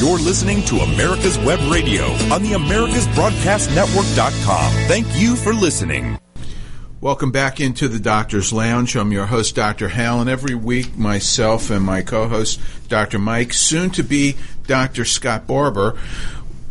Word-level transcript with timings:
You're 0.00 0.18
listening 0.18 0.64
to 0.64 0.76
America's 0.76 1.38
Web 1.40 1.60
Radio 1.70 2.04
on 2.32 2.42
the 2.42 2.52
AmericasBroadcastNetwork.com. 2.52 4.72
Thank 4.88 5.06
you 5.14 5.36
for 5.36 5.52
listening. 5.52 6.18
Welcome 7.02 7.32
back 7.32 7.60
into 7.60 7.86
the 7.86 8.00
Doctor's 8.00 8.50
Lounge. 8.50 8.96
I'm 8.96 9.12
your 9.12 9.26
host, 9.26 9.54
Dr. 9.54 9.88
Hal, 9.88 10.22
and 10.22 10.30
every 10.30 10.54
week 10.54 10.96
myself 10.96 11.68
and 11.68 11.84
my 11.84 12.00
co-host, 12.00 12.58
Dr. 12.88 13.18
Mike, 13.18 13.52
soon 13.52 13.90
to 13.90 14.02
be 14.02 14.36
Dr. 14.66 15.04
Scott 15.04 15.46
Barber, 15.46 15.98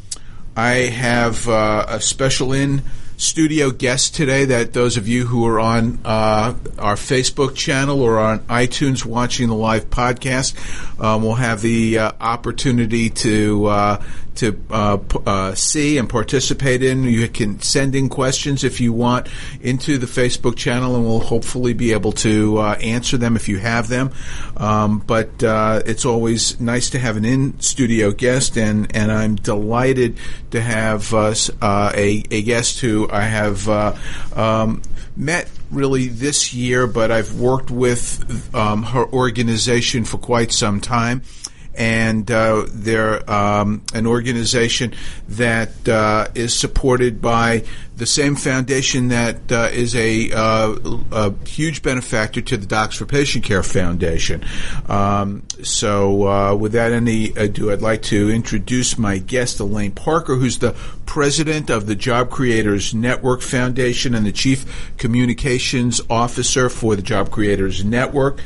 I 0.57 0.89
have 0.89 1.47
uh, 1.51 1.85
a 1.87 2.01
special 2.01 2.55
in 2.55 2.83
studio 3.19 3.71
guest 3.71 4.15
today 4.15 4.47
that 4.47 4.73
those 4.73 4.97
of 4.97 5.07
you 5.07 5.27
who 5.27 5.47
are 5.47 5.61
on 5.61 5.99
uh, 6.03 6.55
our 6.79 6.95
Facebook 6.95 7.55
channel 7.55 8.01
or 8.01 8.19
on 8.19 8.39
iTunes 8.41 9.05
watching 9.05 9.49
the 9.49 9.55
live 9.55 9.91
podcast 9.91 10.55
um, 10.99 11.23
will 11.23 11.35
have 11.35 11.61
the 11.61 11.99
uh, 11.99 12.13
opportunity 12.21 13.11
to 13.11 13.67
uh, 13.67 14.03
to 14.37 14.61
uh, 14.71 14.97
p- 14.99 15.19
uh, 15.27 15.55
see 15.55 15.99
and 15.99 16.09
participate 16.09 16.83
in. 16.83 17.05
You 17.05 17.29
can 17.29 17.61
send 17.61 17.95
in 17.95 18.09
questions 18.09 18.65
if 18.65 18.81
you 18.81 18.93
want 18.93 19.29
into 19.61 19.99
the 19.99 20.07
Facebook 20.07 20.57
channel, 20.57 20.97
and 20.97 21.05
we'll 21.05 21.21
hopefully 21.21 21.73
be 21.75 21.93
able 21.93 22.13
to 22.13 22.59
uh, 22.59 22.75
answer 22.75 23.17
them 23.17 23.37
if 23.37 23.49
you 23.49 23.59
have 23.59 23.89
them. 23.89 24.13
Um, 24.57 24.99
but 25.01 25.43
uh, 25.43 25.83
it's 25.87 26.05
always 26.05 26.61
nice 26.61 26.91
to 26.91 26.99
have 26.99 27.17
an 27.17 27.25
in 27.25 27.61
studio 27.61 28.13
guest, 28.13 28.57
and, 28.57 28.95
and 28.95 29.11
I'm 29.13 29.37
delighted 29.37 30.19
to 30.51 30.61
have 30.61 31.13
uh, 31.13 31.35
a, 31.95 32.23
a 32.31 32.43
guest 32.43 32.81
who 32.81 33.09
I 33.11 33.23
have 33.23 33.69
um, 34.37 34.83
met 35.17 35.51
really 35.71 36.09
this 36.09 36.55
year, 36.55 36.87
but 36.87 37.11
I've 37.11 37.35
worked 37.35 37.71
with 37.71 38.55
um, 38.55 38.85
her 38.85 39.05
organization 39.07 40.05
for 40.05 40.19
quite 40.19 40.53
some 40.53 40.81
time 40.81 41.23
and 41.77 42.31
uh, 42.31 42.67
they're 42.69 43.29
um, 43.31 43.83
an 43.95 44.07
organization 44.07 44.95
that 45.29 45.89
uh, 45.89 46.29
is 46.35 46.55
supported 46.55 47.21
by 47.21 47.65
the 47.97 48.07
same 48.07 48.37
foundation 48.37 49.09
that 49.09 49.51
uh, 49.51 49.69
is 49.73 49.97
a, 49.97 50.31
uh, 50.33 50.77
a, 51.13 51.47
huge 51.47 51.83
benefactor 51.83 52.43
to 52.43 52.57
the 52.57 52.67
Docs 52.67 52.97
for 52.97 53.07
Patient 53.07 53.45
Care 53.45 53.63
Foundation. 53.63 54.45
Um, 54.87 55.43
so, 55.63 56.29
uh, 56.29 56.55
without 56.55 56.93
any 56.93 57.29
ado, 57.31 57.73
I'd 57.73 57.81
like 57.81 58.03
to 58.03 58.31
introduce 58.31 58.99
my 58.99 59.17
guest, 59.17 59.61
Elaine 59.61 59.93
Parker, 59.93 60.37
who's 60.37 60.59
the 60.59 60.73
president 61.07 61.71
of 61.71 61.87
the 61.87 61.95
Job 61.95 62.31
Creators 62.31 62.93
Network 62.93 63.41
Foundation 63.41 64.15
and 64.15 64.27
the 64.27 64.33
chief 64.33 64.93
communications 64.99 66.01
officer 66.11 66.69
for 66.69 66.97
the 66.97 67.03
Job 67.03 67.31
Creators 67.31 67.83
Network. 67.83 68.41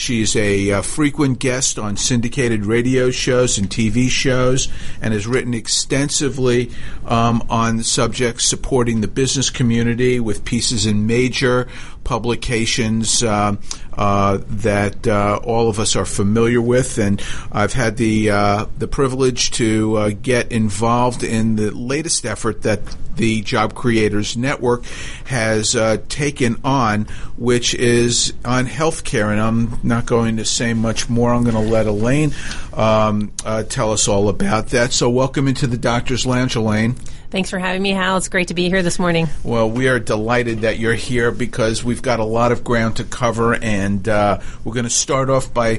She's 0.00 0.34
a 0.34 0.72
uh, 0.72 0.80
frequent 0.80 1.40
guest 1.40 1.78
on 1.78 1.98
syndicated 1.98 2.64
radio 2.64 3.10
shows 3.10 3.58
and 3.58 3.68
TV 3.68 4.08
shows 4.08 4.68
and 5.02 5.12
has 5.12 5.26
written 5.26 5.52
extensively 5.52 6.70
um, 7.04 7.46
on 7.50 7.82
subjects 7.82 8.46
supporting 8.46 9.02
the 9.02 9.08
business 9.08 9.50
community 9.50 10.18
with 10.18 10.46
pieces 10.46 10.86
in 10.86 11.06
major 11.06 11.68
publications 12.02 13.22
uh, 13.22 13.56
that 14.00 15.06
uh, 15.06 15.40
all 15.44 15.68
of 15.68 15.78
us 15.78 15.94
are 15.94 16.06
familiar 16.06 16.60
with, 16.60 16.98
and 16.98 17.22
I've 17.52 17.74
had 17.74 17.96
the 17.96 18.30
uh, 18.30 18.66
the 18.78 18.88
privilege 18.88 19.50
to 19.52 19.96
uh, 19.96 20.10
get 20.10 20.50
involved 20.52 21.22
in 21.22 21.56
the 21.56 21.70
latest 21.70 22.24
effort 22.24 22.62
that 22.62 22.80
the 23.16 23.42
Job 23.42 23.74
Creators 23.74 24.36
Network 24.36 24.84
has 25.26 25.76
uh, 25.76 25.98
taken 26.08 26.58
on, 26.64 27.04
which 27.36 27.74
is 27.74 28.32
on 28.44 28.66
healthcare. 28.66 29.30
And 29.30 29.40
I'm 29.40 29.78
not 29.82 30.06
going 30.06 30.38
to 30.38 30.44
say 30.46 30.72
much 30.72 31.10
more. 31.10 31.32
I'm 31.34 31.42
going 31.42 31.54
to 31.54 31.70
let 31.70 31.86
Elaine 31.86 32.32
um, 32.72 33.32
tell 33.68 33.92
us 33.92 34.08
all 34.08 34.28
about 34.30 34.68
that. 34.68 34.92
So, 34.92 35.10
welcome 35.10 35.46
into 35.46 35.66
the 35.66 35.78
Doctor's 35.78 36.24
Lounge, 36.24 36.56
Elaine. 36.56 36.96
Thanks 37.30 37.48
for 37.48 37.60
having 37.60 37.80
me, 37.80 37.90
Hal. 37.90 38.16
It's 38.16 38.28
great 38.28 38.48
to 38.48 38.54
be 38.54 38.68
here 38.68 38.82
this 38.82 38.98
morning. 38.98 39.28
Well, 39.44 39.70
we 39.70 39.88
are 39.88 40.00
delighted 40.00 40.62
that 40.62 40.80
you're 40.80 40.94
here 40.94 41.30
because 41.30 41.84
we've 41.84 42.02
got 42.02 42.18
a 42.18 42.24
lot 42.24 42.50
of 42.50 42.64
ground 42.64 42.96
to 42.96 43.04
cover, 43.04 43.54
and 43.54 44.08
uh, 44.08 44.40
we're 44.64 44.74
going 44.74 44.84
to 44.84 44.90
start 44.90 45.30
off 45.30 45.54
by 45.54 45.78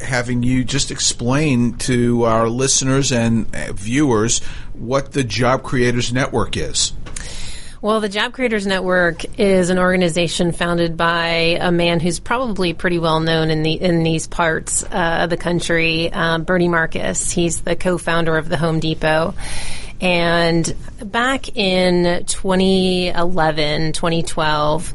having 0.00 0.42
you 0.42 0.64
just 0.64 0.90
explain 0.90 1.74
to 1.78 2.24
our 2.24 2.48
listeners 2.48 3.12
and 3.12 3.54
uh, 3.54 3.72
viewers 3.74 4.42
what 4.72 5.12
the 5.12 5.22
Job 5.22 5.62
Creators 5.62 6.14
Network 6.14 6.56
is. 6.56 6.94
Well, 7.82 8.00
the 8.00 8.08
Job 8.08 8.32
Creators 8.32 8.66
Network 8.66 9.38
is 9.38 9.68
an 9.68 9.78
organization 9.78 10.52
founded 10.52 10.96
by 10.96 11.58
a 11.60 11.70
man 11.70 12.00
who's 12.00 12.20
probably 12.20 12.72
pretty 12.72 12.98
well 12.98 13.20
known 13.20 13.50
in 13.50 13.62
the 13.62 13.72
in 13.74 14.02
these 14.02 14.26
parts 14.26 14.82
uh, 14.82 15.18
of 15.20 15.30
the 15.30 15.36
country, 15.36 16.10
um, 16.10 16.44
Bernie 16.44 16.68
Marcus. 16.68 17.30
He's 17.30 17.60
the 17.60 17.76
co-founder 17.76 18.38
of 18.38 18.48
the 18.48 18.56
Home 18.56 18.80
Depot. 18.80 19.34
And 20.00 20.74
back 21.02 21.56
in 21.56 22.24
2011, 22.26 23.92
2012, 23.92 24.94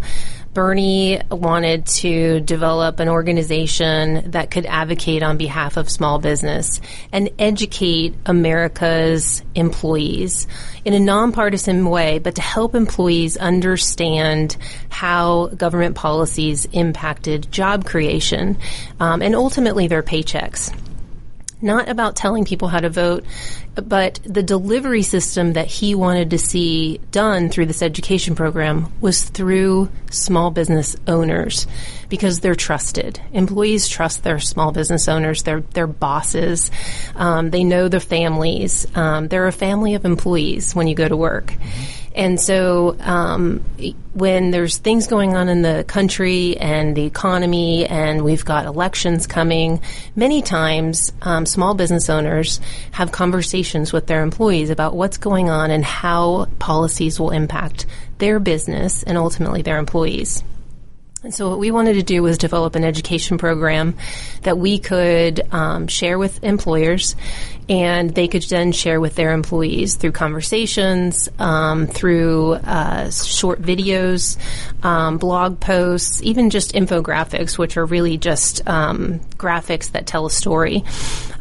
Bernie 0.53 1.21
wanted 1.31 1.85
to 1.85 2.41
develop 2.41 2.99
an 2.99 3.07
organization 3.07 4.31
that 4.31 4.51
could 4.51 4.65
advocate 4.65 5.23
on 5.23 5.37
behalf 5.37 5.77
of 5.77 5.89
small 5.89 6.19
business 6.19 6.81
and 7.13 7.29
educate 7.39 8.15
America's 8.25 9.43
employees 9.55 10.47
in 10.83 10.93
a 10.93 10.99
nonpartisan 10.99 11.85
way, 11.85 12.19
but 12.19 12.35
to 12.35 12.41
help 12.41 12.75
employees 12.75 13.37
understand 13.37 14.57
how 14.89 15.47
government 15.47 15.95
policies 15.95 16.65
impacted 16.73 17.49
job 17.49 17.85
creation 17.85 18.57
um, 18.99 19.21
and 19.21 19.35
ultimately 19.35 19.87
their 19.87 20.03
paychecks 20.03 20.73
not 21.61 21.89
about 21.89 22.15
telling 22.15 22.45
people 22.45 22.67
how 22.67 22.79
to 22.79 22.89
vote, 22.89 23.23
but 23.75 24.19
the 24.23 24.43
delivery 24.43 25.01
system 25.01 25.53
that 25.53 25.67
he 25.67 25.95
wanted 25.95 26.31
to 26.31 26.37
see 26.37 26.99
done 27.11 27.49
through 27.49 27.67
this 27.67 27.81
education 27.81 28.35
program 28.35 28.91
was 29.01 29.23
through 29.23 29.89
small 30.09 30.51
business 30.51 30.95
owners 31.07 31.67
because 32.09 32.39
they're 32.39 32.55
trusted. 32.55 33.21
Employees 33.31 33.87
trust 33.87 34.23
their 34.23 34.39
small 34.39 34.71
business 34.71 35.07
owners, 35.07 35.43
their 35.43 35.61
their 35.61 35.87
bosses. 35.87 36.71
Um, 37.15 37.49
they 37.49 37.63
know 37.63 37.87
the 37.87 37.99
families. 37.99 38.85
Um, 38.95 39.27
they're 39.27 39.47
a 39.47 39.53
family 39.53 39.95
of 39.95 40.05
employees 40.05 40.75
when 40.75 40.87
you 40.87 40.95
go 40.95 41.07
to 41.07 41.15
work. 41.15 41.47
Mm-hmm. 41.47 42.00
And 42.13 42.39
so, 42.39 42.97
um, 42.99 43.63
when 44.13 44.51
there's 44.51 44.77
things 44.77 45.07
going 45.07 45.35
on 45.35 45.47
in 45.47 45.61
the 45.61 45.85
country 45.87 46.57
and 46.57 46.95
the 46.95 47.05
economy, 47.05 47.85
and 47.85 48.23
we've 48.23 48.43
got 48.43 48.65
elections 48.65 49.27
coming, 49.27 49.81
many 50.15 50.41
times 50.41 51.13
um, 51.21 51.45
small 51.45 51.73
business 51.73 52.09
owners 52.09 52.59
have 52.91 53.11
conversations 53.11 53.93
with 53.93 54.07
their 54.07 54.23
employees 54.23 54.69
about 54.69 54.95
what's 54.95 55.17
going 55.17 55.49
on 55.49 55.71
and 55.71 55.85
how 55.85 56.47
policies 56.59 57.19
will 57.19 57.31
impact 57.31 57.85
their 58.17 58.39
business 58.39 59.03
and 59.03 59.17
ultimately 59.17 59.61
their 59.61 59.77
employees. 59.77 60.43
And 61.23 61.33
so 61.33 61.49
what 61.49 61.59
we 61.59 61.69
wanted 61.69 61.93
to 61.93 62.03
do 62.03 62.23
was 62.23 62.39
develop 62.39 62.75
an 62.75 62.83
education 62.83 63.37
program 63.37 63.95
that 64.41 64.57
we 64.57 64.79
could 64.79 65.41
um, 65.53 65.87
share 65.87 66.17
with 66.17 66.43
employers 66.43 67.15
and 67.69 68.13
they 68.13 68.27
could 68.27 68.43
then 68.43 68.71
share 68.71 68.99
with 68.99 69.15
their 69.15 69.33
employees 69.33 69.95
through 69.95 70.11
conversations, 70.11 71.29
um, 71.39 71.87
through 71.87 72.53
uh, 72.53 73.09
short 73.11 73.61
videos, 73.61 74.37
um, 74.83 75.17
blog 75.17 75.59
posts, 75.59 76.21
even 76.23 76.49
just 76.49 76.73
infographics, 76.73 77.57
which 77.57 77.77
are 77.77 77.85
really 77.85 78.17
just 78.17 78.67
um, 78.67 79.19
graphics 79.37 79.91
that 79.91 80.05
tell 80.05 80.25
a 80.25 80.31
story. 80.31 80.83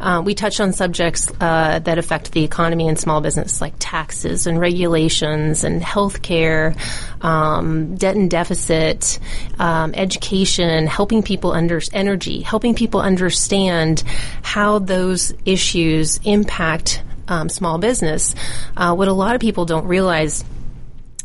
Uh, 0.01 0.23
we 0.25 0.35
touch 0.35 0.61
on 0.61 0.73
subjects 0.73 1.31
uh, 1.41 1.79
that 1.81 1.99
affect 1.99 2.33
the 2.33 2.43
economy 2.43 2.89
and 2.89 2.99
small 2.99 3.21
business, 3.21 3.61
like 3.61 3.75
taxes 3.79 4.47
and 4.47 4.59
regulations 4.59 5.63
and 5.63 5.83
healthcare, 5.83 6.75
um, 7.23 7.97
debt 7.97 8.17
and 8.17 8.31
deficit, 8.31 9.19
um, 9.59 9.93
education, 9.95 10.87
helping 10.87 11.23
people 11.23 11.53
under 11.53 11.81
energy, 11.93 12.41
helping 12.41 12.75
people 12.75 13.01
understand 13.01 14.03
how 14.43 14.79
those 14.79 15.35
issues 15.45 16.10
impact 16.19 17.03
um, 17.29 17.49
small 17.49 17.79
business. 17.79 18.35
Uh, 18.77 18.95
what 18.95 19.09
a 19.09 19.13
lot 19.13 19.35
of 19.35 19.41
people 19.41 19.65
don't 19.65 19.87
realize 19.87 20.45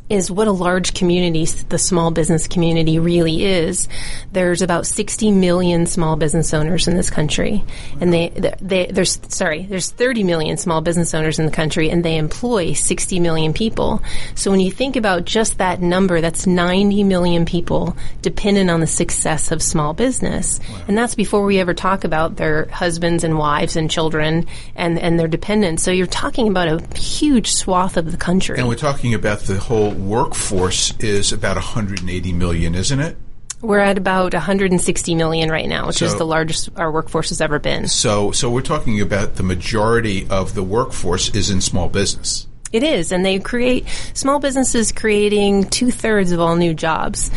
is 0.07 0.29
what 0.29 0.47
a 0.47 0.51
large 0.51 0.93
community 0.93 1.45
the 1.69 1.79
small 1.79 2.11
business 2.11 2.47
community 2.47 2.99
really 2.99 3.43
is. 3.43 3.87
There's 4.31 4.61
about 4.61 4.85
60 4.85 5.31
million 5.31 5.87
small 5.87 6.15
business 6.15 6.53
owners 6.53 6.87
in 6.87 6.95
this 6.95 7.09
country, 7.09 7.63
and 7.99 8.13
they, 8.13 8.29
they 8.61 8.85
there's 8.85 9.19
sorry, 9.29 9.63
there's 9.63 9.89
30 9.89 10.23
million 10.23 10.57
small 10.57 10.81
business 10.81 11.13
owners 11.13 11.39
in 11.39 11.45
the 11.45 11.51
country, 11.51 11.89
and 11.89 12.05
they 12.05 12.17
employ 12.17 12.73
60 12.73 13.19
million 13.19 13.51
people. 13.53 14.01
So 14.35 14.51
when 14.51 14.59
you 14.59 14.71
think 14.71 14.95
about 14.95 15.25
just 15.25 15.57
that 15.57 15.81
number, 15.81 16.21
that's 16.21 16.45
90 16.45 17.03
million 17.03 17.45
people 17.45 17.97
dependent 18.21 18.69
on 18.69 18.81
the 18.81 18.87
success 18.87 19.51
of 19.51 19.61
small 19.61 19.93
business, 19.93 20.59
wow. 20.59 20.83
and 20.87 20.97
that's 20.97 21.15
before 21.15 21.45
we 21.45 21.59
ever 21.59 21.73
talk 21.73 22.03
about 22.03 22.35
their 22.35 22.67
husbands 22.67 23.23
and 23.23 23.39
wives 23.39 23.75
and 23.75 23.89
children 23.89 24.45
and 24.75 24.99
and 24.99 25.19
their 25.19 25.27
dependents. 25.27 25.81
So 25.81 25.89
you're 25.89 26.05
talking 26.05 26.47
about 26.47 26.67
a 26.67 26.97
huge 26.97 27.51
swath 27.51 27.97
of 27.97 28.11
the 28.11 28.17
country, 28.17 28.59
and 28.59 28.67
we're 28.67 28.75
talking 28.75 29.15
about 29.15 29.39
the 29.39 29.57
whole 29.57 29.94
workforce 29.97 30.97
is 30.99 31.31
about 31.31 31.55
180 31.55 32.33
million, 32.33 32.75
isn't 32.75 32.99
it? 32.99 33.17
We're 33.61 33.79
at 33.79 33.97
about 33.97 34.33
160 34.33 35.15
million 35.15 35.49
right 35.49 35.67
now, 35.67 35.87
which 35.87 35.97
so, 35.97 36.05
is 36.05 36.15
the 36.15 36.25
largest 36.25 36.69
our 36.75 36.91
workforce 36.91 37.29
has 37.29 37.41
ever 37.41 37.57
been. 37.57 37.87
So, 37.87 38.31
so 38.31 38.49
we're 38.49 38.61
talking 38.61 39.01
about 39.01 39.35
the 39.35 39.43
majority 39.43 40.27
of 40.29 40.53
the 40.53 40.63
workforce 40.63 41.33
is 41.33 41.49
in 41.49 41.61
small 41.61 41.89
business. 41.89 42.47
It 42.71 42.83
is, 42.83 43.11
and 43.11 43.25
they 43.25 43.39
create 43.39 43.87
small 44.13 44.39
businesses 44.39 44.91
creating 44.91 45.69
two 45.69 45.91
thirds 45.91 46.31
of 46.31 46.39
all 46.39 46.55
new 46.55 46.73
jobs 46.73 47.31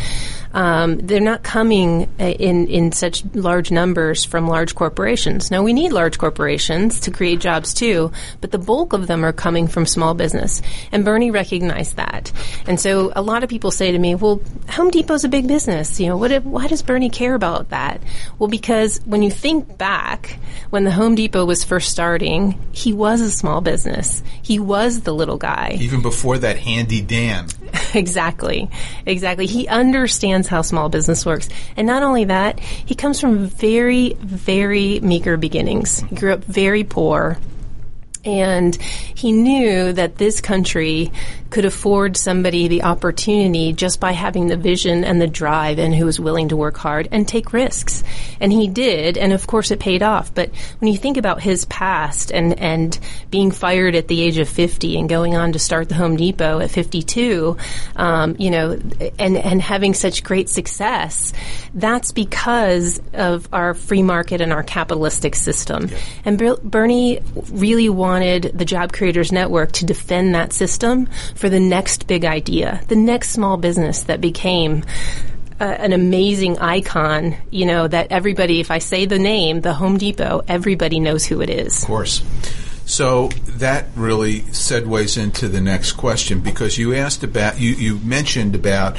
um, 0.53 0.97
they're 0.97 1.19
not 1.19 1.43
coming 1.43 2.09
uh, 2.19 2.23
in 2.23 2.67
in 2.67 2.91
such 2.91 3.23
large 3.33 3.71
numbers 3.71 4.25
from 4.25 4.47
large 4.47 4.73
corporations. 4.75 5.51
Now 5.51 5.61
we 5.63 5.73
need 5.73 5.91
large 5.91 6.17
corporations 6.17 7.01
to 7.01 7.11
create 7.11 7.39
jobs 7.39 7.73
too, 7.73 8.11
but 8.41 8.51
the 8.51 8.57
bulk 8.57 8.93
of 8.93 9.07
them 9.07 9.23
are 9.23 9.33
coming 9.33 9.67
from 9.67 9.85
small 9.85 10.13
business. 10.13 10.61
And 10.91 11.05
Bernie 11.05 11.31
recognized 11.31 11.97
that. 11.97 12.31
And 12.67 12.79
so 12.79 13.11
a 13.15 13.21
lot 13.21 13.43
of 13.43 13.49
people 13.49 13.71
say 13.71 13.91
to 13.91 13.99
me, 13.99 14.15
"Well, 14.15 14.41
Home 14.69 14.89
Depot's 14.89 15.23
a 15.23 15.29
big 15.29 15.47
business. 15.47 15.99
You 15.99 16.07
know, 16.07 16.17
what? 16.17 16.31
If, 16.31 16.43
why 16.43 16.67
does 16.67 16.81
Bernie 16.81 17.09
care 17.09 17.35
about 17.35 17.69
that?" 17.69 18.01
Well, 18.39 18.49
because 18.49 18.99
when 19.05 19.21
you 19.21 19.29
think 19.31 19.77
back, 19.77 20.39
when 20.71 20.83
the 20.83 20.91
Home 20.91 21.15
Depot 21.15 21.45
was 21.45 21.63
first 21.63 21.89
starting, 21.89 22.59
he 22.71 22.93
was 22.93 23.21
a 23.21 23.31
small 23.31 23.61
business. 23.61 24.23
He 24.41 24.59
was 24.59 25.01
the 25.01 25.13
little 25.13 25.37
guy. 25.37 25.77
Even 25.79 26.01
before 26.01 26.37
that, 26.39 26.57
Handy 26.57 27.01
Dan. 27.01 27.47
exactly, 27.93 28.69
exactly. 29.05 29.45
He 29.45 29.67
understands 29.67 30.38
understands 30.39 30.47
how 30.47 30.61
small 30.61 30.89
business 30.89 31.25
works. 31.25 31.49
And 31.75 31.85
not 31.87 32.03
only 32.03 32.25
that, 32.25 32.59
he 32.59 32.95
comes 32.95 33.19
from 33.19 33.47
very, 33.47 34.13
very 34.13 34.99
meager 35.01 35.37
beginnings. 35.37 35.99
He 36.01 36.15
grew 36.15 36.33
up 36.33 36.43
very 36.43 36.83
poor. 36.83 37.37
And 38.25 38.75
he 38.75 39.31
knew 39.31 39.93
that 39.93 40.17
this 40.17 40.41
country 40.41 41.11
could 41.49 41.65
afford 41.65 42.15
somebody 42.15 42.67
the 42.67 42.83
opportunity 42.83 43.73
just 43.73 43.99
by 43.99 44.11
having 44.11 44.47
the 44.47 44.57
vision 44.57 45.03
and 45.03 45.19
the 45.21 45.27
drive 45.27 45.79
and 45.79 45.95
who 45.95 46.05
was 46.05 46.19
willing 46.19 46.49
to 46.49 46.55
work 46.55 46.77
hard 46.77 47.07
and 47.11 47.27
take 47.27 47.53
risks. 47.53 48.03
And 48.39 48.51
he 48.51 48.67
did, 48.67 49.17
and 49.17 49.33
of 49.33 49.47
course 49.47 49.71
it 49.71 49.79
paid 49.79 50.03
off. 50.03 50.33
But 50.33 50.51
when 50.79 50.91
you 50.91 50.97
think 50.97 51.17
about 51.17 51.41
his 51.41 51.65
past 51.65 52.31
and, 52.31 52.57
and 52.59 52.97
being 53.31 53.51
fired 53.51 53.95
at 53.95 54.07
the 54.07 54.21
age 54.21 54.37
of 54.37 54.47
50 54.47 54.97
and 54.99 55.09
going 55.09 55.35
on 55.35 55.53
to 55.53 55.59
start 55.59 55.89
the 55.89 55.95
Home 55.95 56.15
Depot 56.15 56.59
at 56.59 56.69
52, 56.69 57.57
um, 57.95 58.35
you 58.37 58.51
know, 58.51 58.79
and, 59.17 59.37
and 59.37 59.61
having 59.61 59.93
such 59.93 60.23
great 60.23 60.49
success, 60.49 61.33
that's 61.73 62.11
because 62.11 63.01
of 63.13 63.49
our 63.51 63.73
free 63.73 64.03
market 64.03 64.41
and 64.41 64.53
our 64.53 64.63
capitalistic 64.63 65.35
system. 65.35 65.87
Yeah. 65.87 65.97
And 66.25 66.37
Bernie 66.63 67.21
really 67.51 67.89
wanted 67.89 68.51
the 68.53 68.65
Job 68.65 68.93
Creators 68.93 69.31
Network 69.31 69.71
to 69.73 69.85
defend 69.85 70.35
that 70.35 70.53
system 70.53 71.07
for 71.39 71.47
the 71.47 71.59
next 71.59 72.05
big 72.05 72.25
idea, 72.25 72.81
the 72.89 72.97
next 72.97 73.29
small 73.29 73.55
business 73.55 74.03
that 74.03 74.19
became 74.19 74.83
uh, 75.61 75.63
an 75.63 75.93
amazing 75.93 76.59
icon, 76.59 77.33
you 77.49 77.65
know, 77.65 77.87
that 77.87 78.07
everybody, 78.11 78.59
if 78.59 78.71
I 78.71 78.79
say 78.79 79.05
the 79.05 79.19
name, 79.19 79.61
the 79.61 79.73
Home 79.73 79.97
Depot, 79.97 80.41
everybody 80.49 80.99
knows 80.99 81.25
who 81.25 81.39
it 81.39 81.49
is. 81.49 81.81
Of 81.81 81.87
course. 81.87 82.21
So 82.85 83.29
that 83.57 83.85
really 83.95 84.41
segues 84.41 85.21
into 85.21 85.47
the 85.47 85.61
next 85.61 85.93
question 85.93 86.41
because 86.41 86.77
you 86.77 86.93
asked 86.93 87.23
about, 87.23 87.57
you, 87.57 87.71
you 87.71 87.99
mentioned 87.99 88.53
about 88.53 88.97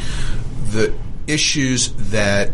the 0.71 0.95
issues 1.27 1.93
that 2.11 2.53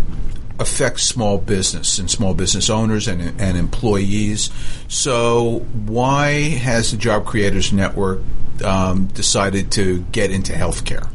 affect 0.58 0.98
small 0.98 1.38
business 1.38 2.00
and 2.00 2.10
small 2.10 2.34
business 2.34 2.68
owners 2.68 3.06
and, 3.06 3.40
and 3.40 3.56
employees. 3.56 4.50
So, 4.88 5.60
why 5.84 6.48
has 6.48 6.90
the 6.90 6.96
Job 6.96 7.26
Creators 7.26 7.72
Network 7.72 8.20
um, 8.62 9.06
decided 9.06 9.72
to 9.72 10.04
get 10.12 10.30
into 10.30 10.52
healthcare? 10.52 11.08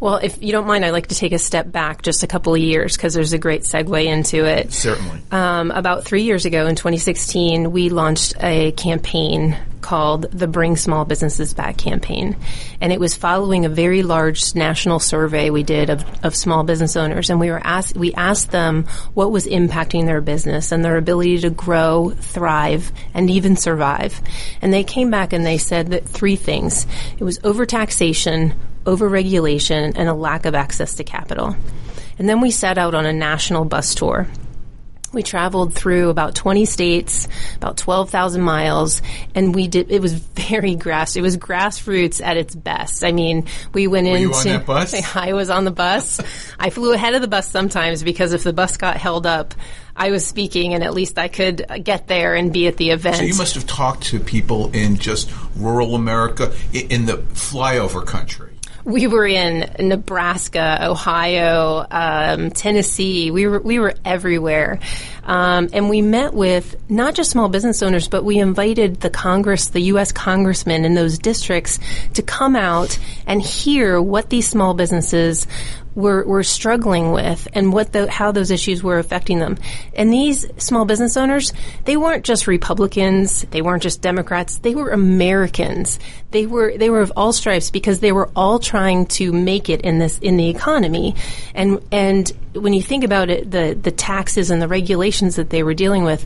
Well, 0.00 0.16
if 0.16 0.42
you 0.42 0.52
don't 0.52 0.66
mind, 0.66 0.84
I'd 0.84 0.90
like 0.90 1.08
to 1.08 1.14
take 1.14 1.32
a 1.32 1.38
step 1.38 1.70
back 1.70 2.02
just 2.02 2.22
a 2.22 2.26
couple 2.26 2.54
of 2.54 2.60
years 2.60 2.96
because 2.96 3.14
there's 3.14 3.32
a 3.32 3.38
great 3.38 3.62
segue 3.62 4.04
into 4.04 4.44
it. 4.44 4.72
Certainly. 4.72 5.22
Um, 5.32 5.70
about 5.72 6.04
three 6.04 6.22
years 6.22 6.44
ago 6.44 6.66
in 6.66 6.76
2016, 6.76 7.72
we 7.72 7.88
launched 7.88 8.34
a 8.40 8.72
campaign 8.72 9.56
called 9.80 10.30
the 10.32 10.46
Bring 10.46 10.76
Small 10.76 11.04
Businesses 11.04 11.54
Back 11.54 11.78
campaign. 11.78 12.36
And 12.80 12.92
it 12.92 13.00
was 13.00 13.16
following 13.16 13.64
a 13.64 13.68
very 13.68 14.02
large 14.02 14.54
national 14.54 15.00
survey 15.00 15.50
we 15.50 15.62
did 15.62 15.90
of, 15.90 16.04
of 16.24 16.36
small 16.36 16.62
business 16.62 16.96
owners. 16.96 17.30
And 17.30 17.40
we 17.40 17.50
were 17.50 17.60
asked, 17.64 17.96
we 17.96 18.12
asked 18.14 18.50
them 18.50 18.84
what 19.14 19.30
was 19.30 19.46
impacting 19.46 20.06
their 20.06 20.20
business 20.20 20.72
and 20.72 20.84
their 20.84 20.96
ability 20.96 21.38
to 21.38 21.50
grow, 21.50 22.10
thrive, 22.10 22.92
and 23.14 23.30
even 23.30 23.56
survive. 23.56 24.20
And 24.60 24.72
they 24.72 24.84
came 24.84 25.10
back 25.10 25.32
and 25.32 25.44
they 25.44 25.58
said 25.58 25.88
that 25.88 26.08
three 26.08 26.36
things. 26.36 26.86
It 27.18 27.24
was 27.24 27.38
overtaxation, 27.40 28.54
overregulation, 28.88 29.92
and 29.96 30.08
a 30.08 30.14
lack 30.14 30.46
of 30.46 30.54
access 30.54 30.94
to 30.94 31.04
capital. 31.04 31.54
And 32.18 32.28
then 32.28 32.40
we 32.40 32.50
set 32.50 32.78
out 32.78 32.94
on 32.94 33.06
a 33.06 33.12
national 33.12 33.64
bus 33.64 33.94
tour. 33.94 34.26
We 35.10 35.22
traveled 35.22 35.72
through 35.72 36.10
about 36.10 36.34
20 36.34 36.66
states, 36.66 37.28
about 37.56 37.78
12,000 37.78 38.42
miles, 38.42 39.00
and 39.34 39.54
we 39.54 39.66
did, 39.66 39.90
it 39.90 40.02
was 40.02 40.12
very 40.12 40.74
grass, 40.74 41.16
it 41.16 41.22
was 41.22 41.38
grassroots 41.38 42.22
at 42.22 42.36
its 42.36 42.54
best. 42.54 43.02
I 43.02 43.12
mean, 43.12 43.46
we 43.72 43.86
went 43.86 44.06
Were 44.06 44.16
into, 44.16 44.28
you 44.28 44.34
on 44.34 44.44
that 44.44 44.66
bus? 44.66 45.16
I 45.16 45.32
was 45.32 45.48
on 45.48 45.64
the 45.64 45.70
bus. 45.70 46.20
I 46.58 46.68
flew 46.68 46.92
ahead 46.92 47.14
of 47.14 47.22
the 47.22 47.28
bus 47.28 47.48
sometimes 47.48 48.02
because 48.02 48.34
if 48.34 48.42
the 48.42 48.52
bus 48.52 48.76
got 48.76 48.98
held 48.98 49.26
up, 49.26 49.54
I 49.96 50.10
was 50.10 50.26
speaking 50.26 50.74
and 50.74 50.84
at 50.84 50.92
least 50.92 51.18
I 51.18 51.28
could 51.28 51.64
get 51.82 52.06
there 52.06 52.34
and 52.34 52.52
be 52.52 52.66
at 52.66 52.76
the 52.76 52.90
event. 52.90 53.16
So 53.16 53.22
you 53.22 53.34
must 53.34 53.54
have 53.54 53.66
talked 53.66 54.02
to 54.08 54.20
people 54.20 54.70
in 54.72 54.96
just 54.96 55.30
rural 55.56 55.94
America, 55.94 56.54
in 56.74 57.06
the 57.06 57.16
flyover 57.32 58.04
country 58.06 58.47
we 58.88 59.06
were 59.06 59.26
in 59.26 59.70
Nebraska, 59.78 60.78
Ohio, 60.80 61.86
um, 61.90 62.50
Tennessee. 62.50 63.30
We 63.30 63.46
were 63.46 63.60
we 63.60 63.78
were 63.78 63.92
everywhere, 64.02 64.80
um, 65.24 65.68
and 65.74 65.90
we 65.90 66.00
met 66.00 66.32
with 66.32 66.74
not 66.88 67.14
just 67.14 67.30
small 67.30 67.50
business 67.50 67.82
owners, 67.82 68.08
but 68.08 68.24
we 68.24 68.38
invited 68.38 69.00
the 69.00 69.10
Congress, 69.10 69.68
the 69.68 69.82
U.S. 69.92 70.10
congressmen 70.10 70.86
in 70.86 70.94
those 70.94 71.18
districts, 71.18 71.78
to 72.14 72.22
come 72.22 72.56
out 72.56 72.98
and 73.26 73.42
hear 73.42 74.00
what 74.00 74.30
these 74.30 74.48
small 74.48 74.72
businesses 74.72 75.46
were, 75.98 76.24
were 76.24 76.44
struggling 76.44 77.10
with 77.10 77.48
and 77.54 77.72
what 77.72 77.92
the, 77.92 78.08
how 78.08 78.30
those 78.30 78.52
issues 78.52 78.84
were 78.84 79.00
affecting 79.00 79.40
them. 79.40 79.58
And 79.94 80.12
these 80.12 80.46
small 80.56 80.84
business 80.84 81.16
owners, 81.16 81.52
they 81.86 81.96
weren't 81.96 82.24
just 82.24 82.46
Republicans, 82.46 83.42
they 83.50 83.62
weren't 83.62 83.82
just 83.82 84.00
Democrats, 84.00 84.58
they 84.58 84.76
were 84.76 84.90
Americans. 84.90 85.98
They 86.30 86.46
were 86.46 86.76
they 86.76 86.90
were 86.90 87.00
of 87.00 87.12
all 87.16 87.32
stripes 87.32 87.70
because 87.70 88.00
they 88.00 88.12
were 88.12 88.30
all 88.36 88.58
trying 88.58 89.06
to 89.06 89.32
make 89.32 89.68
it 89.68 89.80
in 89.80 89.98
this 89.98 90.18
in 90.18 90.36
the 90.36 90.50
economy. 90.50 91.16
And 91.54 91.82
and 91.90 92.30
when 92.52 92.74
you 92.74 92.82
think 92.82 93.02
about 93.02 93.30
it, 93.30 93.50
the 93.50 93.76
the 93.80 93.90
taxes 93.90 94.50
and 94.50 94.62
the 94.62 94.68
regulations 94.68 95.36
that 95.36 95.50
they 95.50 95.62
were 95.62 95.74
dealing 95.74 96.04
with, 96.04 96.24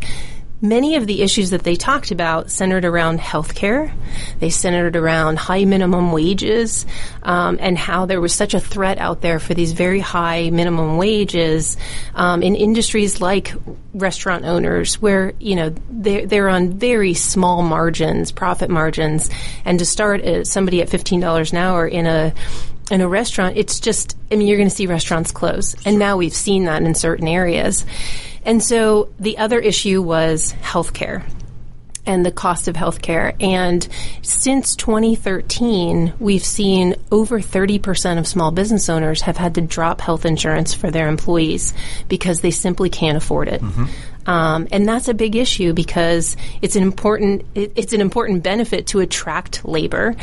many 0.62 0.94
of 0.94 1.08
the 1.08 1.22
issues 1.22 1.50
that 1.50 1.64
they 1.64 1.74
talked 1.74 2.12
about 2.12 2.50
centered 2.50 2.84
around 2.84 3.18
healthcare. 3.18 3.92
They 4.38 4.48
centered 4.48 4.96
around 4.96 5.38
high 5.38 5.64
minimum 5.64 6.12
wages 6.12 6.86
um, 7.24 7.58
and 7.60 7.76
how 7.76 8.06
there 8.06 8.20
was 8.20 8.32
such 8.32 8.54
a 8.54 8.60
threat 8.60 8.98
out 8.98 9.20
there 9.20 9.40
for 9.40 9.54
these 9.54 9.72
very 9.72 9.98
high 9.98 10.50
minimum 10.50 10.96
wages 10.96 11.76
um, 12.14 12.42
in 12.42 12.54
industries 12.54 13.20
like 13.20 13.52
restaurant 13.92 14.44
owners, 14.44 15.02
where 15.02 15.34
you 15.40 15.56
know 15.56 15.74
they're, 15.90 16.26
they're 16.26 16.48
on 16.48 16.78
very 16.78 17.12
small 17.12 17.62
margins, 17.62 18.30
profit 18.30 18.70
margins, 18.70 19.28
and 19.64 19.80
to 19.80 19.84
start 19.84 20.22
uh, 20.22 20.44
somebody 20.44 20.80
at 20.80 20.88
fifteen 20.88 21.20
dollars 21.20 21.52
an 21.52 21.58
hour 21.58 21.86
in 21.86 22.06
a 22.06 22.32
in 22.90 23.00
a 23.00 23.08
restaurant, 23.08 23.56
it's 23.56 23.80
just, 23.80 24.18
I 24.30 24.36
mean, 24.36 24.48
you're 24.48 24.58
going 24.58 24.68
to 24.68 24.74
see 24.74 24.86
restaurants 24.86 25.30
close. 25.30 25.74
And 25.86 25.98
now 25.98 26.18
we've 26.18 26.34
seen 26.34 26.64
that 26.64 26.82
in 26.82 26.94
certain 26.94 27.26
areas. 27.26 27.86
And 28.44 28.62
so 28.62 29.10
the 29.18 29.38
other 29.38 29.58
issue 29.58 30.02
was 30.02 30.52
healthcare 30.62 31.22
and 32.04 32.26
the 32.26 32.32
cost 32.32 32.68
of 32.68 32.74
healthcare. 32.74 33.34
And 33.40 33.86
since 34.22 34.74
2013, 34.76 36.14
we've 36.18 36.44
seen 36.44 36.96
over 37.10 37.40
30% 37.40 38.18
of 38.18 38.26
small 38.26 38.50
business 38.50 38.88
owners 38.88 39.22
have 39.22 39.36
had 39.36 39.54
to 39.54 39.60
drop 39.60 40.00
health 40.00 40.24
insurance 40.24 40.74
for 40.74 40.90
their 40.90 41.08
employees 41.08 41.72
because 42.08 42.40
they 42.40 42.50
simply 42.50 42.90
can't 42.90 43.16
afford 43.16 43.48
it. 43.48 43.60
Mm-hmm. 43.60 43.84
Um, 44.26 44.68
and 44.70 44.86
that's 44.86 45.08
a 45.08 45.14
big 45.14 45.36
issue 45.36 45.72
because 45.72 46.36
it's 46.60 46.76
an 46.76 46.82
important 46.82 47.44
it, 47.54 47.72
it's 47.76 47.92
an 47.92 48.00
important 48.00 48.42
benefit 48.42 48.88
to 48.88 49.00
attract 49.00 49.64
labor, 49.64 50.14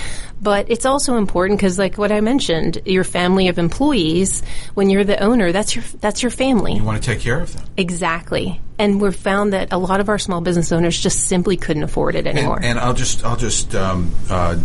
but 0.41 0.69
it's 0.69 0.85
also 0.85 1.17
important 1.17 1.59
because, 1.59 1.77
like 1.77 1.97
what 1.97 2.11
I 2.11 2.21
mentioned, 2.21 2.81
your 2.85 3.03
family 3.03 3.47
of 3.47 3.59
employees, 3.59 4.41
when 4.73 4.89
you're 4.89 5.03
the 5.03 5.19
owner, 5.21 5.51
that's 5.51 5.75
your 5.75 5.83
that's 5.99 6.23
your 6.23 6.31
family. 6.31 6.73
You 6.73 6.83
want 6.83 7.01
to 7.01 7.09
take 7.11 7.19
care 7.19 7.41
of 7.41 7.53
them 7.53 7.65
exactly. 7.77 8.61
And 8.77 9.01
we've 9.01 9.15
found 9.15 9.51
that 9.51 9.73
a 9.73 9.77
lot 9.77 9.99
of 9.99 10.07
our 10.07 10.17
small 10.17 10.39
business 10.39 10.71
owners 10.71 10.97
just 10.99 11.27
simply 11.27 11.57
couldn't 11.57 11.83
afford 11.83 12.15
it 12.15 12.25
anymore. 12.25 12.57
And, 12.57 12.65
and 12.65 12.79
I'll 12.79 12.93
just 12.93 13.25
I'll 13.25 13.35
just 13.35 13.75
um, 13.75 14.13
uh, 14.29 14.57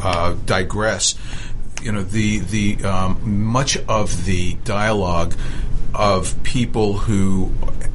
uh, 0.00 0.36
digress 0.46 1.16
you 1.82 1.92
know 1.92 2.02
the 2.02 2.38
the 2.38 2.84
um, 2.84 3.44
much 3.44 3.76
of 3.88 4.24
the 4.24 4.54
dialogue 4.64 5.34
of 5.94 6.42
people 6.42 6.94
who 6.94 7.52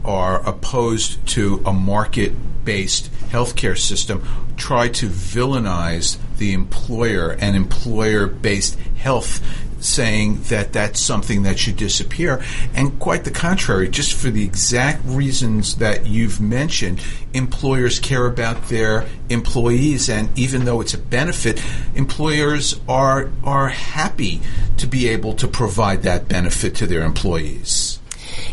are 0.07 0.41
opposed 0.47 1.25
to 1.27 1.61
a 1.65 1.73
market 1.73 2.33
based 2.63 3.11
healthcare 3.29 3.77
system 3.77 4.23
try 4.57 4.87
to 4.87 5.07
villainize 5.07 6.17
the 6.37 6.53
employer 6.53 7.31
and 7.39 7.55
employer 7.55 8.27
based 8.27 8.77
health 8.97 9.41
saying 9.79 10.41
that 10.43 10.73
that's 10.73 10.99
something 10.99 11.43
that 11.43 11.59
should 11.59 11.77
disappear. 11.77 12.43
And 12.73 12.99
quite 12.99 13.23
the 13.23 13.31
contrary, 13.31 13.87
just 13.89 14.13
for 14.13 14.29
the 14.29 14.43
exact 14.43 15.01
reasons 15.05 15.75
that 15.75 16.07
you've 16.07 16.41
mentioned, 16.41 17.01
employers 17.33 17.99
care 17.99 18.25
about 18.25 18.69
their 18.69 19.05
employees. 19.29 20.09
And 20.09 20.35
even 20.37 20.65
though 20.65 20.81
it's 20.81 20.93
a 20.93 20.97
benefit, 20.97 21.63
employers 21.95 22.79
are, 22.87 23.29
are 23.43 23.69
happy 23.69 24.41
to 24.77 24.87
be 24.87 25.07
able 25.09 25.33
to 25.33 25.47
provide 25.47 26.03
that 26.03 26.27
benefit 26.27 26.75
to 26.75 26.87
their 26.87 27.03
employees. 27.03 27.99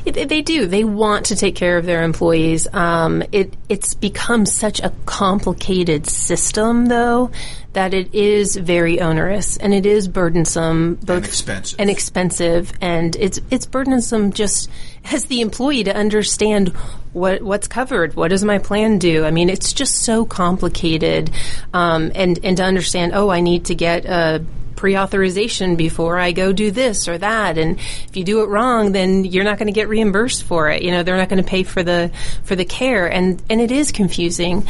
It, 0.05 0.29
they 0.29 0.43
do. 0.43 0.67
They 0.67 0.85
want 0.85 1.27
to 1.27 1.37
take 1.37 1.55
care 1.55 1.79
of 1.79 1.87
their 1.87 2.03
employees. 2.03 2.67
Um, 2.73 3.23
it 3.33 3.57
it's 3.69 3.95
become 3.95 4.45
such 4.45 4.81
a 4.81 4.93
complicated 5.07 6.07
system, 6.07 6.87
though, 6.87 7.31
that 7.73 7.95
it 7.95 8.15
is 8.15 8.57
very 8.57 9.01
onerous 9.01 9.57
and 9.57 9.73
it 9.73 9.87
is 9.87 10.07
burdensome, 10.07 10.97
both 10.97 11.17
and 11.17 11.25
expensive, 11.25 11.81
and 11.81 11.91
expensive, 11.91 12.73
and 12.83 13.17
it's 13.17 13.41
it's 13.51 13.67
burdensome 13.67 14.33
just 14.33 14.71
as 15.11 15.25
the 15.27 15.41
employee 15.41 15.85
to 15.85 15.95
understand 15.95 16.69
what 17.15 17.43
what's 17.43 17.67
covered. 17.67 18.15
What 18.15 18.29
does 18.29 18.45
my 18.45 18.59
plan 18.59 18.99
do? 18.99 19.25
I 19.25 19.31
mean, 19.31 19.49
it's 19.49 19.73
just 19.73 20.03
so 20.03 20.27
complicated, 20.27 21.31
um, 21.73 22.13
and 22.15 22.39
and 22.45 22.59
to 22.59 22.63
understand. 22.63 23.13
Oh, 23.15 23.31
I 23.31 23.41
need 23.41 23.67
to 23.67 23.75
get 23.75 24.05
a 24.05 24.45
pre-authorization 24.77 25.77
before 25.77 26.19
I 26.19 26.33
go 26.33 26.53
do 26.53 26.71
this 26.71 27.09
or 27.09 27.19
that. 27.19 27.59
And 27.59 27.79
if 27.79 28.17
you 28.17 28.25
do 28.25 28.43
it 28.43 28.49
wrong, 28.49 28.93
then 28.93 29.25
you're 29.25 29.45
not 29.45 29.59
going 29.59 29.67
to 29.67 29.73
get 29.73 29.89
reimbursed 29.89 30.45
for 30.45 30.71
it. 30.71 30.83
You 30.83 30.91
know, 30.91 31.03
they're 31.03 31.17
not 31.17 31.29
going 31.29 31.43
to 31.43 31.49
pay 31.49 31.63
for 31.63 31.83
the 31.83 32.11
for 32.45 32.57
the 32.57 32.65
care, 32.65 33.07
and 33.07 33.43
and 33.49 33.61
it 33.61 33.71
is 33.71 33.93
confusing. 33.93 34.67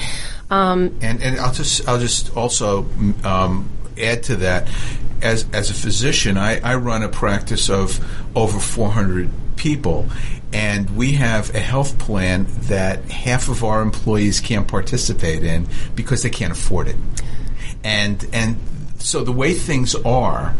Um, 0.51 0.99
and 1.01 1.23
and 1.23 1.39
I'll 1.41 1.53
just 1.53 1.89
I'll 1.89 1.99
just 1.99 2.37
also 2.37 2.87
um, 3.25 3.71
add 4.01 4.23
to 4.25 4.37
that. 4.37 4.69
As 5.23 5.47
as 5.53 5.71
a 5.71 5.75
physician, 5.75 6.37
I, 6.37 6.61
I 6.61 6.75
run 6.75 7.03
a 7.03 7.09
practice 7.09 7.71
of 7.71 7.99
over 8.37 8.59
400 8.59 9.31
people, 9.57 10.07
and 10.53 10.91
we 10.97 11.13
have 11.13 11.55
a 11.55 11.61
health 11.61 11.99
plan 11.99 12.47
that 12.69 13.05
half 13.07 13.49
of 13.49 13.65
our 13.65 13.81
employees 13.81 14.41
can't 14.41 14.69
participate 14.69 15.43
in 15.43 15.67
because 15.95 16.23
they 16.23 16.31
can't 16.31 16.53
afford 16.53 16.89
it. 16.89 16.97
And 17.83 18.27
and 18.33 18.57
so 19.05 19.23
the 19.23 19.33
way 19.33 19.53
things 19.53 19.95
are 19.95 20.55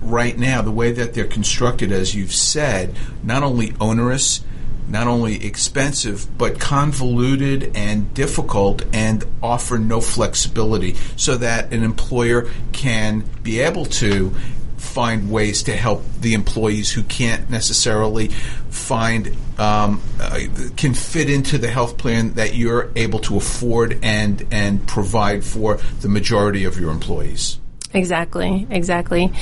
right 0.00 0.38
now, 0.38 0.62
the 0.62 0.70
way 0.70 0.90
that 0.92 1.12
they're 1.12 1.26
constructed, 1.26 1.92
as 1.92 2.14
you've 2.14 2.32
said, 2.32 2.96
not 3.22 3.42
only 3.42 3.74
onerous, 3.78 4.42
not 4.88 5.06
only 5.06 5.44
expensive, 5.44 6.26
but 6.38 6.58
convoluted 6.58 7.76
and 7.76 8.14
difficult 8.14 8.82
and 8.94 9.22
offer 9.42 9.76
no 9.76 10.00
flexibility 10.00 10.94
so 11.16 11.36
that 11.36 11.74
an 11.74 11.82
employer 11.82 12.50
can 12.72 13.22
be 13.42 13.60
able 13.60 13.84
to 13.84 14.30
find 14.78 15.30
ways 15.30 15.64
to 15.64 15.76
help 15.76 16.02
the 16.20 16.32
employees 16.32 16.90
who 16.90 17.02
can't 17.02 17.50
necessarily 17.50 18.28
find 18.70 19.36
um, 19.58 20.00
uh, 20.18 20.40
can 20.76 20.94
fit 20.94 21.28
into 21.28 21.58
the 21.58 21.68
health 21.68 21.98
plan 21.98 22.32
that 22.34 22.54
you're 22.54 22.90
able 22.96 23.18
to 23.18 23.36
afford 23.36 23.98
and 24.02 24.46
and 24.50 24.86
provide 24.88 25.44
for 25.44 25.76
the 26.00 26.08
majority 26.08 26.64
of 26.64 26.80
your 26.80 26.90
employees. 26.90 27.58
Exactly, 27.94 28.66
exactly. 28.70 29.32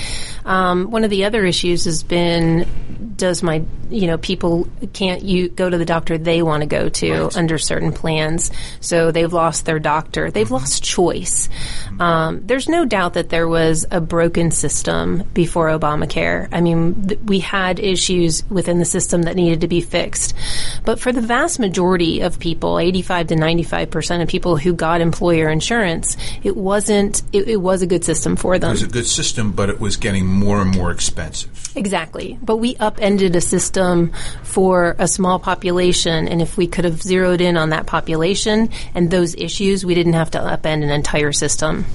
Um, 0.45 0.91
one 0.91 1.05
of 1.05 1.11
the 1.11 1.25
other 1.25 1.45
issues 1.45 1.87
has 1.87 2.03
been 2.03 2.67
does 3.17 3.43
my 3.43 3.65
you 3.89 4.07
know 4.07 4.19
people 4.19 4.67
can't 4.93 5.23
you 5.23 5.49
go 5.49 5.69
to 5.69 5.79
the 5.79 5.85
doctor 5.85 6.19
they 6.19 6.43
want 6.43 6.63
to 6.63 6.67
go 6.67 6.89
to 6.89 7.25
right. 7.25 7.37
under 7.37 7.59
certain 7.59 7.93
plans 7.93 8.51
so 8.81 9.11
they've 9.13 9.33
lost 9.33 9.65
their 9.65 9.79
doctor 9.79 10.31
they've 10.31 10.47
mm-hmm. 10.47 10.55
lost 10.55 10.83
choice 10.83 11.49
um, 12.01 12.45
there's 12.47 12.69
no 12.69 12.85
doubt 12.85 13.15
that 13.15 13.29
there 13.29 13.47
was 13.47 13.87
a 13.91 14.01
broken 14.01 14.51
system 14.51 15.23
before 15.35 15.69
obamacare 15.69 16.49
i 16.53 16.61
mean 16.61 17.07
th- 17.07 17.21
we 17.21 17.39
had 17.39 17.79
issues 17.79 18.49
within 18.51 18.79
the 18.79 18.85
system 18.85 19.23
that 19.23 19.37
needed 19.37 19.61
to 19.61 19.69
be 19.69 19.81
fixed 19.81 20.35
but 20.85 20.99
for 20.99 21.13
the 21.13 21.21
vast 21.21 21.59
majority 21.59 22.21
of 22.21 22.39
people 22.39 22.79
85 22.79 23.29
to 23.29 23.37
95 23.37 23.91
percent 23.91 24.23
of 24.23 24.29
people 24.29 24.57
who 24.57 24.73
got 24.73 25.01
employer 25.01 25.49
insurance 25.49 26.17
it 26.43 26.57
wasn't 26.57 27.23
it, 27.33 27.49
it 27.49 27.59
was 27.59 27.83
a 27.83 27.87
good 27.87 28.05
system 28.05 28.37
for 28.43 28.59
them. 28.59 28.71
It 28.71 28.73
was 28.73 28.83
a 28.83 28.89
good 28.89 29.07
system 29.07 29.53
but 29.53 29.71
it 29.71 29.79
was 29.79 29.97
getting 29.97 30.27
more 30.27 30.61
and 30.61 30.75
more 30.75 30.91
expensive. 30.91 31.51
Exactly. 31.77 32.39
But 32.43 32.57
we 32.57 32.75
upended 32.77 33.37
a 33.37 33.41
system 33.41 34.13
for 34.43 34.97
a 34.99 35.07
small 35.07 35.39
population, 35.39 36.27
and 36.27 36.43
if 36.43 36.57
we 36.57 36.67
could 36.67 36.85
have 36.85 37.01
zeroed 37.01 37.41
in 37.41 37.57
on 37.57 37.71
that 37.71 37.87
population 37.87 38.69
and 38.95 39.11
those 39.11 39.35
issues, 39.37 39.87
we 39.87 39.95
didn't 39.95 40.15
have 40.15 40.33
to 40.33 40.39
upend 40.39 40.83
an 40.83 40.91
entire 40.91 41.33
system. 41.33 41.87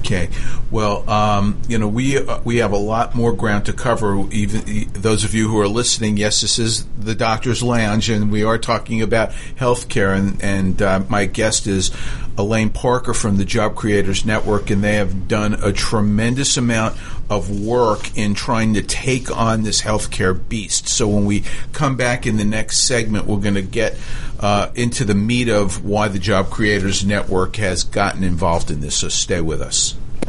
Okay. 0.00 0.30
Well, 0.70 1.08
um, 1.08 1.60
you 1.68 1.78
know, 1.78 1.88
we 1.88 2.18
uh, 2.18 2.40
we 2.44 2.58
have 2.58 2.72
a 2.72 2.78
lot 2.78 3.14
more 3.14 3.32
ground 3.32 3.66
to 3.66 3.72
cover. 3.72 4.26
Even 4.30 4.90
those 4.92 5.24
of 5.24 5.34
you 5.34 5.48
who 5.48 5.60
are 5.60 5.68
listening, 5.68 6.16
yes, 6.16 6.40
this 6.40 6.58
is 6.58 6.84
the 6.98 7.14
Doctor's 7.14 7.62
Lounge, 7.62 8.08
and 8.08 8.30
we 8.30 8.44
are 8.44 8.58
talking 8.58 9.02
about 9.02 9.30
healthcare. 9.56 10.16
And 10.16 10.42
and 10.42 10.80
uh, 10.80 11.02
my 11.08 11.26
guest 11.26 11.66
is 11.66 11.90
Elaine 12.38 12.70
Parker 12.70 13.12
from 13.12 13.36
the 13.36 13.44
Job 13.44 13.74
Creators 13.74 14.24
Network, 14.24 14.70
and 14.70 14.82
they 14.82 14.94
have 14.94 15.26
done 15.26 15.54
a 15.54 15.72
tremendous 15.72 16.56
amount 16.56 16.96
of 17.30 17.60
work 17.60 18.16
in 18.16 18.34
trying 18.34 18.74
to 18.74 18.82
take 18.82 19.34
on 19.36 19.62
this 19.62 19.82
healthcare 19.82 20.38
beast. 20.48 20.88
So 20.88 21.06
when 21.08 21.26
we 21.26 21.44
come 21.72 21.96
back 21.96 22.26
in 22.26 22.36
the 22.36 22.44
next 22.44 22.78
segment, 22.78 23.26
we're 23.26 23.40
going 23.40 23.54
to 23.54 23.62
get 23.62 23.96
uh, 24.40 24.70
into 24.74 25.04
the 25.04 25.14
meat 25.14 25.48
of 25.48 25.84
why 25.84 26.08
the 26.08 26.18
Job 26.18 26.50
Creators 26.50 27.04
Network 27.04 27.56
has 27.56 27.84
gotten 27.84 28.24
involved 28.24 28.70
in 28.70 28.80
this. 28.80 28.96
So 28.96 29.08
stay 29.08 29.40
with 29.40 29.60
us. 29.60 29.94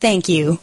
Thank 0.00 0.28
you. 0.28 0.58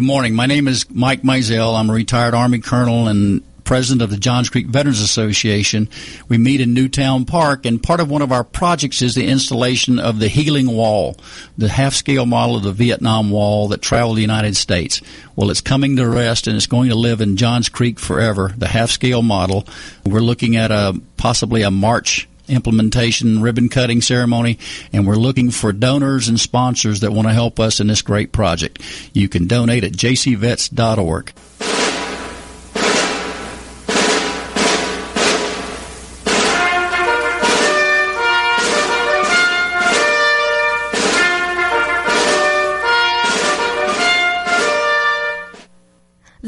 Good 0.00 0.06
morning. 0.06 0.34
My 0.34 0.46
name 0.46 0.66
is 0.66 0.88
Mike 0.90 1.22
Mizell. 1.22 1.78
I'm 1.78 1.90
a 1.90 1.92
retired 1.92 2.34
Army 2.34 2.58
colonel 2.58 3.08
and 3.08 3.42
president 3.70 4.02
of 4.02 4.10
the 4.10 4.16
Johns 4.16 4.50
Creek 4.50 4.66
Veterans 4.66 5.00
Association. 5.00 5.88
We 6.28 6.38
meet 6.38 6.60
in 6.60 6.74
Newtown 6.74 7.24
Park, 7.24 7.64
and 7.64 7.80
part 7.80 8.00
of 8.00 8.10
one 8.10 8.20
of 8.20 8.32
our 8.32 8.42
projects 8.42 9.00
is 9.00 9.14
the 9.14 9.28
installation 9.28 10.00
of 10.00 10.18
the 10.18 10.26
Healing 10.26 10.72
Wall, 10.72 11.16
the 11.56 11.68
half 11.68 11.94
scale 11.94 12.26
model 12.26 12.56
of 12.56 12.64
the 12.64 12.72
Vietnam 12.72 13.30
Wall 13.30 13.68
that 13.68 13.80
traveled 13.80 14.16
the 14.16 14.22
United 14.22 14.56
States. 14.56 15.00
Well, 15.36 15.50
it's 15.50 15.60
coming 15.60 15.94
to 15.98 16.08
rest 16.08 16.48
and 16.48 16.56
it's 16.56 16.66
going 16.66 16.88
to 16.88 16.96
live 16.96 17.20
in 17.20 17.36
Johns 17.36 17.68
Creek 17.68 18.00
forever, 18.00 18.52
the 18.58 18.66
half 18.66 18.90
scale 18.90 19.22
model. 19.22 19.64
We're 20.04 20.18
looking 20.18 20.56
at 20.56 20.72
a 20.72 21.00
possibly 21.16 21.62
a 21.62 21.70
March 21.70 22.28
implementation 22.48 23.40
ribbon 23.40 23.68
cutting 23.68 24.00
ceremony, 24.00 24.58
and 24.92 25.06
we're 25.06 25.14
looking 25.14 25.52
for 25.52 25.72
donors 25.72 26.26
and 26.26 26.40
sponsors 26.40 26.98
that 27.00 27.12
want 27.12 27.28
to 27.28 27.34
help 27.34 27.60
us 27.60 27.78
in 27.78 27.86
this 27.86 28.02
great 28.02 28.32
project. 28.32 28.80
You 29.12 29.28
can 29.28 29.46
donate 29.46 29.84
at 29.84 29.92
jcvets.org. 29.92 31.32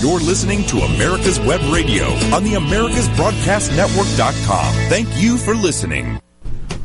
You're 0.00 0.20
listening 0.20 0.64
to 0.66 0.78
America's 0.78 1.40
Web 1.40 1.60
Radio 1.72 2.04
on 2.32 2.44
the 2.44 2.52
AmericasBroadcastNetwork.com. 2.52 4.74
Thank 4.88 5.08
you 5.16 5.36
for 5.36 5.56
listening. 5.56 6.20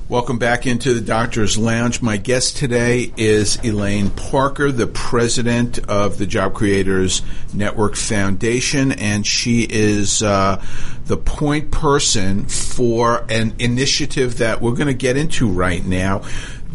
Welcome 0.10 0.40
back 0.40 0.66
into 0.66 0.96
the 0.96 1.02
Doctor's 1.02 1.56
Lounge. 1.56 2.02
My 2.02 2.18
guest 2.18 2.58
today 2.58 3.14
is 3.16 3.64
Elaine 3.64 4.10
Parker, 4.10 4.72
the 4.72 4.88
president 4.88 5.78
of 5.88 6.18
the 6.18 6.26
Job 6.26 6.56
Creators 6.56 7.22
Network 7.54 7.96
Foundation, 7.96 8.94
and 8.94 9.28
she 9.28 9.68
is 9.70 10.24
uh, 10.24 10.60
the 11.06 11.18
point 11.18 11.70
person 11.70 12.46
for 12.46 13.28
an 13.30 13.54
initiative 13.60 14.40
that 14.40 14.60
we're 14.60 14.74
going 14.74 14.88
to 14.88 14.96
get 14.96 15.18
into 15.18 15.48
right 15.48 15.86
now 15.86 16.24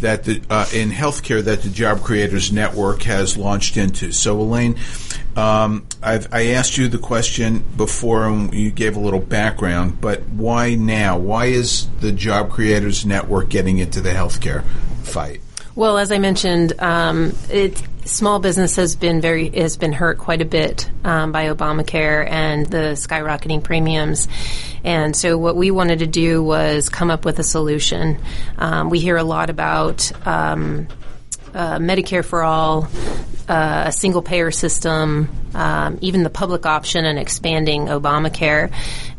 that 0.01 0.25
the, 0.25 0.43
uh, 0.51 0.67
in 0.75 0.91
healthcare 0.91 1.43
that 1.43 1.63
the 1.63 1.69
Job 1.69 2.03
Creators 2.03 2.53
Network 2.53 3.03
has 3.03 3.37
launched 3.37 3.77
into. 3.77 4.13
So, 4.13 4.41
Elaine, 4.41 4.77
um, 5.37 5.87
I 6.03 6.51
asked 6.51 6.79
you 6.79 6.89
the 6.89 6.99
question 6.99 7.65
before, 7.77 8.25
and 8.25 8.53
you 8.53 8.71
gave 8.71 8.97
a 8.97 9.01
little 9.01 9.21
background. 9.21 10.01
But 10.01 10.23
why 10.31 10.75
now? 10.75 11.19
Why 11.19 11.47
is 11.47 11.89
the 12.01 12.13
Job 12.13 12.51
Creators 12.51 13.07
Network 13.07 13.49
getting 13.49 13.79
into 13.79 14.01
the 14.01 14.11
healthcare 14.11 14.65
fight? 15.03 15.41
Well, 15.75 15.97
as 15.99 16.11
I 16.11 16.19
mentioned, 16.19 16.73
um, 16.81 17.33
it, 17.51 17.81
small 18.09 18.41
business 18.41 18.77
has 18.77 18.97
been 18.97 19.21
very 19.21 19.51
has 19.51 19.77
been 19.77 19.93
hurt 19.93 20.19
quite 20.19 20.41
a 20.41 20.45
bit 20.45 20.91
um, 21.05 21.31
by 21.33 21.47
Obamacare 21.47 22.29
and 22.29 22.67
the 22.67 22.95
skyrocketing 22.95 23.63
premiums, 23.63 24.29
and 24.83 25.15
so 25.15 25.39
what 25.39 25.57
we 25.57 25.71
wanted 25.71 26.01
to 26.01 26.07
do 26.07 26.43
was 26.43 26.89
come 26.89 27.11
up 27.11 27.25
with 27.25 27.39
a 27.39 27.45
solution. 27.45 28.19
Um, 28.57 28.91
we 28.91 28.99
hear 28.99 29.17
a 29.17 29.25
lot 29.25 29.51
about. 29.51 30.11
Um, 30.27 30.89
uh, 31.55 31.79
Medicare 31.79 32.23
for 32.23 32.43
all, 32.43 32.89
uh, 33.49 33.85
a 33.87 33.93
single 33.93 34.21
payer 34.21 34.51
system, 34.51 35.31
um, 35.55 35.99
even 36.03 36.23
the 36.23 36.31
public 36.31 36.67
option 36.67 37.07
and 37.07 37.19
expanding 37.19 37.87
Obamacare 37.87 38.71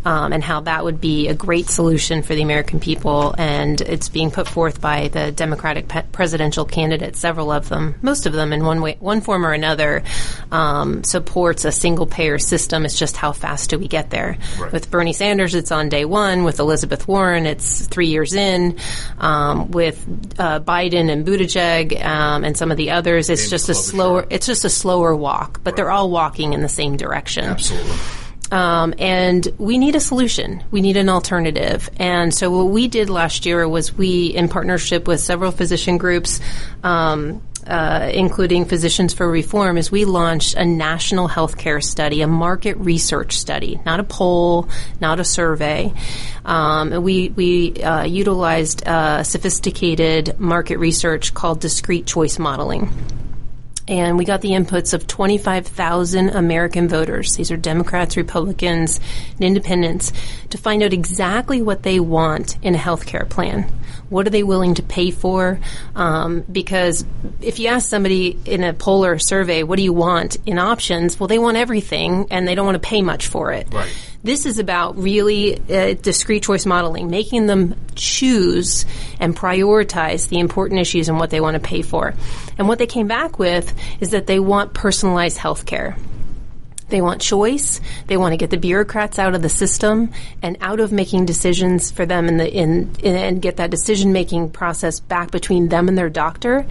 um, 0.06 0.32
and 0.34 0.44
how 0.44 0.62
that 0.62 0.84
would 0.84 1.02
be 1.02 1.28
a 1.28 1.34
great 1.34 1.68
solution 1.68 2.24
for 2.24 2.36
the 2.36 2.42
American 2.42 2.80
people. 2.80 3.36
And 3.38 3.80
it's 3.82 4.10
being 4.10 4.32
put 4.32 4.48
forth 4.48 4.80
by 4.80 5.10
the 5.10 5.32
Democratic 5.32 5.88
pe- 5.88 6.06
presidential 6.12 6.66
candidates, 6.66 7.20
several 7.20 7.52
of 7.52 7.70
them, 7.70 7.96
most 8.02 8.26
of 8.26 8.34
them 8.34 8.54
in 8.54 8.64
one 8.64 8.82
way, 8.82 8.98
one 9.00 9.22
form 9.22 9.46
or 9.46 9.54
another, 9.54 10.04
um, 10.52 11.04
supports 11.04 11.66
a 11.66 11.72
single 11.72 12.06
payer 12.06 12.40
system. 12.40 12.86
It's 12.86 12.98
just 12.98 13.18
how 13.18 13.34
fast 13.34 13.70
do 13.72 13.80
we 13.80 13.88
get 13.88 14.10
there? 14.10 14.38
Right. 14.60 14.72
With 14.72 14.90
Bernie 14.90 15.14
Sanders, 15.14 15.56
it's 15.56 15.72
on 15.72 15.90
day 15.90 16.06
one. 16.06 16.44
With 16.44 16.60
Elizabeth 16.60 17.08
Warren, 17.08 17.46
it's 17.46 17.86
three 17.88 18.08
years 18.08 18.34
in. 18.34 18.78
Um, 19.18 19.72
with 19.72 19.98
uh, 20.40 20.60
Biden 20.62 21.12
and 21.12 21.26
Buttigieg 21.26 22.04
um, 22.04 22.44
and 22.44 22.56
some 22.56 22.72
of 22.72 22.78
the 22.78 22.92
others, 22.92 23.30
it's 23.30 23.42
James 23.42 23.50
just 23.52 23.70
a 23.70 23.76
slower. 23.76 24.26
It's 24.30 24.46
just 24.46 24.66
a 24.66 24.70
slower 24.70 25.16
walk, 25.16 25.62
but 25.64 25.72
right. 25.72 25.76
they're 25.76 25.92
all 25.92 26.10
walking 26.10 26.54
in 26.54 26.62
the 26.62 26.70
same 26.70 26.96
direction. 26.96 27.46
Absolutely. 27.46 27.98
Um, 28.52 28.94
and 28.98 29.48
we 29.58 29.78
need 29.78 29.96
a 29.96 30.00
solution. 30.00 30.64
We 30.72 30.82
need 30.82 30.98
an 30.98 31.10
alternative. 31.10 31.90
And 31.98 32.34
so 32.34 32.50
what 32.50 32.68
we 32.68 32.88
did 32.88 33.10
last 33.10 33.46
year 33.46 33.68
was 33.68 33.94
we, 33.94 34.28
in 34.28 34.50
partnership 34.50 35.08
with 35.08 35.20
several 35.20 35.52
physician 35.52 35.98
groups, 35.98 36.40
um, 36.84 37.42
uh, 37.68 38.10
including 38.12 38.66
Physicians 38.66 39.14
for 39.14 39.30
Reform, 39.30 39.78
is 39.78 39.92
we 39.92 40.06
launched 40.06 40.56
a 40.56 40.66
national 40.66 41.28
healthcare 41.28 41.84
study, 41.84 42.22
a 42.22 42.28
market 42.28 42.78
research 42.78 43.38
study, 43.38 43.80
not 43.86 44.00
a 44.00 44.04
poll, 44.04 44.68
not 45.00 45.20
a 45.20 45.24
survey. 45.24 45.94
Um, 46.46 47.04
we 47.04 47.30
we 47.30 47.76
uh, 47.84 48.06
utilized 48.06 48.88
uh, 48.88 49.24
sophisticated 49.24 50.40
market 50.40 50.80
research 50.80 51.34
called 51.34 51.60
discrete 51.60 52.08
choice 52.08 52.40
modeling 52.40 52.92
and 53.90 54.20
we 54.20 54.24
got 54.24 54.42
the 54.42 54.52
inputs 54.52 54.94
of 54.94 55.08
25,000 55.08 56.30
American 56.30 56.88
voters. 56.88 57.36
These 57.36 57.50
are 57.50 57.58
Democrats, 57.58 58.16
Republicans, 58.16 59.00
and 59.34 59.42
independents 59.42 60.14
to 60.52 60.60
find 60.60 60.84
out 60.84 60.94
exactly 60.94 61.62
what 61.64 61.82
they 61.82 62.00
want 62.00 62.58
in 62.62 62.76
a 62.76 62.78
health 62.78 63.08
care 63.08 63.26
plan. 63.26 63.70
What 64.10 64.28
are 64.28 64.32
they 64.32 64.44
willing 64.44 64.76
to 64.76 64.84
pay 64.84 65.12
for? 65.12 65.60
Um, 65.96 66.42
because 66.52 67.06
if 67.42 67.60
you 67.60 67.68
ask 67.68 67.88
somebody 67.88 68.38
in 68.46 68.64
a 68.64 68.74
poll 68.74 69.06
or 69.06 69.20
survey, 69.20 69.64
what 69.64 69.78
do 69.78 69.84
you 69.84 69.94
want 69.94 70.38
in 70.46 70.60
options? 70.60 71.20
Well, 71.20 71.28
they 71.28 71.40
want 71.40 71.58
everything 71.58 72.28
and 72.32 72.48
they 72.48 72.56
don't 72.56 72.66
want 72.66 72.82
to 72.82 72.88
pay 72.88 73.02
much 73.02 73.28
for 73.28 73.52
it. 73.52 73.72
Right. 73.72 73.92
This 74.22 74.46
is 74.46 74.60
about 74.60 74.98
really 74.98 75.58
uh, 75.58 75.94
discrete 75.94 76.44
choice 76.44 76.66
modeling, 76.66 77.10
making 77.10 77.46
them 77.46 77.76
choose 77.96 78.86
and 79.20 79.36
prioritize 79.36 80.28
the 80.28 80.40
important 80.40 80.82
issues 80.82 81.08
and 81.08 81.18
what 81.18 81.30
they 81.30 81.40
want 81.40 81.56
to 81.56 81.62
pay 81.62 81.82
for. 81.82 82.14
And 82.58 82.68
what 82.68 82.80
they 82.80 82.88
came 82.88 83.08
back 83.08 83.40
with 83.40 83.74
is 84.02 84.12
that 84.12 84.28
they 84.28 84.40
want 84.40 84.74
personalized 84.74 85.38
health 85.38 85.66
care. 85.66 85.96
They 86.90 87.02
want 87.02 87.22
choice. 87.22 87.82
They 88.08 88.18
want 88.18 88.34
to 88.34 88.38
get 88.38 88.50
the 88.50 88.58
bureaucrats 88.58 89.20
out 89.20 89.36
of 89.36 89.42
the 89.42 89.50
system 89.50 90.12
and 90.42 90.58
out 90.62 90.80
of 90.80 90.92
making 90.92 91.26
decisions 91.26 91.92
for 91.92 92.06
them 92.06 92.28
in 92.28 92.38
the 92.38 92.52
in, 92.52 92.96
in 93.02 93.16
and 93.16 93.42
get 93.42 93.58
that 93.58 93.70
decision 93.70 94.14
making 94.14 94.52
process 94.52 95.00
back 95.00 95.32
between 95.32 95.70
them 95.70 95.88
and 95.88 95.98
their 95.98 96.10
doctor. 96.10 96.66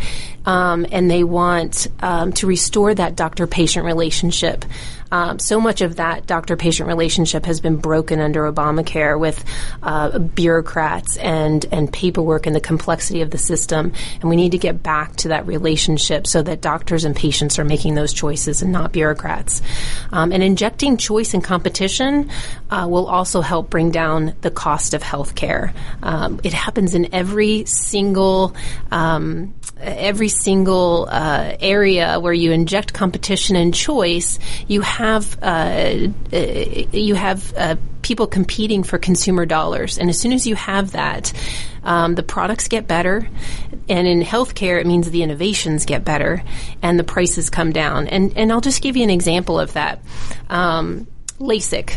Um, 0.44 0.86
and 0.90 1.10
they 1.10 1.24
want 1.24 1.88
um, 2.00 2.32
to 2.34 2.46
restore 2.46 2.94
that 2.94 3.16
doctor 3.16 3.46
patient 3.46 3.84
relationship. 3.84 4.64
Um, 5.10 5.38
so 5.38 5.60
much 5.60 5.80
of 5.80 5.96
that 5.96 6.26
doctor 6.26 6.56
patient 6.56 6.88
relationship 6.88 7.46
has 7.46 7.60
been 7.60 7.76
broken 7.76 8.20
under 8.20 8.50
Obamacare 8.50 9.18
with 9.18 9.44
uh, 9.82 10.18
bureaucrats 10.18 11.16
and, 11.16 11.64
and 11.72 11.92
paperwork 11.92 12.46
and 12.46 12.54
the 12.54 12.60
complexity 12.60 13.22
of 13.22 13.30
the 13.30 13.38
system. 13.38 13.92
And 14.20 14.30
we 14.30 14.36
need 14.36 14.52
to 14.52 14.58
get 14.58 14.82
back 14.82 15.16
to 15.16 15.28
that 15.28 15.46
relationship 15.46 16.26
so 16.26 16.42
that 16.42 16.60
doctors 16.60 17.04
and 17.04 17.14
patients 17.14 17.58
are 17.58 17.64
making 17.64 17.94
those 17.94 18.12
choices 18.12 18.62
and 18.62 18.72
not 18.72 18.92
bureaucrats. 18.92 19.62
Um, 20.12 20.32
and 20.32 20.42
injecting 20.42 20.96
choice 20.96 21.34
and 21.34 21.42
competition 21.42 22.30
uh, 22.70 22.86
will 22.88 23.06
also 23.06 23.40
help 23.40 23.70
bring 23.70 23.90
down 23.90 24.34
the 24.40 24.50
cost 24.50 24.94
of 24.94 25.02
health 25.02 25.34
care. 25.34 25.72
Um, 26.02 26.40
it 26.44 26.52
happens 26.52 26.94
in 26.94 27.14
every 27.14 27.64
single 27.64 28.54
um, 28.90 29.54
every 29.80 30.28
single 30.28 31.08
uh, 31.10 31.56
area 31.60 32.18
where 32.20 32.32
you 32.32 32.52
inject 32.52 32.92
competition 32.92 33.56
and 33.56 33.74
choice, 33.74 34.38
you 34.66 34.80
have 34.80 35.38
uh, 35.42 36.08
uh, 36.32 36.36
you 36.36 37.14
have 37.14 37.54
uh, 37.56 37.76
people 38.02 38.26
competing 38.26 38.82
for 38.82 38.98
consumer 38.98 39.46
dollars, 39.46 39.98
and 39.98 40.08
as 40.10 40.18
soon 40.18 40.32
as 40.32 40.46
you 40.46 40.54
have 40.54 40.92
that, 40.92 41.32
um, 41.84 42.14
the 42.14 42.22
products 42.22 42.68
get 42.68 42.86
better, 42.86 43.28
and 43.88 44.06
in 44.06 44.22
healthcare, 44.22 44.80
it 44.80 44.86
means 44.86 45.10
the 45.10 45.22
innovations 45.22 45.84
get 45.84 46.04
better, 46.04 46.42
and 46.82 46.98
the 46.98 47.04
prices 47.04 47.50
come 47.50 47.72
down. 47.72 48.08
And 48.08 48.36
and 48.36 48.52
I'll 48.52 48.60
just 48.60 48.82
give 48.82 48.96
you 48.96 49.04
an 49.04 49.10
example 49.10 49.58
of 49.58 49.74
that. 49.74 50.00
Um, 50.48 51.06
LASIK 51.38 51.96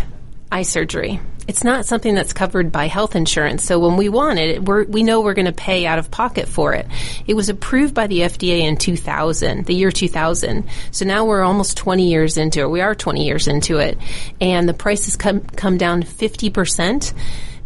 eye 0.52 0.64
surgery 0.64 1.20
it's 1.52 1.66
not 1.66 1.86
something 1.86 2.16
that's 2.16 2.32
covered 2.32 2.72
by 2.72 2.88
health 2.88 3.14
insurance. 3.14 3.66
So 3.66 3.78
when 3.78 3.98
we 3.98 4.08
want 4.08 4.40
it, 4.40 4.64
we 4.64 5.04
know 5.04 5.20
we're 5.20 5.34
going 5.34 5.48
to 5.48 5.52
pay 5.52 5.86
out 5.86 6.00
of 6.00 6.10
pocket 6.10 6.48
for 6.48 6.74
it. 6.74 6.88
It 7.28 7.34
was 7.34 7.50
approved 7.50 7.94
by 7.94 8.08
the 8.08 8.20
FDA 8.20 8.62
in 8.62 8.78
2000, 8.78 9.66
the 9.66 9.76
year 9.76 9.92
2000. 9.92 10.64
So 10.92 11.04
now 11.04 11.26
we're 11.26 11.42
almost 11.42 11.76
20 11.76 12.10
years 12.10 12.38
into 12.38 12.62
it. 12.62 12.70
We 12.70 12.80
are 12.80 12.96
20 12.96 13.26
years 13.26 13.50
into 13.50 13.80
it. 13.80 13.98
And 14.40 14.70
the 14.70 14.74
price 14.74 15.04
has 15.08 15.18
come, 15.18 15.42
come 15.42 15.78
down 15.78 16.04
50% 16.04 17.14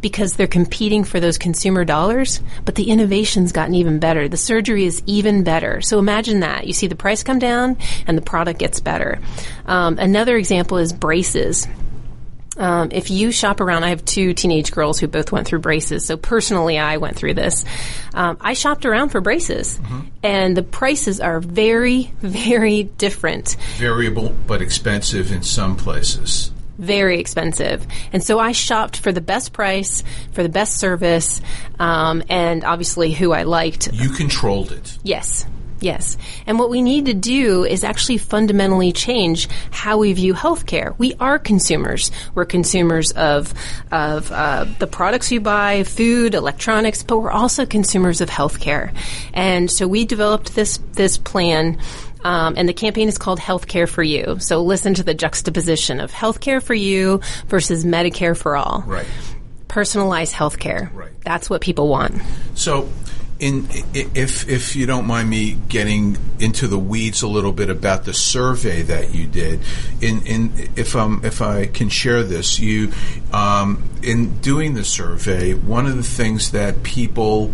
because 0.02 0.34
they're 0.34 0.48
competing 0.48 1.04
for 1.04 1.20
those 1.20 1.38
consumer 1.38 1.86
dollars, 1.86 2.42
but 2.64 2.74
the 2.74 2.90
innovation's 2.90 3.52
gotten 3.52 3.76
even 3.76 4.00
better. 4.00 4.28
The 4.28 4.36
surgery 4.36 4.86
is 4.86 5.04
even 5.06 5.44
better. 5.44 5.82
So 5.82 6.00
imagine 6.00 6.40
that. 6.40 6.66
You 6.66 6.74
see 6.74 6.88
the 6.88 6.96
price 6.96 7.22
come 7.22 7.38
down 7.38 7.78
and 8.08 8.18
the 8.18 8.24
product 8.24 8.58
gets 8.58 8.80
better. 8.80 9.20
Um, 9.68 10.00
another 10.00 10.38
example 10.38 10.78
is 10.78 10.92
braces. 10.92 11.68
Um, 12.58 12.90
if 12.92 13.12
you 13.12 13.32
shop 13.32 13.60
around, 13.60 13.84
I 13.84 13.90
have 13.90 14.06
two 14.06 14.34
teenage 14.34 14.72
girls 14.72 15.00
who 15.00 15.08
both 15.08 15.32
went 15.32 15.48
through 15.48 15.60
braces. 15.60 16.06
So 16.06 16.18
personally, 16.18 16.78
I 16.78 16.98
went 16.98 17.16
through 17.16 17.34
this. 17.34 17.66
Um, 18.14 18.38
I 18.40 18.54
shopped 18.54 18.86
around 18.86 19.10
for 19.10 19.22
braces, 19.22 19.78
mm-hmm. 19.78 20.02
and 20.24 20.56
the 20.56 20.64
prices 20.64 21.20
are 21.20 21.40
very, 21.40 22.14
very 22.20 22.84
different. 22.84 23.58
Variable, 23.78 24.36
but 24.48 24.62
expensive 24.62 25.32
in 25.32 25.44
some 25.44 25.76
places 25.76 26.52
very 26.78 27.20
expensive. 27.20 27.88
And 28.12 28.24
so 28.24 28.40
I 28.40 28.52
shopped 28.52 28.98
for 28.98 29.12
the 29.12 29.22
best 29.22 29.54
price, 29.54 30.04
for 30.34 30.44
the 30.44 30.50
best 30.50 30.78
service, 30.78 31.42
um, 31.80 32.24
and 32.30 32.64
obviously 32.64 33.14
who 33.14 33.32
I 33.32 33.44
liked. 33.44 33.94
You 33.94 34.10
controlled 34.10 34.72
it. 34.72 34.98
Yes. 35.04 35.46
Yes. 35.86 36.18
And 36.48 36.58
what 36.58 36.72
we 36.72 36.82
need 36.82 37.06
to 37.06 37.14
do 37.14 37.64
is 37.64 37.84
actually 37.84 38.18
fundamentally 38.18 38.92
change 38.92 39.48
how 39.70 40.00
we 40.00 40.14
view 40.14 40.34
healthcare. 40.34 40.98
We 40.98 41.14
are 41.20 41.38
consumers. 41.38 42.10
We're 42.34 42.46
consumers 42.46 43.12
of, 43.12 43.54
of 43.92 44.32
uh, 44.32 44.66
the 44.80 44.88
products 44.88 45.32
you 45.32 45.42
buy, 45.42 45.84
food, 45.84 46.34
electronics, 46.34 47.04
but 47.04 47.20
we're 47.20 47.30
also 47.30 47.68
consumers 47.68 48.20
of 48.20 48.32
healthcare. 48.32 48.96
And 49.32 49.70
so 49.70 49.88
we 49.88 50.06
developed 50.06 50.56
this, 50.56 50.80
this 50.94 51.20
plan 51.20 51.78
um, 52.24 52.56
and 52.58 52.68
the 52.68 52.74
campaign 52.74 53.08
is 53.08 53.20
called 53.20 53.40
Healthcare 53.40 53.88
for 53.88 54.02
You. 54.02 54.38
So 54.40 54.64
listen 54.64 54.96
to 54.96 55.04
the 55.04 55.14
juxtaposition 55.14 56.00
of 56.00 56.12
healthcare 56.12 56.64
for 56.64 56.74
you 56.74 57.22
versus 57.46 57.86
Medicare 57.86 58.36
for 58.36 58.58
all. 58.58 58.84
Right. 58.88 59.06
Personalized 59.68 60.34
healthcare. 60.34 60.92
Right. 60.96 61.12
That's 61.24 61.48
what 61.48 61.62
people 61.62 61.90
want. 61.90 62.24
So 62.56 62.90
in, 63.38 63.68
if 63.94 64.48
if 64.48 64.76
you 64.76 64.86
don't 64.86 65.06
mind 65.06 65.30
me 65.30 65.58
getting 65.68 66.18
into 66.40 66.68
the 66.68 66.80
weeds 66.80 67.22
a 67.22 67.28
little 67.28 67.52
bit 67.52 67.70
about 67.70 68.06
the 68.06 68.14
survey 68.14 68.82
that 68.84 69.14
you 69.14 69.28
did, 69.28 69.60
in, 70.02 70.26
in 70.26 70.70
if 70.76 70.96
um 70.96 71.22
if 71.24 71.42
I 71.42 71.66
can 71.66 71.90
share 71.90 72.24
this, 72.24 72.60
you 72.60 72.94
um, 73.34 73.90
in 74.02 74.40
doing 74.40 74.74
the 74.74 74.86
survey, 74.86 75.54
one 75.54 75.86
of 75.86 75.98
the 75.98 76.04
things 76.04 76.52
that 76.52 76.84
people 76.84 77.54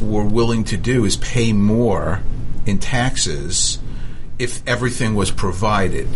were 0.00 0.24
willing 0.24 0.64
to 0.64 0.76
do 0.76 1.04
is 1.04 1.16
pay 1.16 1.52
more 1.52 2.22
in 2.66 2.78
taxes 2.78 3.78
if 4.38 4.66
everything 4.66 5.14
was 5.14 5.30
provided. 5.30 6.08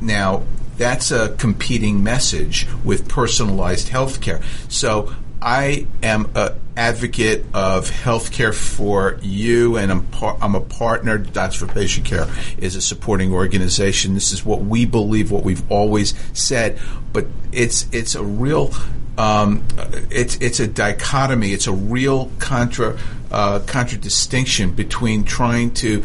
Now, 0.00 0.42
that's 0.76 1.10
a 1.10 1.34
competing 1.36 2.02
message 2.02 2.66
with 2.84 3.08
personalized 3.08 3.88
health 3.88 4.20
care. 4.20 4.40
So 4.68 5.14
I 5.42 5.86
am 6.02 6.30
an 6.34 6.60
advocate 6.76 7.46
of 7.54 7.90
healthcare 7.90 8.54
for 8.54 9.18
you, 9.22 9.76
and 9.76 9.90
I'm, 9.90 10.06
par- 10.06 10.36
I'm 10.40 10.54
a 10.54 10.60
partner. 10.60 11.16
Docs 11.18 11.56
for 11.56 11.66
Patient 11.66 12.06
Care 12.06 12.26
is 12.58 12.76
a 12.76 12.82
supporting 12.82 13.32
organization. 13.32 14.14
This 14.14 14.32
is 14.32 14.44
what 14.44 14.60
we 14.60 14.84
believe, 14.84 15.30
what 15.30 15.42
we've 15.42 15.70
always 15.70 16.14
said. 16.34 16.78
But 17.12 17.26
it's 17.52 17.86
it's 17.92 18.14
a 18.14 18.22
real 18.22 18.72
um, 19.16 19.64
it's 20.10 20.36
it's 20.36 20.60
a 20.60 20.66
dichotomy. 20.66 21.52
It's 21.52 21.66
a 21.66 21.72
real 21.72 22.30
contra 22.38 22.98
uh, 23.30 23.60
contradistinction 23.60 24.72
between 24.72 25.24
trying 25.24 25.72
to 25.74 26.04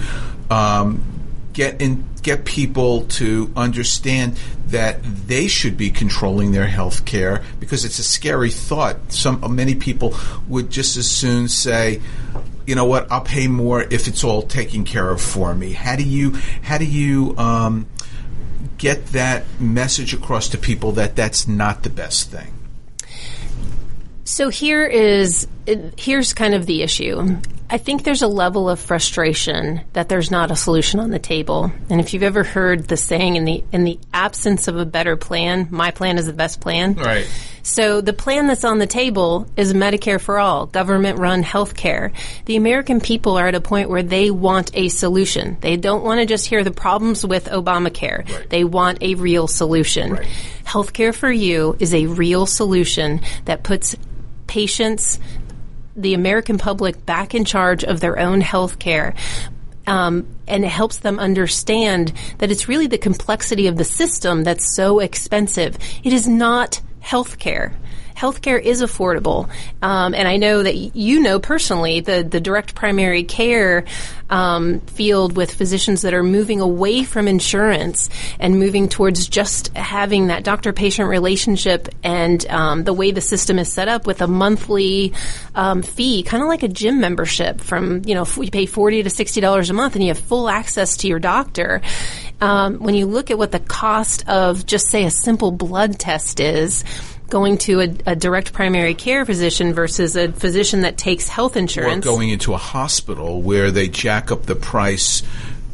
um, 0.50 1.04
get 1.54 1.82
in, 1.82 2.06
get 2.22 2.46
people 2.46 3.06
to 3.06 3.52
understand 3.56 4.38
that 4.68 5.00
they 5.04 5.48
should 5.48 5.78
be 5.78 5.90
controlling 5.90 6.52
their 6.52 6.68
health 6.68 7.06
care 7.06 7.44
because 7.60 7.86
it's 7.86 8.00
a 8.00 8.04
scary 8.04 8.50
thought. 8.50 9.12
Some 9.12 9.44
many 9.56 9.76
people 9.76 10.16
would 10.48 10.70
just 10.70 10.98
as 10.98 11.10
soon 11.10 11.48
say, 11.48 12.02
you 12.66 12.76
know 12.76 12.86
what, 12.86 13.12
I'll 13.12 13.22
pay 13.22 13.48
more 13.48 13.82
if 13.82 14.08
it's 14.08 14.24
all 14.24 14.42
taken 14.42 14.84
care 14.84 15.10
of 15.10 15.22
for 15.22 15.54
me. 15.54 15.74
How 15.74 15.96
do 15.96 16.04
you 16.04 16.32
how 16.64 16.78
do 16.78 16.86
you 16.86 17.38
um, 17.38 17.88
get 18.78 19.08
that 19.08 19.46
message 19.60 20.14
across 20.14 20.50
to 20.50 20.58
people 20.58 20.94
that 20.94 21.16
that's 21.16 21.48
not 21.48 21.84
the 21.84 21.90
best 21.90 22.32
thing? 22.32 22.54
So 24.24 24.50
here 24.50 24.84
is 24.84 25.48
here's 25.98 26.34
kind 26.34 26.56
of 26.56 26.66
the 26.66 26.82
issue. 26.82 27.38
I 27.68 27.80
think 27.80 28.04
there's 28.04 28.22
a 28.22 28.28
level 28.28 28.70
of 28.70 28.80
frustration 28.80 29.82
that 29.94 30.08
there's 30.08 30.30
not 30.30 30.52
a 30.52 30.56
solution 30.56 31.00
on 31.00 31.10
the 31.10 31.20
table. 31.20 31.72
And 31.90 32.00
if 32.00 32.14
you've 32.14 32.22
ever 32.22 32.44
heard 32.44 32.88
the 32.88 32.98
saying 32.98 33.36
in 33.36 33.46
the 33.46 33.64
in 33.72 33.84
the 33.84 34.00
absence 34.14 34.68
of 34.68 34.78
a 34.78 34.86
better 34.86 35.18
plan, 35.18 35.68
my 35.72 35.90
plan 35.90 36.20
is 36.20 36.28
the 36.28 36.34
best 36.34 36.62
plan. 36.62 36.94
Right. 36.94 37.28
So 37.64 38.02
the 38.02 38.14
plan 38.14 38.46
that's 38.46 38.64
on 38.64 38.78
the 38.78 38.86
table 38.86 39.48
is 39.58 39.74
Medicare 39.74 40.22
for 40.22 40.38
all, 40.38 40.68
government 40.68 41.18
run 41.18 41.42
health 41.42 41.76
care. 41.76 42.12
The 42.46 42.58
American 42.58 43.02
people 43.02 43.38
are 43.38 43.48
at 43.48 43.56
a 43.56 43.62
point 43.62 43.90
where 43.90 44.04
they 44.04 44.30
want 44.30 44.70
a 44.76 44.90
solution. 44.90 45.58
They 45.62 45.76
don't 45.76 46.04
want 46.04 46.20
to 46.20 46.28
just 46.28 46.46
hear 46.46 46.64
the 46.64 46.70
problems 46.70 47.26
with 47.26 47.46
Obamacare. 47.46 48.30
Right. 48.30 48.50
They 48.50 48.64
want 48.64 49.02
a 49.02 49.16
real 49.16 49.48
solution. 49.48 50.14
Right. 50.14 50.28
Healthcare 50.66 51.16
for 51.16 51.32
you 51.32 51.76
is 51.80 51.96
a 51.96 52.06
real 52.06 52.46
solution 52.46 53.22
that 53.46 53.64
puts 53.64 53.96
patients 54.46 55.20
the 55.96 56.14
American 56.14 56.58
public 56.58 57.06
back 57.06 57.34
in 57.34 57.46
charge 57.46 57.84
of 57.84 58.00
their 58.00 58.20
own 58.20 58.42
health 58.42 58.80
care. 58.80 59.16
Um, 59.88 60.28
and 60.48 60.66
it 60.66 60.70
helps 60.70 60.98
them 60.98 61.20
understand 61.20 62.12
that 62.40 62.52
it's 62.52 62.68
really 62.68 62.88
the 62.88 62.98
complexity 62.98 63.68
of 63.68 63.78
the 63.78 63.84
system 63.84 64.44
that's 64.44 64.76
so 64.76 65.00
expensive. 65.00 65.78
It 66.04 66.12
is 66.12 66.28
not 66.28 66.82
healthcare 67.04 67.74
healthcare 68.16 68.62
is 68.62 68.82
affordable. 68.82 69.50
Um, 69.82 70.14
and 70.14 70.28
I 70.28 70.38
know 70.38 70.64
that 70.64 70.76
you 70.76 71.20
know 71.20 71.40
personally 71.40 72.00
the, 72.00 72.24
the 72.24 72.40
direct 72.40 72.76
primary 72.76 73.24
care 73.24 73.86
um, 74.30 74.80
field 74.82 75.36
with 75.36 75.54
physicians 75.54 76.02
that 76.02 76.14
are 76.14 76.24
moving 76.24 76.62
away 76.62 77.04
from 77.04 77.28
insurance 77.28 78.10
and 78.40 78.58
moving 78.58 78.90
towards 78.90 79.28
just 79.28 79.76
having 79.76 80.28
that 80.28 80.44
doctor 80.44 80.74
patient 80.74 81.10
relationship 81.10 81.90
and 82.04 82.46
um, 82.48 82.84
the 82.84 82.94
way 82.94 83.12
the 83.12 83.22
system 83.22 83.60
is 83.60 83.72
set 83.72 83.88
up 83.88 84.08
with 84.08 84.22
a 84.22 84.28
monthly 84.28 85.14
um, 85.54 85.82
fee, 85.82 86.24
kind 86.24 86.42
of 86.42 86.50
like 86.50 86.64
a 86.64 86.68
gym 86.68 87.00
membership 87.00 87.62
from, 87.62 88.02
you 88.06 88.16
know, 88.16 88.26
you 88.38 88.50
pay 88.50 88.66
40 88.66 89.04
to 89.04 89.10
$60 89.10 89.70
a 89.70 89.74
month 89.74 89.96
and 89.96 90.04
you 90.04 90.10
have 90.10 90.20
full 90.20 90.50
access 90.50 90.98
to 90.98 91.08
your 91.08 91.20
doctor. 91.20 91.82
Um, 92.42 92.80
when 92.80 92.96
you 92.96 93.06
look 93.06 93.32
at 93.32 93.38
what 93.38 93.52
the 93.52 93.60
cost 93.60 94.28
of 94.28 94.66
just 94.66 94.88
say 94.88 95.06
a 95.06 95.12
simple 95.12 95.52
blood 95.52 96.00
test 96.00 96.40
is, 96.40 96.84
going 97.30 97.58
to 97.60 97.82
a, 97.82 97.96
a, 98.06 98.16
direct 98.16 98.54
primary 98.54 98.94
care 98.94 99.26
physician 99.26 99.74
versus 99.74 100.16
a 100.16 100.32
physician 100.32 100.82
that 100.82 100.98
takes 100.98 101.28
health 101.28 101.58
insurance. 101.58 102.06
Or 102.06 102.10
going 102.10 102.30
into 102.30 102.54
a 102.54 102.58
hospital 102.58 103.42
where 103.42 103.72
they 103.72 103.88
jack 103.88 104.32
up 104.32 104.44
the 104.44 104.56
price 104.56 105.24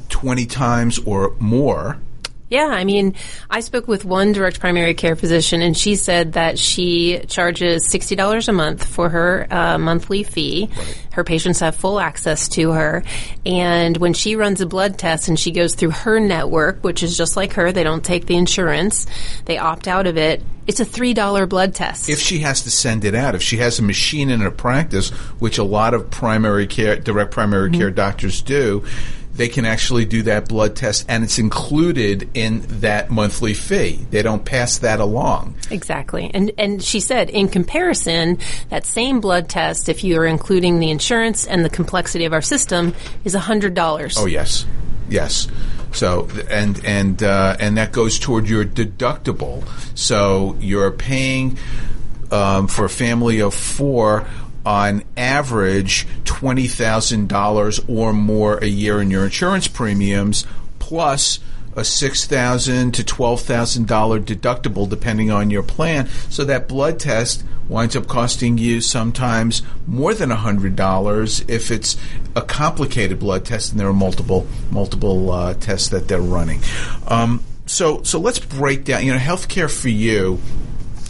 20 0.10 0.46
times 0.46 1.00
or 1.00 1.36
more 1.40 1.98
yeah, 2.52 2.68
I 2.68 2.84
mean, 2.84 3.16
I 3.50 3.62
spoke 3.62 3.88
with 3.88 4.04
one 4.04 4.34
direct 4.34 4.60
primary 4.60 4.94
care 4.94 5.16
physician, 5.16 5.62
and 5.62 5.76
she 5.76 5.96
said 5.96 6.34
that 6.34 6.60
she 6.60 7.20
charges 7.28 7.88
sixty 7.88 8.18
dollars 8.18 8.50
a 8.50 8.52
month 8.52 8.86
for 8.86 9.08
her 9.08 9.48
uh, 9.50 9.78
monthly 9.78 10.24
fee. 10.24 10.70
Right. 10.76 11.08
Her 11.14 11.24
patients 11.24 11.62
have 11.62 11.78
full 11.78 11.98
access 11.98 12.50
to 12.50 12.72
her, 12.72 13.04
and 13.46 13.96
when 13.96 14.14
she 14.14 14.36
runs 14.36 14.60
a 14.60 14.66
blood 14.66 14.98
test 14.98 15.30
and 15.30 15.40
she 15.40 15.52
goes 15.52 15.76
through 15.76 15.92
her 15.92 16.20
network, 16.20 16.84
which 16.84 17.04
is 17.04 17.18
just 17.18 17.38
like 17.38 17.54
her, 17.54 17.72
they 17.72 17.84
don't 17.84 18.04
take 18.04 18.26
the 18.26 18.36
insurance, 18.36 19.08
they 19.46 19.58
opt 19.58 19.88
out 19.88 20.06
of 20.06 20.18
it. 20.18 20.44
It's 20.68 20.82
a 20.82 20.86
three 20.86 21.14
dollar 21.14 21.48
blood 21.48 21.74
test. 21.74 22.10
If 22.10 22.20
she 22.20 22.40
has 22.40 22.64
to 22.64 22.70
send 22.70 23.06
it 23.06 23.16
out, 23.16 23.34
if 23.34 23.42
she 23.42 23.58
has 23.58 23.80
a 23.80 23.82
machine 23.82 24.30
in 24.30 24.42
her 24.42 24.52
practice, 24.52 25.10
which 25.40 25.58
a 25.58 25.64
lot 25.64 25.94
of 25.94 26.12
primary 26.12 26.68
care, 26.68 26.98
direct 26.98 27.32
primary 27.32 27.70
mm-hmm. 27.70 27.80
care 27.80 27.92
doctors 27.92 28.42
do 28.42 28.84
they 29.36 29.48
can 29.48 29.66
actually 29.66 30.06
do 30.06 30.24
that 30.24 30.48
blood 30.48 30.76
test 30.76 31.06
and 31.08 31.24
it's 31.24 31.40
included 31.40 32.30
in 32.34 32.62
that 32.82 33.10
monthly 33.10 33.54
fee. 33.54 34.06
They 34.10 34.22
don't 34.22 34.44
pass 34.44 34.80
that 34.80 35.00
along. 35.00 35.56
Exactly. 35.70 36.30
And 36.34 36.52
and 36.58 36.84
she 36.84 37.00
said 37.00 37.30
in 37.30 37.48
comparison 37.48 38.40
that 38.70 38.86
same 38.86 39.22
blood 39.22 39.50
test 39.50 39.90
if 39.90 40.04
you 40.04 40.20
are 40.20 40.26
including 40.26 40.80
the 40.80 40.92
insurance 40.92 41.48
and 41.48 41.64
the 41.64 41.70
complexity 41.70 42.26
of 42.26 42.34
our 42.34 42.42
system 42.42 42.94
is 43.24 43.36
$100. 43.36 44.16
Oh 44.18 44.26
yes. 44.26 44.66
Yes. 45.10 45.48
So 45.94 46.28
and 46.50 46.84
and 46.86 47.22
uh, 47.22 47.58
and 47.60 47.78
that 47.78 47.92
goes 47.92 48.20
toward 48.20 48.48
your 48.48 48.66
deductible. 48.66 49.68
So 49.98 50.56
you're 50.60 50.92
paying 50.92 51.58
um, 52.32 52.68
for 52.68 52.86
a 52.86 52.90
family 52.90 53.42
of 53.42 53.54
four 53.54 54.26
on 54.66 55.04
average 55.18 56.08
$20,000 56.26 57.90
or 57.90 58.14
more 58.14 58.58
a 58.58 58.68
year 58.68 59.02
in 59.02 59.12
your 59.12 59.26
insurance 59.26 59.68
premiums, 59.68 60.46
plus 60.80 61.40
a 61.74 61.82
$6,000 61.82 62.94
to 62.94 63.04
twelve 63.04 63.42
thousand 63.42 63.88
dollar 63.88 64.20
deductible, 64.20 64.90
depending 64.90 65.32
on 65.32 65.50
your 65.50 65.64
plan. 65.64 66.08
So 66.30 66.44
that 66.46 66.68
blood 66.68 67.00
test 67.00 67.46
winds 67.70 67.96
up 67.96 68.08
costing 68.08 68.58
you 68.58 68.82
sometimes 68.82 69.62
more 69.88 70.14
than 70.14 70.32
a 70.32 70.36
hundred 70.36 70.76
dollars 70.76 71.46
if 71.48 71.72
it's 71.72 71.96
a 72.36 72.42
complicated 72.42 73.20
blood 73.20 73.46
test 73.46 73.72
and 73.72 73.80
there 73.80 73.88
are 73.88 73.94
multiple 73.94 74.46
multiple 74.72 75.32
uh, 75.32 75.54
tests 75.54 75.90
that 75.90 76.10
they're 76.10 76.20
running. 76.20 76.60
Um, 77.08 77.44
so 77.66 78.04
so 78.04 78.20
let's 78.20 78.40
break 78.40 78.84
down. 78.84 79.06
You 79.06 79.14
know, 79.14 79.20
healthcare 79.20 79.72
for 79.72 79.90
you 79.90 80.40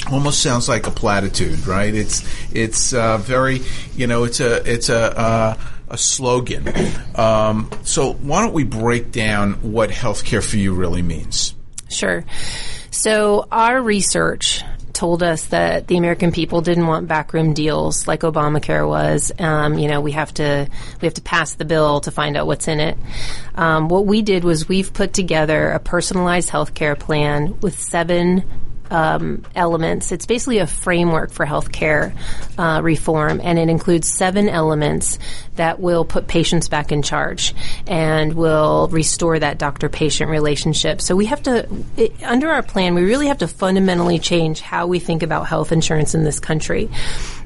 almost 0.10 0.42
sounds 0.42 0.70
like 0.70 0.88
a 0.88 0.92
platitude, 0.92 1.68
right? 1.68 1.94
It's 1.94 2.24
it's 2.54 2.94
uh, 2.94 3.18
very 3.18 3.62
you 3.96 4.08
know 4.08 4.24
it's 4.24 4.40
a 4.40 4.72
it's 4.72 4.90
a 4.90 5.18
uh, 5.18 5.58
a 5.90 5.98
slogan. 5.98 6.74
Um, 7.16 7.70
so 7.84 8.14
why 8.14 8.42
don't 8.42 8.54
we 8.54 8.64
break 8.64 9.12
down 9.12 9.54
what 9.74 9.90
healthcare 9.90 10.44
for 10.44 10.58
you 10.58 10.74
really 10.74 11.02
means? 11.02 11.54
Sure. 11.90 12.24
So 12.90 13.48
our 13.52 13.82
research 13.82 14.64
told 14.94 15.24
us 15.24 15.46
that 15.48 15.88
the 15.88 15.98
American 15.98 16.32
people 16.32 16.62
didn't 16.62 16.86
want 16.86 17.08
backroom 17.08 17.54
deals 17.54 18.08
like 18.08 18.22
Obamacare 18.22 18.88
was. 18.88 19.32
Um, 19.40 19.80
you 19.80 19.88
know, 19.88 20.00
we 20.00 20.12
have 20.12 20.34
to 20.36 20.68
we 21.02 21.06
have 21.06 21.16
to 21.16 21.22
pass 21.22 21.56
the 21.56 21.66
bill 21.66 22.02
to 22.02 22.12
find 22.12 22.38
out 22.38 22.48
what's 22.48 22.68
in 22.68 22.80
it. 22.80 22.98
Um, 23.56 23.90
what 23.90 24.06
we 24.06 24.22
did 24.22 24.44
was 24.44 24.70
we've 24.70 24.94
put 24.94 25.14
together 25.14 25.70
a 25.70 25.80
personalized 25.80 26.50
health 26.50 26.74
care 26.74 26.96
plan 26.96 27.60
with 27.62 27.80
seven 27.82 28.44
um, 28.92 29.44
elements. 29.56 30.12
It's 30.12 30.26
basically 30.28 30.60
a 30.60 30.68
framework 30.68 31.32
for 31.32 31.46
healthcare 31.46 32.14
uh, 32.58 32.82
reform, 32.84 33.42
and 33.44 33.58
it 33.58 33.70
includes 33.70 34.08
seven 34.08 34.50
elements 34.50 35.18
that 35.56 35.80
will 35.80 36.06
put 36.06 36.28
patients 36.28 36.68
back 36.68 36.92
in 36.92 37.02
charge 37.02 37.56
and 37.88 38.34
will 38.34 38.90
restore 38.92 39.40
that 39.40 39.58
doctor-patient 39.58 40.30
relationship. 40.30 41.02
So 41.02 41.16
we 41.16 41.26
have 41.26 41.42
to, 41.44 41.68
it, 41.98 42.22
under 42.22 42.50
our 42.50 42.62
plan, 42.62 42.94
we 42.94 43.04
really 43.04 43.28
have 43.28 43.40
to 43.40 43.48
fundamentally 43.48 44.20
change 44.20 44.62
how 44.62 44.88
we 44.88 45.00
think 45.00 45.24
about 45.24 45.48
health 45.48 45.72
insurance 45.72 46.14
in 46.14 46.24
this 46.24 46.40
country. 46.40 46.90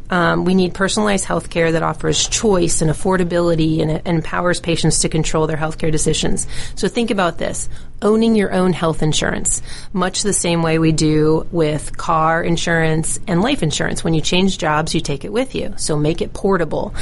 Um, 0.08 0.45
we 0.45 0.53
need 0.53 0.75
personalized 0.75 1.25
health 1.25 1.49
care 1.49 1.71
that 1.71 1.81
offers 1.81 2.27
choice 2.27 2.84
and 2.84 2.91
affordability 2.91 3.81
and, 3.81 3.89
and 3.89 4.08
empowers 4.08 4.60
patients 4.60 4.99
to 4.99 5.10
control 5.10 5.47
their 5.47 5.58
healthcare 5.58 5.91
decisions. 5.91 6.45
So 6.75 6.88
think 6.88 7.10
about 7.10 7.39
this 7.39 7.69
owning 8.01 8.36
your 8.36 8.51
own 8.51 8.73
health 8.73 9.01
insurance, 9.01 9.62
much 9.93 10.23
the 10.23 10.34
same 10.34 10.62
way 10.62 10.79
we 10.79 10.91
do 10.91 11.47
with 11.51 11.97
car 11.97 12.43
insurance 12.43 13.19
and 13.27 13.41
life 13.41 13.63
insurance. 13.63 14.03
When 14.03 14.13
you 14.13 14.21
change 14.21 14.58
jobs, 14.58 14.93
you 14.93 15.01
take 15.01 15.25
it 15.25 15.31
with 15.31 15.55
you. 15.55 15.73
So 15.77 15.97
make 15.97 16.21
it 16.21 16.34
portable 16.34 16.93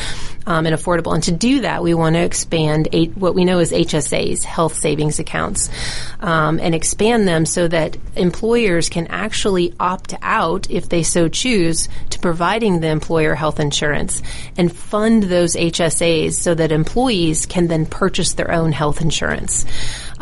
um, 0.45 0.65
and 0.65 0.75
affordable. 0.75 1.13
And 1.13 1.23
to 1.23 1.31
do 1.31 1.61
that, 1.61 1.83
we 1.83 1.93
want 1.93 2.15
to 2.15 2.21
expand 2.21 2.89
eight, 2.91 3.17
what 3.17 3.35
we 3.35 3.45
know 3.45 3.59
as 3.59 3.71
HSAs, 3.71 4.43
health 4.43 4.75
savings 4.75 5.19
accounts, 5.19 5.69
um, 6.19 6.59
and 6.59 6.75
expand 6.75 7.27
them 7.27 7.45
so 7.45 7.67
that 7.67 7.97
employers 8.15 8.89
can 8.89 9.07
actually 9.07 9.73
opt 9.79 10.13
out, 10.21 10.69
if 10.69 10.89
they 10.89 11.03
so 11.03 11.27
choose, 11.27 11.89
to 12.11 12.19
providing 12.19 12.79
the 12.79 12.87
employer 12.87 13.35
health 13.35 13.59
insurance 13.59 14.21
and 14.57 14.75
fund 14.75 15.23
those 15.23 15.55
HSAs 15.55 16.33
so 16.33 16.53
that 16.53 16.71
employees 16.71 17.45
can 17.45 17.67
then 17.67 17.85
purchase 17.85 18.33
their 18.33 18.51
own 18.51 18.71
health 18.71 19.01
insurance. 19.01 19.65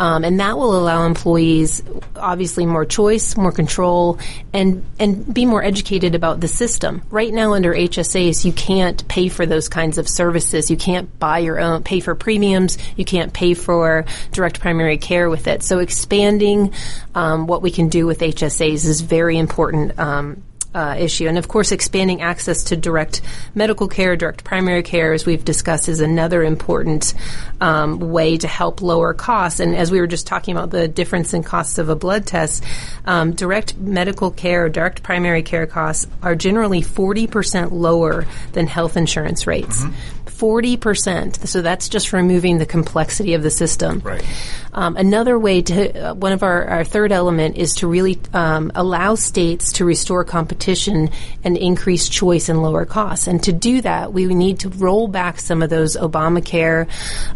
Um, 0.02 0.24
and 0.24 0.40
that 0.40 0.58
will 0.58 0.76
allow 0.76 1.06
employees 1.06 1.84
obviously 2.16 2.66
more 2.66 2.86
choice, 2.86 3.38
more 3.38 3.52
control, 3.52 4.18
and 4.52 4.84
and 4.98 5.32
be 5.32 5.46
more 5.46 5.64
educated 5.64 6.16
about 6.16 6.40
the 6.40 6.48
system. 6.48 7.04
Right 7.12 7.32
now, 7.32 7.54
under 7.54 7.72
HSAs, 7.72 8.44
you 8.44 8.52
can't 8.52 9.08
pay 9.08 9.30
for 9.30 9.46
those 9.46 9.70
kinds 9.70 10.00
of 10.00 10.10
services. 10.10 10.72
You 10.72 10.78
can't 10.78 11.20
buy 11.20 11.38
your 11.38 11.60
own, 11.60 11.84
pay 11.84 12.00
for 12.00 12.16
premiums. 12.16 12.80
You 12.98 13.06
can't 13.06 13.32
pay 13.32 13.54
for 13.54 14.06
direct 14.32 14.60
primary 14.60 14.98
care 14.98 15.30
with 15.30 15.46
it. 15.46 15.62
So 15.62 15.78
expanding 15.78 16.74
um, 17.14 17.46
what 17.46 17.62
we 17.62 17.70
can 17.70 17.88
do 17.88 18.08
with 18.08 18.22
HSAs 18.22 18.88
is 18.88 19.02
very 19.02 19.38
important. 19.38 20.00
Um, 20.00 20.42
uh, 20.74 20.96
issue. 20.98 21.28
And 21.28 21.38
of 21.38 21.48
course, 21.48 21.72
expanding 21.72 22.22
access 22.22 22.66
to 22.66 22.78
direct 22.78 23.22
medical 23.54 23.88
care, 23.88 24.16
direct 24.16 24.44
primary 24.44 24.84
care, 24.84 25.14
as 25.14 25.26
we've 25.26 25.44
discussed, 25.44 25.90
is 25.90 26.00
another 26.00 26.44
important 26.44 27.14
um, 27.60 28.00
way 28.00 28.38
to 28.38 28.48
help 28.48 28.82
lower 28.82 29.14
costs. 29.14 29.60
And 29.60 29.76
as 29.76 29.92
we 29.92 30.00
were 30.00 30.08
just 30.08 30.28
talking 30.28 30.56
about 30.56 30.70
the 30.70 30.88
difference 30.88 31.34
in 31.34 31.44
costs 31.44 31.78
of 31.78 31.90
a 31.90 31.96
blood 31.96 32.26
test, 32.26 32.64
um, 33.06 33.34
direct 33.34 33.78
medical 33.78 34.32
care, 34.32 34.70
direct 34.70 35.04
primary 35.04 35.44
care 35.44 35.68
costs 35.68 36.08
are 36.22 36.36
generally 36.36 36.82
40% 36.82 37.72
lower 37.72 38.26
than 38.54 38.68
health 38.68 38.96
insurance 38.96 39.48
rates. 39.48 39.84
Mm-hmm. 39.84 40.21
40%. 40.42 41.48
So 41.48 41.62
that's 41.62 41.88
just 41.88 42.14
removing 42.14 42.58
the 42.58 42.66
complexity 42.66 43.36
of 43.36 43.44
the 43.44 43.52
system. 43.52 44.00
Right. 44.00 44.26
Um, 44.74 44.98
another 44.98 45.38
way 45.38 45.62
to, 45.62 46.10
uh, 46.10 46.14
one 46.16 46.32
of 46.32 46.42
our, 46.42 46.66
our 46.66 46.84
third 46.84 47.12
element 47.12 47.58
is 47.58 47.76
to 47.76 47.88
really 47.88 48.20
um, 48.34 48.72
allow 48.74 49.14
states 49.14 49.74
to 49.74 49.86
restore 49.86 50.24
competition 50.24 51.12
and 51.44 51.58
increase 51.58 52.10
choice 52.10 52.50
and 52.50 52.64
lower 52.64 52.86
costs. 52.86 53.28
And 53.28 53.44
to 53.44 53.54
do 53.54 53.82
that, 53.82 54.14
we 54.14 54.26
need 54.26 54.62
to 54.62 54.70
roll 54.70 55.08
back 55.08 55.40
some 55.40 55.62
of 55.62 55.70
those 55.70 55.96
Obamacare 55.96 56.90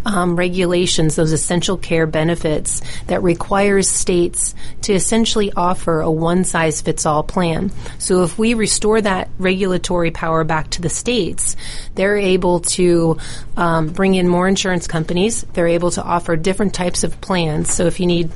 um, 0.05 0.35
regulations, 0.35 1.15
those 1.15 1.31
essential 1.31 1.77
care 1.77 2.07
benefits 2.07 2.81
that 3.05 3.21
requires 3.21 3.87
states 3.87 4.55
to 4.83 4.93
essentially 4.93 5.51
offer 5.53 6.01
a 6.01 6.09
one 6.09 6.43
size 6.43 6.81
fits 6.81 7.05
all 7.05 7.21
plan. 7.21 7.71
So 7.99 8.23
if 8.23 8.39
we 8.39 8.55
restore 8.55 8.99
that 9.01 9.29
regulatory 9.37 10.09
power 10.09 10.43
back 10.43 10.71
to 10.71 10.81
the 10.81 10.89
states, 10.89 11.55
they're 11.95 12.17
able 12.17 12.59
to 12.61 13.17
um, 13.57 13.89
bring 13.89 14.15
in 14.15 14.27
more 14.27 14.47
insurance 14.47 14.87
companies. 14.87 15.43
They're 15.53 15.67
able 15.67 15.91
to 15.91 16.03
offer 16.03 16.35
different 16.35 16.73
types 16.73 17.03
of 17.03 17.19
plans. 17.21 17.73
So 17.73 17.85
if 17.85 17.99
you 17.99 18.05
need 18.05 18.31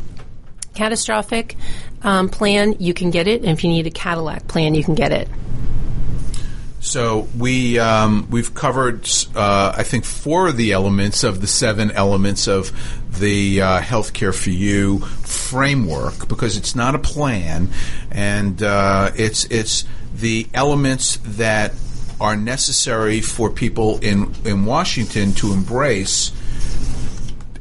catastrophic 0.74 1.56
um, 2.02 2.30
plan, 2.30 2.76
you 2.80 2.94
can 2.94 3.12
get 3.12 3.28
it, 3.28 3.42
and 3.42 3.52
if 3.52 3.64
you 3.64 3.70
need 3.70 3.88
a 3.88 3.92
Cadillac 3.92 4.48
plan, 4.48 4.76
you 4.76 4.84
can 4.84 4.96
get 4.96 5.12
it. 5.12 5.28
So 6.82 7.28
we 7.38 7.78
um, 7.78 8.28
we've 8.30 8.54
covered 8.54 9.10
uh, 9.36 9.74
I 9.76 9.84
think 9.84 10.06
four 10.06 10.48
of 10.48 10.56
the 10.56 10.72
elements 10.72 11.26
of 11.26 11.42
the 11.42 11.48
seven 11.48 11.92
elements 11.92 12.48
of 12.48 12.72
the 13.20 13.62
uh, 13.62 13.82
healthcare 13.82 14.34
for 14.34 14.50
you 14.50 15.00
framework 15.00 16.30
because 16.30 16.56
it's 16.56 16.76
not 16.76 16.96
a 16.96 17.00
plan 17.00 17.70
and 18.12 18.64
uh, 18.64 19.12
it's 19.16 19.44
it's 19.46 19.84
the 20.16 20.48
elements 20.54 21.20
that 21.24 21.74
are 22.20 22.36
necessary 22.36 23.22
for 23.22 23.50
people 23.50 24.00
in 24.00 24.34
in 24.46 24.66
Washington 24.66 25.34
to 25.34 25.54
embrace. 25.54 26.32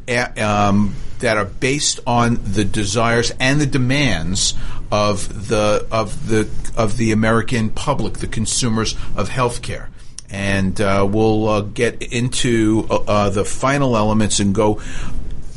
Um, 0.09 0.94
that 1.18 1.37
are 1.37 1.44
based 1.44 2.01
on 2.07 2.38
the 2.44 2.64
desires 2.64 3.33
and 3.40 3.61
the 3.61 3.66
demands 3.66 4.55
of 4.90 5.49
the 5.49 5.87
of 5.90 6.29
the 6.29 6.49
of 6.77 6.97
the 6.97 7.12
American 7.12 7.71
public, 7.71 8.14
the 8.14 8.27
consumers 8.27 8.94
of 9.16 9.29
healthcare. 9.29 9.88
And 10.31 10.79
uh, 10.81 11.09
we'll 11.11 11.49
uh, 11.49 11.61
get 11.62 12.03
into 12.03 12.87
uh, 12.90 12.97
uh 13.07 13.31
the 13.31 13.44
final 13.44 13.97
elements 13.97 14.40
and 14.40 14.55
go 14.55 14.81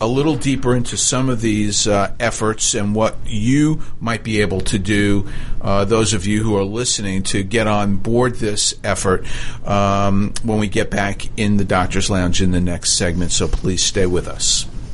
a 0.01 0.07
little 0.07 0.35
deeper 0.35 0.75
into 0.75 0.97
some 0.97 1.29
of 1.29 1.41
these 1.41 1.87
uh, 1.87 2.11
efforts 2.19 2.73
and 2.73 2.95
what 2.95 3.15
you 3.23 3.81
might 3.99 4.23
be 4.23 4.41
able 4.41 4.59
to 4.59 4.79
do, 4.79 5.29
uh, 5.61 5.85
those 5.85 6.15
of 6.15 6.25
you 6.25 6.41
who 6.41 6.57
are 6.57 6.63
listening, 6.63 7.21
to 7.21 7.43
get 7.43 7.67
on 7.67 7.97
board 7.97 8.35
this 8.35 8.73
effort 8.83 9.23
um, 9.65 10.33
when 10.43 10.57
we 10.57 10.67
get 10.67 10.89
back 10.89 11.29
in 11.37 11.57
the 11.57 11.65
Doctor's 11.65 12.09
Lounge 12.09 12.41
in 12.41 12.49
the 12.49 12.59
next 12.59 12.97
segment. 12.97 13.31
So 13.31 13.47
please 13.47 13.83
stay 13.83 14.07
with 14.07 14.27
us. 14.27 14.65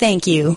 Thank 0.00 0.26
you. 0.26 0.56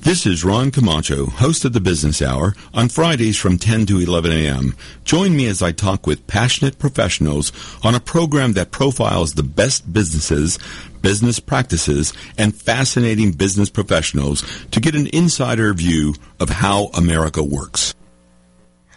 This 0.00 0.24
is 0.24 0.42
Ron 0.42 0.70
Camacho, 0.70 1.26
host 1.26 1.66
of 1.66 1.74
the 1.74 1.80
Business 1.80 2.22
Hour, 2.22 2.54
on 2.72 2.88
Fridays 2.88 3.36
from 3.36 3.58
10 3.58 3.84
to 3.86 4.00
11 4.00 4.32
a.m. 4.32 4.74
Join 5.04 5.36
me 5.36 5.46
as 5.46 5.60
I 5.60 5.72
talk 5.72 6.06
with 6.06 6.26
passionate 6.26 6.78
professionals 6.78 7.52
on 7.84 7.94
a 7.94 8.00
program 8.00 8.54
that 8.54 8.70
profiles 8.70 9.34
the 9.34 9.42
best 9.42 9.92
businesses, 9.92 10.58
business 11.02 11.40
practices, 11.40 12.14
and 12.38 12.56
fascinating 12.56 13.32
business 13.32 13.68
professionals 13.68 14.42
to 14.70 14.80
get 14.80 14.94
an 14.94 15.08
insider 15.08 15.74
view 15.74 16.14
of 16.40 16.48
how 16.48 16.86
America 16.94 17.42
works. 17.42 17.94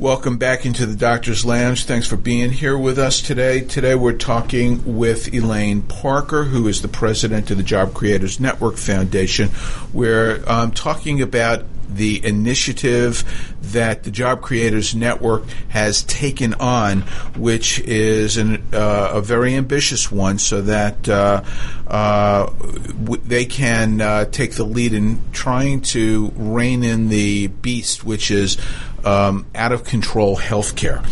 Welcome 0.00 0.36
back 0.36 0.64
into 0.64 0.86
the 0.86 0.94
Doctor's 0.94 1.44
Lounge. 1.44 1.84
Thanks 1.84 2.06
for 2.06 2.16
being 2.16 2.52
here 2.52 2.78
with 2.78 3.00
us 3.00 3.20
today. 3.20 3.62
Today 3.62 3.96
we're 3.96 4.12
talking 4.12 4.96
with 4.96 5.34
Elaine 5.34 5.82
Parker, 5.82 6.44
who 6.44 6.68
is 6.68 6.82
the 6.82 6.88
president 6.88 7.50
of 7.50 7.56
the 7.56 7.64
Job 7.64 7.94
Creators 7.94 8.38
Network 8.38 8.76
Foundation. 8.76 9.50
We're 9.92 10.44
um, 10.46 10.70
talking 10.70 11.20
about 11.20 11.64
the 11.88 12.24
initiative 12.24 13.24
that 13.72 14.04
the 14.04 14.12
Job 14.12 14.40
Creators 14.40 14.94
Network 14.94 15.44
has 15.70 16.02
taken 16.04 16.54
on, 16.54 17.00
which 17.36 17.80
is 17.80 18.36
an, 18.36 18.62
uh, 18.72 19.10
a 19.14 19.20
very 19.20 19.56
ambitious 19.56 20.12
one, 20.12 20.38
so 20.38 20.62
that 20.62 21.08
uh, 21.08 21.42
uh, 21.88 22.46
w- 22.46 23.22
they 23.24 23.46
can 23.46 24.00
uh, 24.00 24.26
take 24.26 24.52
the 24.52 24.64
lead 24.64 24.92
in 24.92 25.20
trying 25.32 25.80
to 25.80 26.30
rein 26.36 26.84
in 26.84 27.08
the 27.08 27.48
beast, 27.48 28.04
which 28.04 28.30
is 28.30 28.58
um, 29.04 29.46
out 29.54 29.72
of 29.72 29.84
control 29.84 30.36
healthcare. 30.36 31.04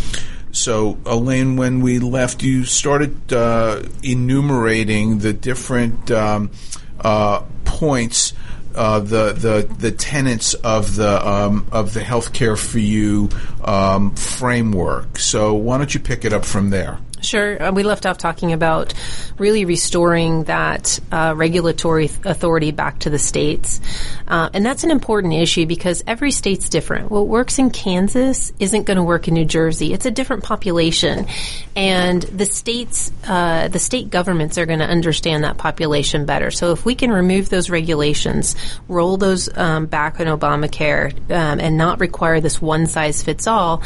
So, 0.53 0.97
Elaine, 1.05 1.57
when 1.57 1.81
we 1.83 1.99
left, 1.99 2.43
you 2.43 2.65
started 2.65 3.33
uh, 3.33 3.83
enumerating 4.03 5.19
the 5.19 5.35
different 5.35 6.11
um, 6.11 6.51
uh, 6.99 7.43
points, 7.67 8.33
uh, 8.75 9.01
the 9.01 9.33
the 9.33 9.75
the 9.79 9.93
tenets 9.93 10.55
of 10.55 10.97
the 10.97 11.29
um, 11.29 11.67
of 11.73 11.93
the 11.93 12.01
healthcare 12.01 12.59
for 12.59 12.79
you 12.79 13.29
um, 13.63 14.15
framework. 14.15 15.19
So, 15.19 15.53
why 15.55 15.77
don't 15.77 15.93
you 15.93 16.01
pick 16.01 16.25
it 16.25 16.33
up 16.33 16.47
from 16.47 16.71
there? 16.71 16.99
Sure. 17.27 17.61
Uh, 17.61 17.73
we 17.73 17.83
left 17.83 18.07
off 18.07 18.19
talking 18.19 18.53
about 18.53 18.95
really 19.37 19.65
restoring 19.65 20.45
that 20.45 21.01
uh, 21.11 21.35
regulatory 21.37 22.05
authority 22.25 22.71
back 22.71 23.01
to 23.01 23.11
the 23.11 23.19
states. 23.19 23.81
Uh, 24.29 24.49
and 24.55 24.65
that's 24.65 24.85
an 24.85 24.93
important 24.93 25.35
issue 25.35 25.67
because 25.67 26.05
every 26.07 26.31
state's 26.31 26.69
different. 26.69 27.11
What 27.11 27.27
works 27.27 27.59
in 27.59 27.71
Kansas 27.71 28.53
isn't 28.61 28.85
going 28.85 28.97
to 28.97 29.03
work 29.03 29.27
in 29.27 29.35
New 29.35 29.45
Jersey. 29.45 29.93
It's 29.93 30.07
a 30.07 30.11
different 30.11 30.45
population. 30.45 31.27
And 31.75 32.23
the 32.23 32.47
states, 32.47 33.11
uh, 33.27 33.69
the 33.69 33.81
state 33.81 34.09
governments 34.09 34.57
are 34.57 34.67
going 34.67 34.79
to 34.79 34.87
understand 34.87 35.43
that 35.43 35.59
population 35.59 36.27
better. 36.27 36.53
So 36.53 36.71
if 36.71 36.85
we 36.85 36.95
can 36.95 37.11
remove 37.11 37.49
those 37.49 37.69
regulations, 37.69 38.55
roll 38.87 39.17
those 39.17 39.49
um, 39.59 39.87
back 39.87 40.21
on 40.21 40.27
Obamacare, 40.27 41.13
um, 41.33 41.59
and 41.59 41.77
not 41.77 41.99
require 41.99 42.41
this 42.41 42.63
one 42.63 42.87
size 42.87 43.25
fits 43.25 43.49
all, 43.49 43.83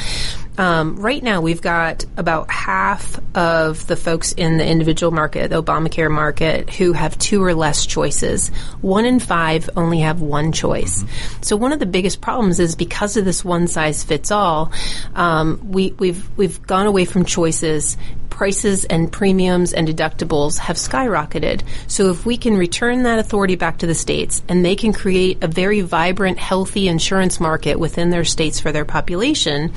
um, 0.60 0.96
right 0.96 1.22
now, 1.22 1.40
we've 1.40 1.62
got 1.62 2.04
about 2.18 2.50
half 2.50 3.18
of 3.34 3.86
the 3.86 3.96
folks 3.96 4.32
in 4.32 4.58
the 4.58 4.66
individual 4.66 5.10
market, 5.10 5.48
the 5.48 5.62
Obamacare 5.62 6.10
market, 6.10 6.68
who 6.68 6.92
have 6.92 7.16
two 7.16 7.42
or 7.42 7.54
less 7.54 7.86
choices. 7.86 8.48
One 8.82 9.06
in 9.06 9.20
five 9.20 9.70
only 9.74 10.00
have 10.00 10.20
one 10.20 10.52
choice. 10.52 11.02
Mm-hmm. 11.02 11.42
So 11.44 11.56
one 11.56 11.72
of 11.72 11.78
the 11.78 11.86
biggest 11.86 12.20
problems 12.20 12.60
is 12.60 12.76
because 12.76 13.16
of 13.16 13.24
this 13.24 13.42
one 13.42 13.68
size 13.68 14.04
fits 14.04 14.30
all, 14.30 14.70
um, 15.14 15.60
we, 15.64 15.92
we've 15.92 16.28
we've 16.36 16.60
gone 16.66 16.86
away 16.86 17.06
from 17.06 17.24
choices 17.24 17.96
prices 18.28 18.86
and 18.86 19.12
premiums 19.12 19.74
and 19.74 19.86
deductibles 19.86 20.56
have 20.56 20.76
skyrocketed. 20.76 21.62
So 21.88 22.08
if 22.08 22.24
we 22.24 22.38
can 22.38 22.56
return 22.56 23.02
that 23.02 23.18
authority 23.18 23.54
back 23.54 23.78
to 23.78 23.86
the 23.86 23.94
states 23.94 24.42
and 24.48 24.64
they 24.64 24.76
can 24.76 24.94
create 24.94 25.44
a 25.44 25.46
very 25.46 25.82
vibrant, 25.82 26.38
healthy 26.38 26.88
insurance 26.88 27.38
market 27.38 27.78
within 27.78 28.08
their 28.08 28.24
states 28.24 28.58
for 28.58 28.72
their 28.72 28.86
population, 28.86 29.74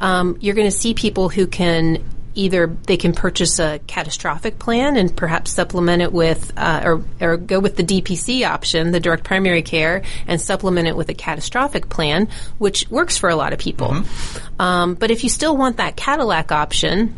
um, 0.00 0.36
you're 0.40 0.54
going 0.54 0.70
to 0.70 0.76
see 0.76 0.94
people 0.94 1.28
who 1.28 1.46
can 1.46 2.02
either 2.34 2.68
they 2.86 2.96
can 2.96 3.12
purchase 3.12 3.58
a 3.58 3.80
catastrophic 3.86 4.58
plan 4.58 4.96
and 4.96 5.14
perhaps 5.14 5.52
supplement 5.52 6.00
it 6.00 6.12
with 6.12 6.52
uh, 6.56 6.80
or, 6.84 7.04
or 7.20 7.36
go 7.36 7.58
with 7.58 7.76
the 7.76 7.82
DPC 7.82 8.48
option, 8.48 8.92
the 8.92 9.00
direct 9.00 9.24
primary 9.24 9.62
care, 9.62 10.02
and 10.26 10.40
supplement 10.40 10.86
it 10.88 10.96
with 10.96 11.08
a 11.08 11.14
catastrophic 11.14 11.88
plan, 11.88 12.28
which 12.58 12.88
works 12.90 13.16
for 13.16 13.28
a 13.28 13.36
lot 13.36 13.52
of 13.52 13.58
people. 13.58 13.88
Mm-hmm. 13.88 14.62
Um, 14.62 14.94
but 14.94 15.10
if 15.10 15.24
you 15.24 15.30
still 15.30 15.56
want 15.56 15.78
that 15.78 15.96
Cadillac 15.96 16.52
option, 16.52 17.16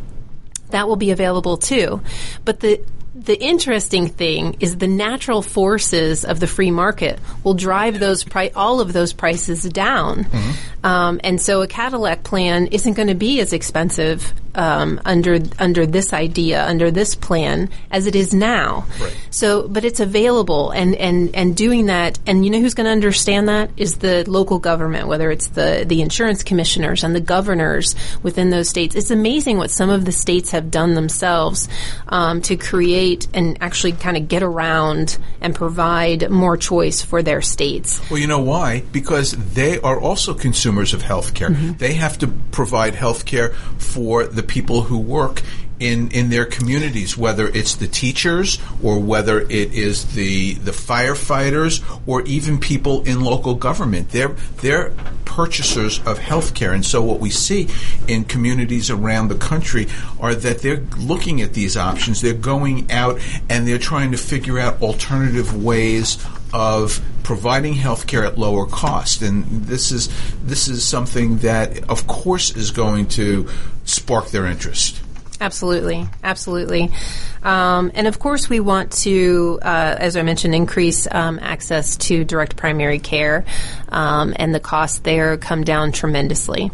that 0.71 0.89
will 0.89 0.97
be 0.97 1.11
available 1.11 1.59
too. 1.59 2.01
But 2.45 2.61
the 2.61 2.83
the 3.25 3.41
interesting 3.41 4.09
thing 4.09 4.57
is 4.61 4.77
the 4.77 4.89
natural 4.89 5.43
forces 5.43 6.25
of 6.25 6.41
the 6.41 6.47
free 6.47 6.71
market 6.71 7.19
will 7.45 7.55
drive 7.55 7.99
those 8.01 8.25
pri- 8.25 8.53
all 8.55 8.81
of 8.81 8.93
those 8.93 9.13
prices 9.13 9.63
down, 9.65 10.25
mm-hmm. 10.25 10.87
um, 10.87 11.21
and 11.23 11.41
so 11.41 11.63
a 11.63 11.67
Cadillac 11.67 12.25
plan 12.25 12.67
isn't 12.69 12.95
going 12.95 13.09
to 13.09 13.15
be 13.15 13.41
as 13.41 13.53
expensive 13.53 14.33
um, 14.55 15.01
under 15.05 15.39
under 15.59 15.87
this 15.87 16.13
idea, 16.13 16.65
under 16.65 16.91
this 16.91 17.15
plan, 17.15 17.71
as 17.91 18.07
it 18.07 18.15
is 18.15 18.35
now. 18.35 18.87
Right. 19.01 19.17
So, 19.31 19.69
but 19.69 19.85
it's 19.85 20.01
available, 20.01 20.71
and 20.71 20.95
and 20.95 21.35
and 21.35 21.57
doing 21.57 21.87
that, 21.87 22.19
and 22.27 22.45
you 22.45 22.51
know 22.51 22.61
who's 22.61 22.75
going 22.75 22.87
to 22.87 22.91
understand 22.91 23.49
that 23.49 23.71
is 23.77 23.99
the 23.99 24.29
local 24.29 24.59
government, 24.59 25.09
whether 25.09 25.31
it's 25.31 25.49
the 25.49 25.85
the 25.87 26.03
insurance 26.03 26.43
commissioners 26.43 27.05
and 27.05 27.15
the 27.15 27.21
governors 27.21 27.95
within 28.23 28.51
those 28.51 28.69
states. 28.69 28.95
It's 28.95 29.11
amazing 29.11 29.59
what 29.59 29.71
some 29.71 29.91
of 29.91 30.05
the 30.05 30.13
states 30.13 30.51
have 30.51 30.71
done 30.71 30.95
themselves 30.95 31.69
um, 32.09 32.43
to 32.43 32.57
create 32.57 33.29
and 33.33 33.57
actually 33.61 33.93
kind 33.93 34.17
of 34.17 34.29
get 34.29 34.43
around 34.43 35.19
and 35.41 35.55
provide 35.55 36.31
more 36.31 36.57
choice 36.57 37.03
for 37.03 37.23
their 37.23 37.41
states. 37.41 38.01
Well, 38.11 38.19
you 38.19 38.27
know 38.27 38.41
why? 38.41 38.83
Because 38.93 39.33
they 39.33 39.81
are 39.81 40.01
also 40.01 40.35
consumers 40.35 40.95
of 40.95 41.03
health 41.03 41.35
care. 41.35 41.51
Mm-hmm. 41.51 41.73
They 41.79 41.95
have 41.95 42.19
to 42.19 42.29
provide 42.29 42.95
health 42.95 43.25
care 43.25 43.51
for 43.79 44.25
the 44.27 44.42
the 44.43 44.49
people 44.49 44.83
who 44.83 44.99
work 44.99 45.43
in 45.79 46.11
in 46.11 46.31
their 46.31 46.45
communities, 46.45 47.17
whether 47.17 47.49
it's 47.49 47.75
the 47.77 47.89
teachers 47.89 48.59
or 48.83 49.01
whether 49.01 49.41
it 49.41 49.73
is 49.73 50.15
the 50.15 50.55
the 50.55 50.71
firefighters 50.71 51.83
or 52.07 52.23
even 52.23 52.59
people 52.59 53.03
in 53.03 53.21
local 53.21 53.55
government. 53.55 54.11
They're 54.11 54.37
they're 54.61 54.95
purchasers 55.25 55.99
of 56.01 56.19
healthcare, 56.19 56.75
and 56.75 56.85
so 56.85 57.03
what 57.03 57.21
we 57.21 57.31
see 57.31 57.69
in 58.07 58.25
communities 58.25 58.91
around 58.91 59.29
the 59.29 59.35
country 59.35 59.89
are 60.21 60.35
that 60.35 60.61
they're 60.61 60.85
looking 60.99 61.41
at 61.41 61.55
these 61.55 61.77
options. 61.77 62.21
They're 62.21 62.35
going 62.35 62.91
out 62.91 63.21
and 63.49 63.67
they're 63.67 63.79
trying 63.79 64.13
to 64.13 64.19
figure 64.19 64.59
out 64.59 64.83
alternative 64.83 65.65
ways 65.65 66.25
of 66.53 67.01
providing 67.23 67.75
health 67.75 68.07
care 68.07 68.25
at 68.25 68.39
lower 68.39 68.67
cost. 68.67 69.23
And 69.23 69.45
this 69.65 69.91
is 69.91 70.09
this 70.43 70.69
is 70.69 70.85
something 70.85 71.39
that, 71.39 71.89
of 71.91 72.07
course, 72.07 72.57
is 72.57 72.71
going 72.71 73.07
to 73.09 73.49
spark 73.85 74.29
their 74.29 74.47
interest. 74.47 75.01
Absolutely, 75.41 76.07
absolutely, 76.23 76.93
um, 77.43 77.91
and 77.95 78.07
of 78.07 78.21
course 78.21 78.49
we 78.49 78.61
want 78.61 78.93
to, 78.93 79.59
uh, 79.61 79.97
as 79.99 80.17
I 80.17 80.23
mentioned, 80.23 80.55
increase 80.55 81.09
um, 81.11 81.41
access 81.43 81.97
to 81.97 82.23
direct 82.23 82.55
primary 82.55 83.01
care, 83.01 83.45
um, 83.89 84.35
and 84.37 84.55
the 84.55 84.61
costs 84.61 85.01
there 85.01 85.37
come 85.39 85.65
down 85.65 85.91
tremendously. 85.91 86.71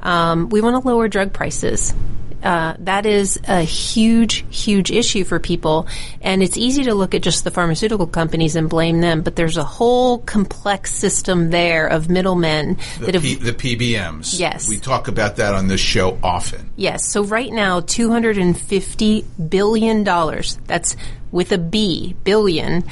Um, 0.00 0.50
we 0.50 0.60
want 0.60 0.82
to 0.82 0.86
lower 0.86 1.08
drug 1.08 1.32
prices. 1.32 1.94
Uh, 2.42 2.74
that 2.80 3.06
is 3.06 3.38
a 3.46 3.62
huge, 3.62 4.44
huge 4.50 4.90
issue 4.90 5.24
for 5.24 5.38
people. 5.38 5.86
And 6.20 6.42
it's 6.42 6.56
easy 6.56 6.84
to 6.84 6.94
look 6.94 7.14
at 7.14 7.22
just 7.22 7.44
the 7.44 7.50
pharmaceutical 7.50 8.06
companies 8.06 8.56
and 8.56 8.68
blame 8.68 9.00
them, 9.00 9.22
but 9.22 9.36
there's 9.36 9.56
a 9.56 9.64
whole 9.64 10.18
complex 10.18 10.92
system 10.92 11.50
there 11.50 11.86
of 11.86 12.08
middlemen 12.08 12.78
the 12.98 13.06
that 13.06 13.14
have 13.14 13.22
P- 13.22 13.34
the 13.34 13.52
PBMs. 13.52 14.38
Yes, 14.38 14.68
we 14.68 14.78
talk 14.78 15.08
about 15.08 15.36
that 15.36 15.54
on 15.54 15.68
this 15.68 15.80
show 15.80 16.18
often. 16.22 16.70
Yes. 16.76 17.10
So 17.10 17.24
right 17.24 17.52
now, 17.52 17.80
two 17.80 18.10
hundred 18.10 18.38
and 18.38 18.58
fifty 18.58 19.24
billion 19.48 20.04
dollars. 20.04 20.58
That's 20.66 20.96
with 21.32 21.52
a 21.52 21.58
B, 21.58 22.16
billion, 22.24 22.84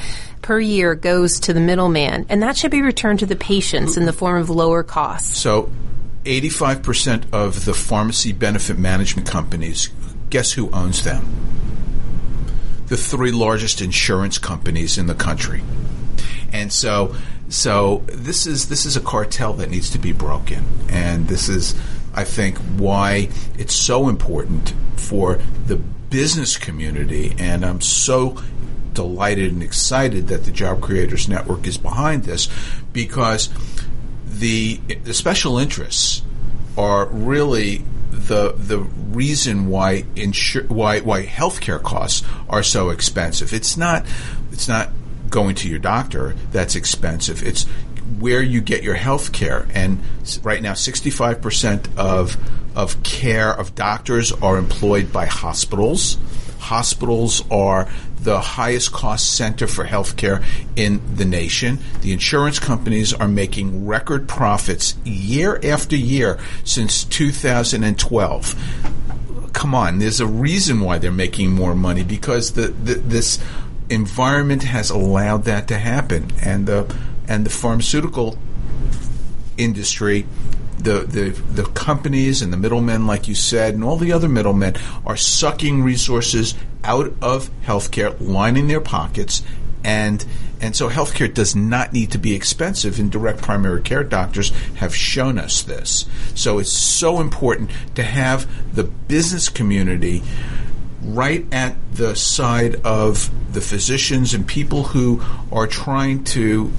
per 0.43 0.61
year 0.61 0.95
goes 0.95 1.41
to 1.41 1.53
the 1.53 1.61
middleman, 1.61 2.27
and 2.29 2.43
that 2.43 2.57
should 2.57 2.71
be 2.71 2.83
returned 2.83 3.21
to 3.21 3.27
the 3.27 3.37
patients 3.37 3.97
in 3.97 4.05
the 4.05 4.13
form 4.13 4.41
of 4.41 4.51
lower 4.51 4.83
costs. 4.83 5.39
So, 5.39 5.73
85% 6.29 7.33
of 7.33 7.65
the 7.65 7.73
pharmacy 7.73 8.33
benefit 8.33 8.79
management 8.79 9.27
companies, 9.27 9.89
guess 10.29 10.53
who 10.53 10.71
owns 10.73 11.03
them? 11.03 11.27
The 12.89 12.99
three 12.99 13.33
largest 13.33 13.81
insurance 13.81 14.37
companies 14.37 14.99
in 14.99 15.07
the 15.07 15.15
country. 15.15 15.63
And 16.53 16.71
so, 16.71 17.17
so 17.49 18.05
this 18.07 18.47
is 18.47 18.69
this 18.69 18.85
is 18.85 18.95
a 18.95 19.01
cartel 19.01 19.55
that 19.55 19.71
needs 19.71 19.89
to 19.91 19.99
be 19.99 20.13
broken, 20.13 20.65
and 20.91 21.29
this 21.29 21.49
is, 21.49 21.75
I 22.15 22.25
think, 22.25 22.59
why 22.77 23.31
it's 23.59 23.75
so 23.75 24.09
important 24.09 24.75
for 24.97 25.41
the 25.67 25.77
business 25.77 26.59
community. 26.59 27.35
And 27.39 27.65
I'm 27.65 27.81
so 27.81 28.37
delighted 28.93 29.53
and 29.53 29.63
excited 29.63 30.29
that 30.29 30.45
the 30.45 30.51
Job 30.51 30.83
Creators 30.83 31.29
Network 31.29 31.67
is 31.67 31.79
behind 31.79 32.25
this 32.25 32.49
because 32.93 33.49
the 34.29 34.77
the 35.05 35.15
special 35.15 35.59
interests 35.59 36.23
are 36.77 37.07
really 37.07 37.85
the 38.11 38.53
the 38.57 38.79
reason 38.79 39.69
why 39.69 40.03
insur- 40.15 40.69
why 40.69 41.01
why 41.01 41.25
healthcare 41.25 41.83
costs 41.83 42.27
are 42.49 42.63
so 42.63 42.91
expensive. 42.91 43.53
It's 43.53 43.77
not 43.77 44.07
it's 44.53 44.69
not 44.69 44.91
going 45.31 45.55
to 45.57 45.69
your 45.69 45.79
doctor 45.79 46.35
that's 46.53 46.75
expensive. 46.75 47.43
It's 47.43 47.67
where 48.19 48.43
you 48.43 48.61
get 48.61 48.83
your 48.83 48.95
health 48.95 49.33
care. 49.33 49.67
And 49.75 50.01
right 50.43 50.63
now, 50.63 50.73
65% 50.73 51.97
of, 51.97 52.37
of 52.77 53.03
care 53.03 53.53
of 53.53 53.75
doctors 53.75 54.33
are 54.33 54.57
employed 54.57 55.13
by 55.13 55.27
hospitals. 55.27 56.17
Hospitals 56.59 57.45
are 57.51 57.89
the 58.23 58.41
highest 58.41 58.93
cost 58.93 59.35
center 59.35 59.67
for 59.67 59.85
healthcare 59.85 60.45
in 60.77 61.01
the 61.15 61.25
nation. 61.25 61.79
The 62.01 62.13
insurance 62.13 62.59
companies 62.59 63.13
are 63.13 63.29
making 63.29 63.87
record 63.87 64.29
profits 64.29 64.97
year 65.05 65.61
after 65.63 65.97
year 65.97 66.39
since 66.65 67.05
2012 67.05 68.95
come 69.59 69.75
on, 69.75 69.99
there's 69.99 70.21
a 70.21 70.27
reason 70.27 70.81
why 70.81 70.99
they're 70.99 71.11
making 71.11 71.51
more 71.51 71.75
money 71.75 72.05
because 72.05 72.53
the, 72.53 72.69
the, 72.69 72.95
this 72.95 73.41
environment 73.91 74.63
has 74.63 74.91
allowed 74.91 75.45
that 75.45 75.69
to 75.69 75.79
happen, 75.79 76.31
and 76.43 76.67
the 76.67 76.97
and 77.27 77.45
the 77.45 77.51
pharmaceutical 77.51 78.39
industry. 79.57 80.27
The, 80.79 81.01
the 81.01 81.31
the 81.31 81.65
companies 81.71 82.41
and 82.41 82.53
the 82.53 82.57
middlemen, 82.57 83.09
like 83.09 83.27
you 83.27 83.35
said, 83.35 83.75
and 83.75 83.83
all 83.83 83.97
the 83.97 84.13
other 84.13 84.29
middlemen 84.29 84.77
are 85.05 85.17
sucking 85.17 85.83
resources 85.83 86.55
out 86.85 87.13
of 87.21 87.51
healthcare, 87.63 88.17
lining 88.21 88.69
their 88.69 88.81
pockets, 88.81 89.43
and 89.85 90.25
and 90.61 90.75
so 90.75 90.89
healthcare 90.89 91.33
does 91.33 91.55
not 91.55 91.93
need 91.93 92.11
to 92.13 92.19
be 92.19 92.35
expensive, 92.35 92.99
and 92.99 93.11
direct 93.11 93.43
primary 93.43 93.81
care 93.83 94.03
doctors 94.03 94.51
have 94.77 94.95
shown 94.95 95.39
us 95.39 95.63
this. 95.63 96.07
So 96.35 96.59
it's 96.59 96.73
so 96.73 97.21
important 97.21 97.71
to 97.95 98.03
have 98.03 98.49
the 98.75 98.85
business 98.85 99.49
community 99.49 100.23
right 101.03 101.47
at 101.53 101.77
the 101.93 102.17
side 102.17 102.75
of 102.85 103.31
the 103.53 103.61
physicians 103.61 104.35
and 104.35 104.47
people 104.47 104.85
who 104.85 105.23
are 105.53 105.67
trying 105.67 106.25
to 106.25 106.73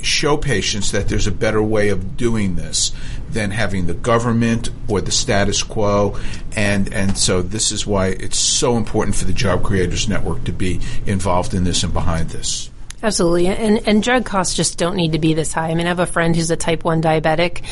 show 0.00 0.36
patients 0.36 0.92
that 0.92 1.08
there's 1.08 1.26
a 1.26 1.32
better 1.32 1.62
way 1.62 1.88
of 1.88 2.16
doing 2.16 2.54
this 2.54 2.92
than 3.32 3.50
having 3.50 3.86
the 3.86 3.94
government 3.94 4.70
or 4.88 5.00
the 5.00 5.10
status 5.10 5.62
quo 5.62 6.18
and 6.56 6.92
and 6.92 7.16
so 7.16 7.42
this 7.42 7.72
is 7.72 7.86
why 7.86 8.08
it's 8.08 8.38
so 8.38 8.76
important 8.76 9.14
for 9.14 9.24
the 9.24 9.32
job 9.32 9.62
creators 9.62 10.08
network 10.08 10.42
to 10.44 10.52
be 10.52 10.80
involved 11.06 11.54
in 11.54 11.64
this 11.64 11.82
and 11.82 11.92
behind 11.92 12.30
this 12.30 12.70
Absolutely, 13.00 13.46
and 13.46 13.86
and 13.86 14.02
drug 14.02 14.24
costs 14.24 14.56
just 14.56 14.76
don't 14.76 14.96
need 14.96 15.12
to 15.12 15.20
be 15.20 15.32
this 15.32 15.52
high. 15.52 15.68
I 15.68 15.74
mean, 15.76 15.86
I 15.86 15.90
have 15.90 16.00
a 16.00 16.06
friend 16.06 16.34
who's 16.34 16.50
a 16.50 16.56
type 16.56 16.82
one 16.82 17.00
diabetic, 17.00 17.62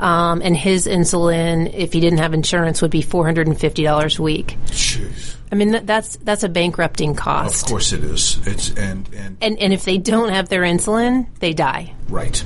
um, 0.00 0.40
and 0.40 0.56
his 0.56 0.86
insulin, 0.86 1.74
if 1.74 1.92
he 1.92 1.98
didn't 1.98 2.20
have 2.20 2.32
insurance, 2.32 2.80
would 2.80 2.92
be 2.92 3.02
four 3.02 3.24
hundred 3.24 3.48
and 3.48 3.58
fifty 3.58 3.82
dollars 3.82 4.20
a 4.20 4.22
week. 4.22 4.56
Jeez. 4.66 5.37
I 5.50 5.54
mean, 5.54 5.70
that, 5.72 5.86
that's 5.86 6.16
that's 6.16 6.42
a 6.42 6.48
bankrupting 6.48 7.14
cost. 7.14 7.64
Of 7.64 7.68
course, 7.68 7.92
it 7.92 8.04
is. 8.04 8.38
It's 8.46 8.70
and 8.70 9.08
and 9.14 9.38
and 9.40 9.58
and 9.58 9.72
if 9.72 9.84
they 9.84 9.98
don't 9.98 10.30
have 10.30 10.48
their 10.48 10.62
insulin, 10.62 11.26
they 11.40 11.52
die. 11.52 11.94
Right, 12.08 12.44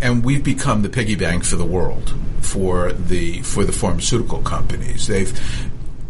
and 0.00 0.24
we've 0.24 0.44
become 0.44 0.82
the 0.82 0.88
piggy 0.88 1.16
bank 1.16 1.44
for 1.44 1.56
the 1.56 1.66
world 1.66 2.14
for 2.40 2.92
the 2.92 3.40
for 3.42 3.64
the 3.64 3.72
pharmaceutical 3.72 4.42
companies. 4.42 5.06
They've 5.06 5.38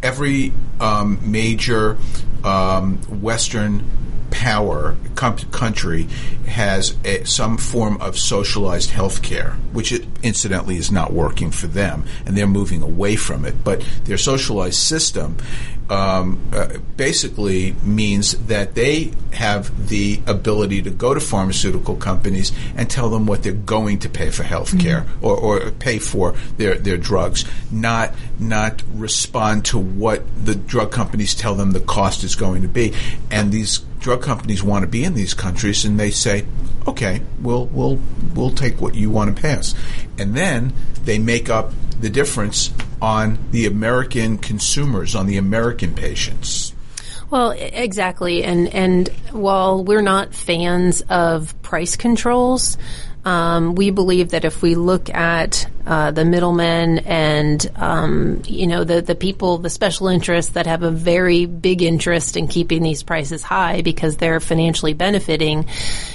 every 0.02 0.52
um, 0.80 1.18
major 1.30 1.98
um, 2.44 2.98
Western 3.20 3.84
power 4.30 4.96
com- 5.16 5.36
country 5.50 6.04
has 6.46 6.96
a, 7.04 7.24
some 7.24 7.58
form 7.58 8.00
of 8.00 8.18
socialized 8.18 8.90
health 8.90 9.22
care, 9.22 9.52
which 9.72 9.92
it, 9.92 10.06
incidentally 10.22 10.76
is 10.76 10.90
not 10.90 11.12
working 11.12 11.50
for 11.50 11.66
them, 11.66 12.04
and 12.24 12.36
they're 12.36 12.46
moving 12.46 12.82
away 12.82 13.16
from 13.16 13.44
it. 13.44 13.62
But 13.62 13.84
their 14.04 14.18
socialized 14.18 14.78
system 14.78 15.36
um, 15.90 16.40
uh, 16.52 16.78
basically 16.96 17.72
means 17.82 18.32
that 18.46 18.76
they 18.76 19.12
have 19.32 19.88
the 19.88 20.20
ability 20.26 20.82
to 20.82 20.90
go 20.90 21.12
to 21.12 21.20
pharmaceutical 21.20 21.96
companies 21.96 22.52
and 22.76 22.88
tell 22.88 23.10
them 23.10 23.26
what 23.26 23.42
they're 23.42 23.52
going 23.52 23.98
to 23.98 24.08
pay 24.08 24.30
for 24.30 24.44
health 24.44 24.78
care 24.78 25.00
mm-hmm. 25.00 25.24
or, 25.24 25.36
or 25.36 25.70
pay 25.72 25.98
for 25.98 26.34
their, 26.56 26.76
their 26.76 26.96
drugs, 26.96 27.44
not 27.72 28.14
not 28.38 28.82
respond 28.94 29.64
to 29.66 29.78
what 29.78 30.22
the 30.44 30.54
drug 30.54 30.92
companies 30.92 31.34
tell 31.34 31.56
them 31.56 31.72
the 31.72 31.80
cost 31.80 32.22
is 32.22 32.36
going 32.36 32.62
to 32.62 32.68
be. 32.68 32.94
And 33.30 33.50
these 33.50 33.80
drug 33.98 34.22
companies 34.22 34.62
want 34.62 34.82
to 34.84 34.88
be 34.88 35.04
in 35.04 35.14
these 35.14 35.34
countries, 35.34 35.84
and 35.84 35.98
they 35.98 36.10
say, 36.10 36.46
"Okay, 36.86 37.20
we'll 37.40 37.66
we'll 37.66 37.98
we'll 38.34 38.52
take 38.52 38.80
what 38.80 38.94
you 38.94 39.10
want 39.10 39.34
to 39.34 39.42
pass," 39.42 39.74
and 40.18 40.34
then 40.36 40.72
they 41.04 41.18
make 41.18 41.50
up 41.50 41.72
the 42.00 42.10
difference 42.10 42.72
on 43.00 43.38
the 43.50 43.66
American 43.66 44.38
consumers, 44.38 45.14
on 45.14 45.26
the 45.26 45.36
American 45.36 45.94
patients. 45.94 46.74
Well, 47.30 47.52
exactly, 47.52 48.42
and 48.42 48.68
and 48.68 49.08
while 49.30 49.84
we're 49.84 50.02
not 50.02 50.34
fans 50.34 51.00
of 51.02 51.60
price 51.62 51.96
controls, 51.96 52.76
um, 53.24 53.76
we 53.76 53.90
believe 53.90 54.30
that 54.30 54.44
if 54.44 54.62
we 54.62 54.74
look 54.74 55.10
at 55.10 55.68
uh, 55.90 56.12
the 56.12 56.24
middlemen 56.24 56.98
and 57.00 57.68
um, 57.74 58.40
you 58.46 58.68
know 58.68 58.84
the 58.84 59.02
the 59.02 59.16
people, 59.16 59.58
the 59.58 59.68
special 59.68 60.06
interests 60.06 60.52
that 60.52 60.64
have 60.64 60.84
a 60.84 60.90
very 60.92 61.46
big 61.46 61.82
interest 61.82 62.36
in 62.36 62.46
keeping 62.46 62.84
these 62.84 63.02
prices 63.02 63.42
high 63.42 63.82
because 63.82 64.16
they're 64.16 64.38
financially 64.38 64.94
benefiting, 64.94 65.66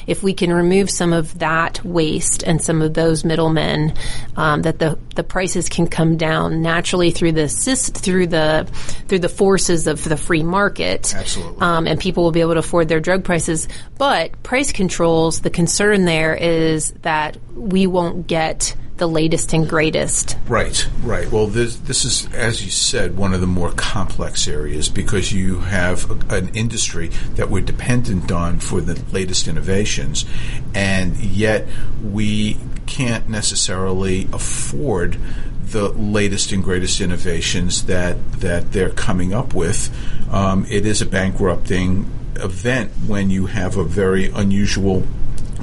if 0.07 0.23
we 0.23 0.33
can 0.33 0.53
remove 0.53 0.89
some 0.89 1.11
of 1.11 1.39
that 1.39 1.83
waste 1.83 2.41
and 2.41 2.61
some 2.61 2.81
of 2.81 2.93
those 2.93 3.25
middlemen, 3.25 3.93
um, 4.37 4.61
that 4.61 4.79
the 4.79 4.97
the 5.15 5.23
prices 5.23 5.67
can 5.67 5.87
come 5.87 6.15
down 6.15 6.61
naturally 6.61 7.11
through 7.11 7.33
the 7.33 7.49
through 7.49 8.27
the 8.27 8.65
through 9.09 9.19
the 9.19 9.27
forces 9.27 9.87
of 9.87 10.01
the 10.05 10.15
free 10.15 10.43
market. 10.43 11.13
Absolutely, 11.13 11.59
um, 11.59 11.85
and 11.85 11.99
people 11.99 12.23
will 12.23 12.31
be 12.31 12.39
able 12.39 12.53
to 12.53 12.59
afford 12.59 12.87
their 12.87 13.01
drug 13.01 13.25
prices. 13.25 13.67
But 13.97 14.41
price 14.41 14.71
controls, 14.71 15.41
the 15.41 15.49
concern 15.49 16.05
there 16.05 16.33
is 16.33 16.91
that 17.01 17.35
we 17.53 17.87
won't 17.87 18.25
get 18.25 18.73
the 18.97 19.07
latest 19.07 19.53
and 19.53 19.67
greatest. 19.67 20.37
Right, 20.47 20.87
right. 21.01 21.29
Well, 21.29 21.47
this 21.47 21.75
this 21.77 22.05
is, 22.05 22.33
as 22.33 22.63
you 22.63 22.71
said, 22.71 23.17
one 23.17 23.33
of 23.33 23.41
the 23.41 23.47
more 23.47 23.71
complex 23.71 24.47
areas 24.47 24.89
because 24.89 25.33
you 25.33 25.59
have 25.59 26.09
a, 26.31 26.35
an 26.35 26.49
industry 26.55 27.09
that 27.35 27.49
we're 27.49 27.61
dependent 27.61 28.31
on 28.31 28.59
for 28.59 28.79
the 28.81 29.01
latest 29.11 29.47
innovations, 29.47 30.25
and 30.73 31.17
yet 31.17 31.67
we 32.01 32.57
can't 32.85 33.27
necessarily 33.27 34.29
afford 34.31 35.17
the 35.61 35.89
latest 35.89 36.51
and 36.51 36.63
greatest 36.63 37.01
innovations 37.01 37.85
that 37.85 38.39
that 38.39 38.71
they're 38.71 38.91
coming 38.91 39.33
up 39.33 39.53
with. 39.53 39.89
Um, 40.31 40.65
it 40.69 40.85
is 40.85 41.01
a 41.01 41.05
bankrupting 41.05 42.09
event 42.35 42.91
when 43.07 43.29
you 43.29 43.47
have 43.47 43.77
a 43.77 43.83
very 43.83 44.27
unusual 44.29 45.03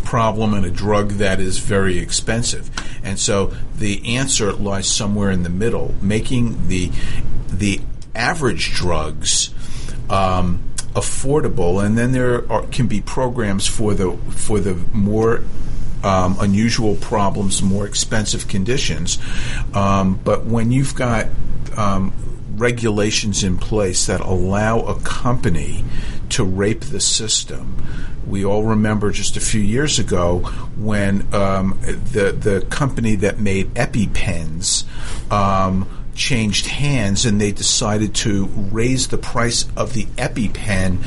problem 0.05 0.55
and 0.55 0.65
a 0.65 0.71
drug 0.71 1.13
that 1.13 1.41
is 1.41 1.59
very 1.59 1.99
expensive. 1.99 2.71
And 3.03 3.19
so 3.19 3.53
the 3.77 4.17
answer 4.17 4.53
lies 4.53 4.87
somewhere 4.89 5.31
in 5.31 5.43
the 5.43 5.51
middle, 5.51 5.95
making 6.01 6.69
the 6.69 6.91
the 7.49 7.81
average 8.15 8.73
drugs 8.75 9.51
um, 10.11 10.63
affordable, 10.95 11.85
and 11.85 11.97
then 11.97 12.13
there 12.13 12.51
are, 12.51 12.67
can 12.67 12.87
be 12.87 13.01
programs 13.01 13.67
for 13.67 13.95
the 13.95 14.17
for 14.31 14.61
the 14.61 14.75
more 14.93 15.43
um, 16.03 16.37
unusual 16.41 16.97
problems, 16.97 17.63
more 17.63 17.87
expensive 17.87 18.49
conditions. 18.49 19.19
Um, 19.75 20.21
but 20.25 20.45
when 20.45 20.73
you've 20.73 20.95
got 20.95 21.29
um, 21.77 22.13
regulations 22.59 23.43
in 23.43 23.57
place 23.57 24.07
that 24.07 24.21
allow 24.21 24.81
a 24.81 24.99
company 25.01 25.85
to 26.31 26.45
rape 26.45 26.81
the 26.81 27.01
system, 27.01 27.87
we 28.27 28.45
all 28.45 28.65
remember 28.65 29.11
just 29.11 29.37
a 29.37 29.41
few 29.41 29.61
years 29.61 29.99
ago 29.99 30.39
when 30.77 31.33
um, 31.35 31.79
the 31.83 32.33
the 32.33 32.67
company 32.71 33.17
that 33.17 33.39
made 33.39 33.75
EpiPens 33.75 34.85
um, 35.31 35.89
changed 36.15 36.67
hands 36.67 37.25
and 37.25 37.41
they 37.41 37.53
decided 37.53 38.15
to 38.15 38.47
raise 38.47 39.09
the 39.09 39.19
price 39.19 39.67
of 39.77 39.93
the 39.95 40.05
EpiPen 40.17 40.99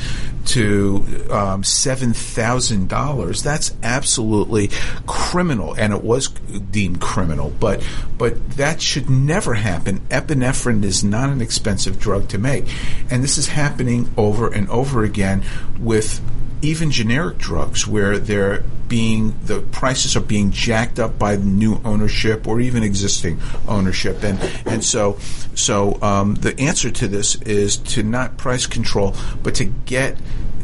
to 0.46 1.04
um, 1.30 1.64
seven 1.64 2.12
thousand 2.12 2.88
dollars. 2.88 3.42
That's 3.42 3.74
absolutely 3.82 4.70
criminal, 5.06 5.74
and 5.74 5.92
it 5.92 6.02
was 6.02 6.28
deemed 6.28 7.00
criminal. 7.00 7.52
But 7.58 7.86
but 8.16 8.50
that 8.52 8.80
should 8.80 9.10
never 9.10 9.54
happen. 9.54 10.00
Epinephrine 10.08 10.84
is 10.84 11.02
not 11.02 11.30
an 11.30 11.40
expensive 11.40 11.98
drug 11.98 12.28
to 12.28 12.38
make, 12.38 12.64
and 13.10 13.22
this 13.22 13.38
is 13.38 13.48
happening 13.48 14.12
over 14.16 14.52
and 14.52 14.68
over 14.70 15.02
again 15.02 15.42
with 15.80 16.20
even 16.66 16.90
generic 16.90 17.38
drugs 17.38 17.86
where 17.86 18.18
they're 18.18 18.62
being 18.88 19.34
the 19.44 19.60
prices 19.60 20.16
are 20.16 20.20
being 20.20 20.50
jacked 20.50 20.98
up 20.98 21.18
by 21.18 21.36
new 21.36 21.80
ownership 21.84 22.46
or 22.46 22.60
even 22.60 22.82
existing 22.82 23.40
ownership 23.66 24.22
and 24.22 24.38
and 24.66 24.84
so 24.84 25.18
so 25.54 26.00
um, 26.02 26.34
the 26.36 26.58
answer 26.60 26.90
to 26.90 27.08
this 27.08 27.34
is 27.42 27.76
to 27.76 28.02
not 28.02 28.36
price 28.36 28.66
control 28.66 29.14
but 29.42 29.54
to 29.54 29.64
get 29.64 30.16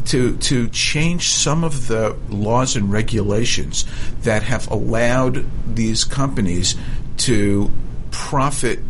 to 0.04 0.36
to 0.38 0.68
change 0.68 1.28
some 1.28 1.64
of 1.64 1.88
the 1.88 2.16
laws 2.28 2.76
and 2.76 2.92
regulations 2.92 3.84
that 4.22 4.42
have 4.42 4.70
allowed 4.70 5.44
these 5.74 6.04
companies 6.04 6.74
to 7.16 7.70
profit 8.10 8.80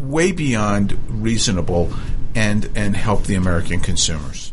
way 0.00 0.32
beyond 0.32 0.98
reasonable 1.08 1.92
and 2.34 2.70
and 2.74 2.96
help 2.96 3.24
the 3.24 3.34
American 3.34 3.80
consumers. 3.80 4.47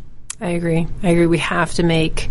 I 0.45 0.49
agree. 0.49 0.85
I 1.01 1.09
agree. 1.09 1.25
We 1.25 1.39
have 1.39 1.73
to 1.73 1.83
make 1.83 2.29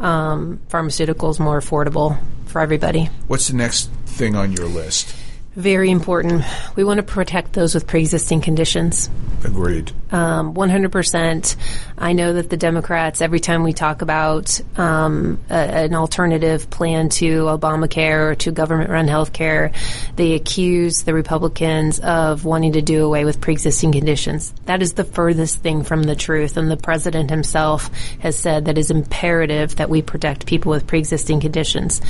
um, 0.00 0.60
pharmaceuticals 0.68 1.38
more 1.38 1.60
affordable 1.60 2.18
for 2.46 2.60
everybody. 2.60 3.04
What's 3.28 3.46
the 3.46 3.56
next 3.56 3.88
thing 4.04 4.34
on 4.34 4.52
your 4.52 4.66
list? 4.66 5.14
Very 5.54 5.90
important. 5.90 6.44
We 6.76 6.84
want 6.84 6.96
to 6.96 7.02
protect 7.02 7.52
those 7.52 7.74
with 7.74 7.86
pre-existing 7.86 8.40
conditions. 8.40 9.10
Agreed. 9.44 9.92
Um, 10.10 10.54
100%. 10.54 11.56
I 11.98 12.12
know 12.14 12.34
that 12.34 12.48
the 12.48 12.56
Democrats, 12.56 13.20
every 13.20 13.40
time 13.40 13.62
we 13.62 13.74
talk 13.74 14.00
about 14.00 14.60
um, 14.78 15.38
a, 15.50 15.54
an 15.54 15.94
alternative 15.94 16.70
plan 16.70 17.10
to 17.10 17.44
Obamacare 17.44 18.30
or 18.30 18.34
to 18.36 18.50
government-run 18.52 19.08
health 19.08 19.34
care, 19.34 19.72
they 20.16 20.32
accuse 20.32 21.02
the 21.02 21.12
Republicans 21.12 22.00
of 22.00 22.46
wanting 22.46 22.72
to 22.72 22.82
do 22.82 23.04
away 23.04 23.26
with 23.26 23.40
pre-existing 23.40 23.92
conditions. 23.92 24.54
That 24.64 24.80
is 24.80 24.94
the 24.94 25.04
furthest 25.04 25.58
thing 25.58 25.84
from 25.84 26.04
the 26.04 26.16
truth, 26.16 26.56
and 26.56 26.70
the 26.70 26.76
president 26.78 27.28
himself 27.28 27.90
has 28.20 28.38
said 28.38 28.64
that 28.66 28.78
it 28.78 28.80
is 28.80 28.90
imperative 28.90 29.76
that 29.76 29.90
we 29.90 30.00
protect 30.00 30.46
people 30.46 30.70
with 30.70 30.86
pre-existing 30.86 31.40
conditions. 31.40 32.00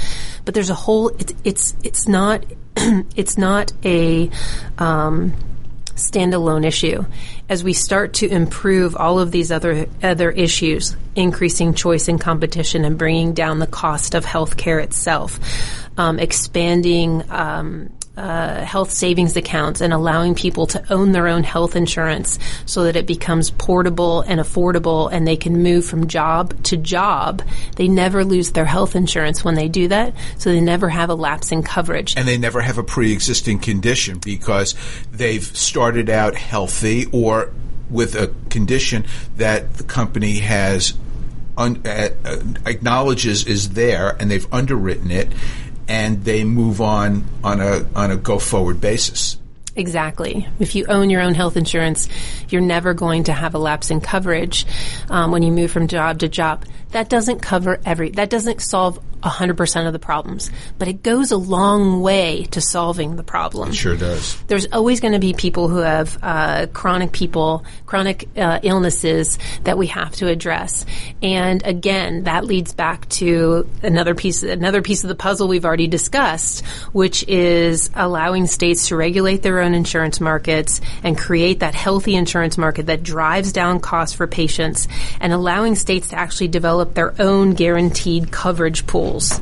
But 0.44 0.54
there's 0.54 0.70
a 0.70 0.74
whole. 0.74 1.08
It's 1.08 1.34
it's 1.44 1.74
it's 1.82 2.08
not 2.08 2.44
it's 3.16 3.38
not 3.38 3.72
a 3.84 4.30
um, 4.78 5.32
standalone 5.94 6.66
issue. 6.66 7.04
As 7.48 7.62
we 7.62 7.72
start 7.72 8.14
to 8.14 8.28
improve 8.28 8.96
all 8.96 9.18
of 9.18 9.30
these 9.30 9.52
other 9.52 9.86
other 10.02 10.30
issues, 10.30 10.96
increasing 11.14 11.74
choice 11.74 12.08
and 12.08 12.20
competition, 12.20 12.84
and 12.84 12.98
bringing 12.98 13.34
down 13.34 13.58
the 13.58 13.66
cost 13.66 14.14
of 14.14 14.24
healthcare 14.24 14.82
itself, 14.82 15.38
um, 15.98 16.18
expanding 16.18 17.22
um, 17.30 17.90
uh, 18.16 18.62
health 18.62 18.90
savings 18.90 19.36
accounts 19.36 19.80
and 19.80 19.92
allowing 19.92 20.34
people 20.34 20.66
to 20.66 20.92
own 20.92 21.12
their 21.12 21.28
own 21.28 21.42
health 21.42 21.74
insurance 21.74 22.38
so 22.66 22.84
that 22.84 22.94
it 22.94 23.06
becomes 23.06 23.50
portable 23.50 24.20
and 24.22 24.38
affordable 24.38 25.08
and 25.10 25.26
they 25.26 25.36
can 25.36 25.62
move 25.62 25.84
from 25.84 26.06
job 26.06 26.62
to 26.64 26.76
job. 26.76 27.42
They 27.76 27.88
never 27.88 28.24
lose 28.24 28.52
their 28.52 28.66
health 28.66 28.94
insurance 28.94 29.44
when 29.44 29.54
they 29.54 29.68
do 29.68 29.88
that, 29.88 30.14
so 30.36 30.50
they 30.50 30.60
never 30.60 30.90
have 30.90 31.08
a 31.08 31.14
lapse 31.14 31.52
in 31.52 31.62
coverage. 31.62 32.14
And 32.16 32.28
they 32.28 32.36
never 32.36 32.60
have 32.60 32.76
a 32.76 32.84
pre 32.84 33.12
existing 33.12 33.60
condition 33.60 34.18
because 34.18 34.74
they've 35.10 35.44
started 35.44 36.10
out 36.10 36.34
healthy 36.34 37.06
or 37.12 37.52
with 37.88 38.14
a 38.14 38.34
condition 38.50 39.06
that 39.36 39.74
the 39.74 39.84
company 39.84 40.38
has 40.38 40.94
un- 41.56 41.82
uh, 41.84 42.08
uh, 42.24 42.38
acknowledges 42.66 43.46
is 43.46 43.70
there 43.70 44.16
and 44.18 44.30
they've 44.30 44.52
underwritten 44.52 45.10
it 45.10 45.28
and 45.88 46.24
they 46.24 46.44
move 46.44 46.80
on 46.80 47.24
on 47.42 47.60
a 47.60 47.86
on 47.94 48.10
a 48.10 48.16
go 48.16 48.38
forward 48.38 48.80
basis. 48.80 49.38
Exactly. 49.74 50.46
If 50.58 50.74
you 50.74 50.84
own 50.86 51.08
your 51.08 51.22
own 51.22 51.34
health 51.34 51.56
insurance, 51.56 52.08
you're 52.50 52.60
never 52.60 52.92
going 52.92 53.24
to 53.24 53.32
have 53.32 53.54
a 53.54 53.58
lapse 53.58 53.90
in 53.90 54.02
coverage 54.02 54.66
um, 55.08 55.30
when 55.30 55.42
you 55.42 55.50
move 55.50 55.70
from 55.70 55.88
job 55.88 56.18
to 56.18 56.28
job. 56.28 56.66
That 56.90 57.08
doesn't 57.08 57.40
cover 57.40 57.80
every. 57.86 58.10
That 58.10 58.28
doesn't 58.28 58.60
solve 58.60 59.02
100% 59.22 59.86
of 59.86 59.92
the 59.92 59.98
problems, 59.98 60.50
but 60.78 60.88
it 60.88 61.02
goes 61.02 61.30
a 61.30 61.36
long 61.36 62.00
way 62.00 62.44
to 62.50 62.60
solving 62.60 63.16
the 63.16 63.22
problem. 63.22 63.70
It 63.70 63.74
sure 63.74 63.96
does. 63.96 64.40
There's 64.48 64.66
always 64.72 65.00
going 65.00 65.12
to 65.12 65.20
be 65.20 65.32
people 65.32 65.68
who 65.68 65.78
have 65.78 66.18
uh, 66.22 66.66
chronic 66.72 67.12
people, 67.12 67.64
chronic 67.86 68.28
uh, 68.36 68.60
illnesses 68.62 69.38
that 69.64 69.78
we 69.78 69.86
have 69.88 70.12
to 70.16 70.26
address. 70.26 70.84
And 71.22 71.64
again, 71.64 72.24
that 72.24 72.44
leads 72.44 72.74
back 72.74 73.08
to 73.10 73.68
another 73.82 74.14
piece, 74.14 74.42
another 74.42 74.82
piece 74.82 75.04
of 75.04 75.08
the 75.08 75.14
puzzle 75.14 75.46
we've 75.46 75.64
already 75.64 75.86
discussed, 75.86 76.64
which 76.92 77.26
is 77.28 77.90
allowing 77.94 78.46
states 78.46 78.88
to 78.88 78.96
regulate 78.96 79.42
their 79.42 79.60
own 79.60 79.74
insurance 79.74 80.20
markets 80.20 80.80
and 81.04 81.16
create 81.16 81.60
that 81.60 81.74
healthy 81.74 82.16
insurance 82.16 82.58
market 82.58 82.86
that 82.86 83.02
drives 83.02 83.52
down 83.52 83.78
costs 83.78 84.16
for 84.16 84.26
patients 84.26 84.88
and 85.20 85.32
allowing 85.32 85.76
states 85.76 86.08
to 86.08 86.16
actually 86.16 86.48
develop 86.48 86.94
their 86.94 87.14
own 87.20 87.52
guaranteed 87.52 88.32
coverage 88.32 88.86
pool 88.86 89.11
tools. 89.12 89.40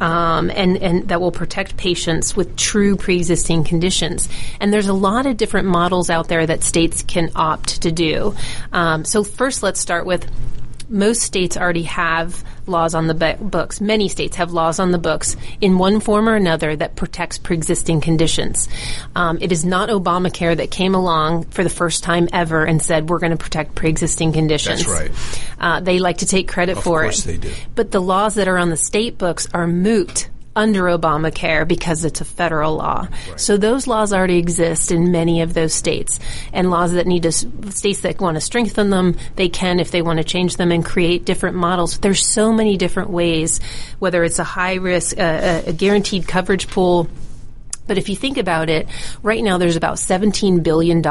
Um, 0.00 0.50
and, 0.50 0.76
and 0.76 1.08
that 1.08 1.20
will 1.20 1.30
protect 1.30 1.76
patients 1.76 2.36
with 2.36 2.56
true 2.56 2.96
pre-existing 2.96 3.64
conditions. 3.64 4.28
And 4.60 4.72
there's 4.72 4.88
a 4.88 4.92
lot 4.92 5.26
of 5.26 5.36
different 5.36 5.68
models 5.68 6.10
out 6.10 6.28
there 6.28 6.44
that 6.46 6.64
states 6.64 7.02
can 7.02 7.30
opt 7.34 7.82
to 7.82 7.92
do. 7.92 8.34
Um, 8.72 9.04
so 9.04 9.22
first, 9.22 9.62
let's 9.62 9.80
start 9.80 10.04
with 10.04 10.28
most 10.88 11.22
states 11.22 11.56
already 11.56 11.84
have 11.84 12.44
laws 12.66 12.94
on 12.94 13.06
the 13.06 13.36
books. 13.40 13.80
Many 13.80 14.08
states 14.08 14.36
have 14.36 14.52
laws 14.52 14.78
on 14.78 14.90
the 14.90 14.98
books 14.98 15.36
in 15.60 15.78
one 15.78 16.00
form 16.00 16.28
or 16.28 16.34
another 16.34 16.74
that 16.76 16.96
protects 16.96 17.38
pre-existing 17.38 18.00
conditions. 18.00 18.68
Um, 19.14 19.38
it 19.40 19.52
is 19.52 19.64
not 19.64 19.88
Obamacare 19.88 20.56
that 20.56 20.70
came 20.70 20.94
along 20.94 21.44
for 21.44 21.62
the 21.62 21.70
first 21.70 22.04
time 22.04 22.28
ever 22.32 22.64
and 22.64 22.80
said 22.80 23.08
we're 23.08 23.18
going 23.18 23.32
to 23.32 23.38
protect 23.38 23.74
pre-existing 23.74 24.32
conditions. 24.32 24.84
That's 24.84 25.10
right. 25.10 25.50
Uh, 25.58 25.80
they 25.80 25.98
like 25.98 26.18
to 26.18 26.26
take 26.26 26.48
credit 26.48 26.78
of 26.78 26.84
for 26.84 27.04
it. 27.04 27.08
Of 27.08 27.12
course 27.12 27.24
they 27.24 27.36
do. 27.36 27.52
But 27.74 27.90
the 27.90 28.00
laws 28.00 28.34
that 28.34 28.48
are 28.48 28.58
on 28.58 28.70
the 28.70 28.76
state 28.76 29.18
books 29.18 29.48
are 29.52 29.66
moot 29.66 30.28
under 30.56 30.84
Obamacare 30.84 31.66
because 31.66 32.04
it's 32.04 32.20
a 32.20 32.24
federal 32.24 32.76
law. 32.76 33.08
Right. 33.28 33.40
So 33.40 33.56
those 33.56 33.86
laws 33.86 34.12
already 34.12 34.38
exist 34.38 34.90
in 34.92 35.10
many 35.10 35.42
of 35.42 35.54
those 35.54 35.74
states. 35.74 36.20
And 36.52 36.70
laws 36.70 36.92
that 36.92 37.06
need 37.06 37.24
to, 37.24 37.32
states 37.32 38.00
that 38.02 38.20
want 38.20 38.36
to 38.36 38.40
strengthen 38.40 38.90
them, 38.90 39.16
they 39.36 39.48
can 39.48 39.80
if 39.80 39.90
they 39.90 40.02
want 40.02 40.18
to 40.18 40.24
change 40.24 40.56
them 40.56 40.70
and 40.70 40.84
create 40.84 41.24
different 41.24 41.56
models. 41.56 41.98
There's 41.98 42.26
so 42.26 42.52
many 42.52 42.76
different 42.76 43.10
ways, 43.10 43.60
whether 43.98 44.22
it's 44.22 44.38
a 44.38 44.44
high 44.44 44.74
risk, 44.74 45.18
uh, 45.18 45.62
a 45.66 45.72
guaranteed 45.72 46.28
coverage 46.28 46.68
pool, 46.68 47.08
but 47.86 47.98
if 47.98 48.08
you 48.08 48.16
think 48.16 48.38
about 48.38 48.70
it, 48.70 48.88
right 49.22 49.42
now 49.42 49.58
there's 49.58 49.76
about 49.76 49.96
$17 49.96 50.62
billion 50.62 51.02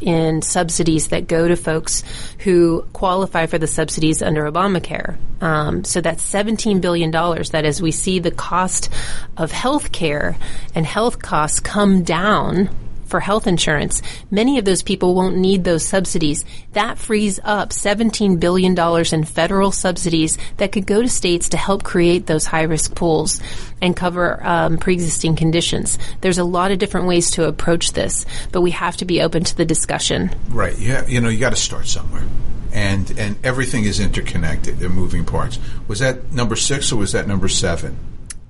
in 0.00 0.42
subsidies 0.42 1.08
that 1.08 1.26
go 1.26 1.48
to 1.48 1.56
folks 1.56 2.04
who 2.38 2.86
qualify 2.92 3.46
for 3.46 3.58
the 3.58 3.66
subsidies 3.66 4.22
under 4.22 4.50
Obamacare. 4.50 5.16
Um, 5.42 5.84
so 5.84 6.00
that's 6.00 6.22
$17 6.30 6.80
billion 6.80 7.10
that 7.10 7.64
as 7.64 7.82
we 7.82 7.90
see 7.90 8.18
the 8.18 8.30
cost 8.30 8.88
of 9.36 9.50
health 9.50 9.92
care 9.92 10.36
and 10.74 10.86
health 10.86 11.20
costs 11.20 11.60
come 11.60 12.02
down 12.02 12.70
for 13.12 13.20
health 13.20 13.46
insurance, 13.46 14.00
many 14.30 14.58
of 14.58 14.64
those 14.64 14.82
people 14.82 15.14
won't 15.14 15.36
need 15.36 15.64
those 15.64 15.84
subsidies. 15.84 16.46
That 16.72 16.96
frees 16.96 17.38
up 17.44 17.68
$17 17.68 18.40
billion 18.40 18.74
in 19.12 19.24
federal 19.24 19.70
subsidies 19.70 20.38
that 20.56 20.72
could 20.72 20.86
go 20.86 21.02
to 21.02 21.08
states 21.10 21.50
to 21.50 21.58
help 21.58 21.84
create 21.84 22.26
those 22.26 22.46
high 22.46 22.62
risk 22.62 22.94
pools 22.94 23.38
and 23.82 23.94
cover 23.94 24.42
um, 24.42 24.78
pre 24.78 24.94
existing 24.94 25.36
conditions. 25.36 25.98
There's 26.22 26.38
a 26.38 26.44
lot 26.44 26.70
of 26.70 26.78
different 26.78 27.06
ways 27.06 27.32
to 27.32 27.46
approach 27.46 27.92
this, 27.92 28.24
but 28.50 28.62
we 28.62 28.70
have 28.70 28.96
to 28.96 29.04
be 29.04 29.20
open 29.20 29.44
to 29.44 29.56
the 29.58 29.66
discussion. 29.66 30.34
Right. 30.48 30.78
Yeah. 30.78 31.06
You 31.06 31.20
know, 31.20 31.28
you 31.28 31.38
got 31.38 31.50
to 31.50 31.56
start 31.56 31.88
somewhere 31.88 32.24
and 32.72 33.10
and 33.18 33.36
everything 33.44 33.84
is 33.84 34.00
interconnected. 34.00 34.78
They're 34.78 34.88
moving 34.88 35.26
parts. 35.26 35.58
Was 35.86 35.98
that 35.98 36.32
number 36.32 36.56
six 36.56 36.90
or 36.90 36.96
was 36.96 37.12
that 37.12 37.28
number 37.28 37.48
seven? 37.48 37.98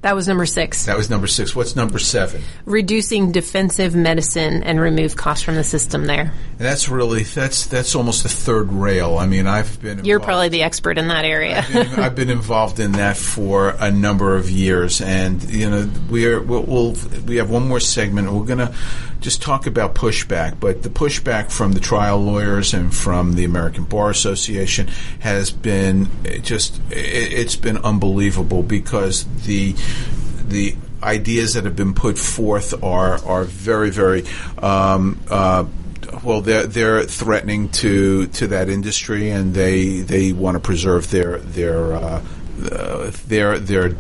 That 0.03 0.17
was 0.17 0.27
number 0.27 0.47
six. 0.47 0.87
That 0.87 0.97
was 0.97 1.09
number 1.09 1.29
six. 1.29 1.55
What's 1.55 1.77
number 1.77 2.01
seven? 2.01 2.43
Reducing 2.67 3.31
defensive 3.31 3.95
medicine 3.95 4.65
and 4.65 4.81
remove 4.81 5.17
costs 5.17 5.45
from 5.45 5.55
the 5.55 5.63
system 5.63 6.07
there. 6.07 6.33
And 6.59 6.59
that's 6.59 6.89
really 6.89 7.23
that's 7.23 7.67
that's 7.67 7.95
almost 7.95 8.25
the 8.25 8.29
third 8.29 8.73
rail. 8.73 9.17
I 9.17 9.27
mean, 9.27 9.47
I've 9.47 9.81
been. 9.81 9.91
Involved, 9.91 10.07
You're 10.09 10.19
probably 10.19 10.49
the 10.49 10.63
expert 10.63 10.99
in 10.99 11.07
that 11.07 11.25
area. 11.25 11.59
I've, 11.59 11.73
been, 11.73 12.01
I've 12.01 12.15
been, 12.17 12.31
involved 12.31 12.81
in 12.81 12.93
that 12.93 13.17
for 13.17 13.71
a 13.79 13.93
number 13.93 14.35
of 14.35 14.51
years, 14.51 15.01
and 15.01 15.41
you 15.49 15.71
know, 15.71 15.89
we're 16.11 16.43
we'll, 16.43 16.65
we'll 16.65 16.97
we 17.25 17.37
have 17.37 17.49
one 17.49 17.69
more 17.69 17.81
segment. 17.81 18.33
We're 18.33 18.45
gonna 18.45 18.75
just 19.23 19.41
talk 19.41 19.67
about 19.67 19.95
pushback, 19.95 20.59
but 20.61 20.83
the 20.83 20.91
pushback 20.91 21.51
from 21.51 21.73
the 21.73 21.81
trial 21.81 22.19
lawyers 22.19 22.75
and 22.75 22.95
from 22.95 23.35
the 23.35 23.45
American 23.45 23.85
Bar 23.85 24.11
Association 24.11 24.89
has 25.21 25.51
been 25.51 26.09
just 26.43 26.81
it's 26.91 27.57
been 27.57 27.79
unbelievable 27.79 28.63
because 28.63 29.25
the 29.45 29.75
the 30.47 30.77
ideas 31.03 31.55
that 31.55 31.65
have 31.65 31.77
been 31.77 31.95
put 31.95 32.19
forth 32.19 32.83
are 32.83 33.25
are 33.25 33.45
very 33.45 33.91
very. 33.91 34.25
Um, 34.59 35.21
uh, 35.31 35.65
well, 36.25 36.41
they're 36.41 36.67
they're 36.67 37.05
threatening 37.05 37.69
to 37.71 38.27
to 38.27 38.49
that 38.49 38.69
industry, 38.69 39.31
and 39.31 39.55
they 39.55 40.01
they 40.01 40.33
want 40.33 40.57
to 40.57 40.61
preserve 40.61 41.11
their 41.11 41.39
their 41.39 41.95
uh, 41.95 42.23
uh, 42.71 43.11
their 43.27 43.59
their 43.59 43.97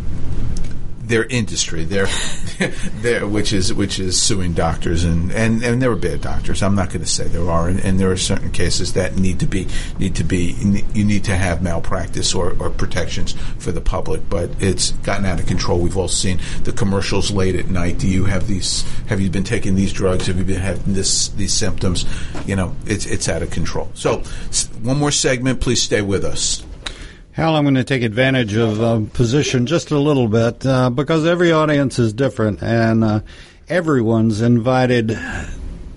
their 1.02 1.24
industry, 1.24 1.84
their, 1.84 2.06
their 3.00 3.26
which 3.26 3.52
is 3.52 3.74
which 3.74 3.98
is 3.98 4.20
suing 4.20 4.52
doctors 4.52 5.04
and 5.04 5.32
and 5.32 5.62
and 5.62 5.82
there 5.82 5.90
are 5.90 5.96
bad 5.96 6.20
doctors. 6.20 6.62
I'm 6.62 6.74
not 6.74 6.88
going 6.88 7.00
to 7.00 7.10
say 7.10 7.24
there 7.24 7.50
are, 7.50 7.68
and, 7.68 7.80
and, 7.80 7.98
there 7.98 8.10
are 8.10 8.16
certain 8.16 8.50
cases 8.50 8.92
that 8.94 9.16
need 9.16 9.40
to 9.40 9.46
be 9.46 9.66
need 9.98 10.14
to 10.16 10.24
be 10.24 10.56
you 10.94 11.04
need 11.04 11.24
to 11.24 11.36
have 11.36 11.62
malpractice 11.62 12.34
or, 12.34 12.56
or 12.60 12.70
protections 12.70 13.32
for 13.58 13.72
the 13.72 13.80
public. 13.80 14.28
But 14.28 14.50
it's 14.60 14.92
gotten 14.92 15.26
out 15.26 15.40
of 15.40 15.46
control. 15.46 15.80
We've 15.80 15.96
all 15.96 16.08
seen 16.08 16.40
the 16.62 16.72
commercials 16.72 17.30
late 17.30 17.56
at 17.56 17.68
night. 17.68 17.98
Do 17.98 18.08
you 18.08 18.24
have 18.26 18.46
these? 18.46 18.82
Have 19.08 19.20
you 19.20 19.28
been 19.28 19.44
taking 19.44 19.74
these 19.74 19.92
drugs? 19.92 20.26
Have 20.26 20.38
you 20.38 20.44
been 20.44 20.60
having 20.60 20.94
this 20.94 21.28
these 21.28 21.52
symptoms? 21.52 22.04
You 22.46 22.56
know, 22.56 22.76
it's 22.86 23.06
it's 23.06 23.28
out 23.28 23.42
of 23.42 23.50
control. 23.50 23.90
So, 23.94 24.18
one 24.82 24.98
more 24.98 25.10
segment. 25.10 25.60
Please 25.60 25.82
stay 25.82 26.02
with 26.02 26.24
us. 26.24 26.64
Hal, 27.32 27.56
I'm 27.56 27.64
going 27.64 27.76
to 27.76 27.84
take 27.84 28.02
advantage 28.02 28.56
of 28.56 28.82
uh, 28.82 29.00
position 29.14 29.64
just 29.64 29.90
a 29.90 29.98
little 29.98 30.28
bit 30.28 30.66
uh, 30.66 30.90
because 30.90 31.24
every 31.24 31.50
audience 31.50 31.98
is 31.98 32.12
different, 32.12 32.62
and 32.62 33.02
uh, 33.02 33.20
everyone's 33.70 34.42
invited 34.42 35.08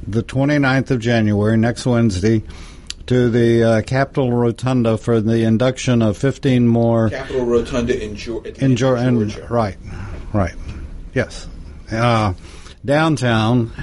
the 0.08 0.24
29th 0.24 0.92
of 0.92 1.02
January, 1.02 1.58
next 1.58 1.86
Wednesday, 1.86 2.42
to 3.08 3.30
the 3.30 3.64
uh, 3.64 3.82
Capitol 3.82 4.32
Rotunda 4.32 4.98
for 4.98 5.20
the 5.20 5.44
induction 5.44 6.02
of 6.02 6.16
15 6.16 6.70
more. 6.70 7.10
Capitol 7.10 7.46
Rotunda 7.46 8.02
in, 8.02 8.16
Georgia. 8.16 8.56
in, 8.56 8.72
in 8.72 8.78
Georgia. 8.78 9.46
right, 9.50 9.76
right, 10.32 10.56
yes. 11.14 11.50
Uh, 11.92 12.34
downtown 12.86 13.74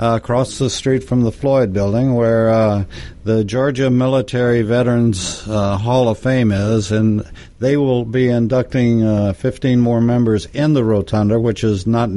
uh, 0.00 0.16
across 0.16 0.58
the 0.58 0.70
street 0.70 1.04
from 1.04 1.20
the 1.20 1.32
Floyd 1.32 1.74
Building, 1.74 2.14
where 2.14 2.48
uh, 2.48 2.84
the 3.24 3.44
Georgia 3.44 3.90
Military 3.90 4.62
Veterans 4.62 5.46
uh, 5.46 5.76
Hall 5.76 6.08
of 6.08 6.18
Fame 6.18 6.52
is, 6.52 6.90
and 6.90 7.30
they 7.58 7.76
will 7.76 8.06
be 8.06 8.28
inducting 8.28 9.02
uh, 9.02 9.34
15 9.34 9.78
more 9.78 10.00
members 10.00 10.46
in 10.46 10.72
the 10.72 10.82
rotunda, 10.82 11.38
which 11.38 11.62
is 11.62 11.86
not 11.86 12.08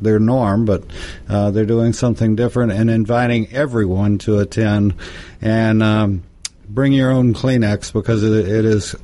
their 0.00 0.20
norm, 0.20 0.64
but 0.64 0.84
uh, 1.28 1.50
they're 1.50 1.66
doing 1.66 1.92
something 1.92 2.36
different 2.36 2.70
and 2.70 2.88
inviting 2.88 3.52
everyone 3.52 4.18
to 4.18 4.38
attend. 4.38 4.94
And 5.42 5.82
um, 5.82 6.22
bring 6.68 6.92
your 6.92 7.10
own 7.10 7.34
Kleenex 7.34 7.92
because 7.92 8.22
it, 8.22 8.32
it 8.32 8.64
is 8.64 8.94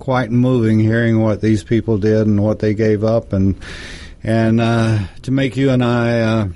quite 0.00 0.32
moving 0.32 0.80
hearing 0.80 1.20
what 1.20 1.40
these 1.40 1.62
people 1.62 1.98
did 1.98 2.26
and 2.26 2.42
what 2.42 2.58
they 2.58 2.74
gave 2.74 3.04
up, 3.04 3.32
and 3.32 3.54
and 4.24 4.60
uh, 4.60 4.98
to 5.22 5.30
make 5.30 5.56
you 5.56 5.70
and 5.70 5.84
I 5.84 6.48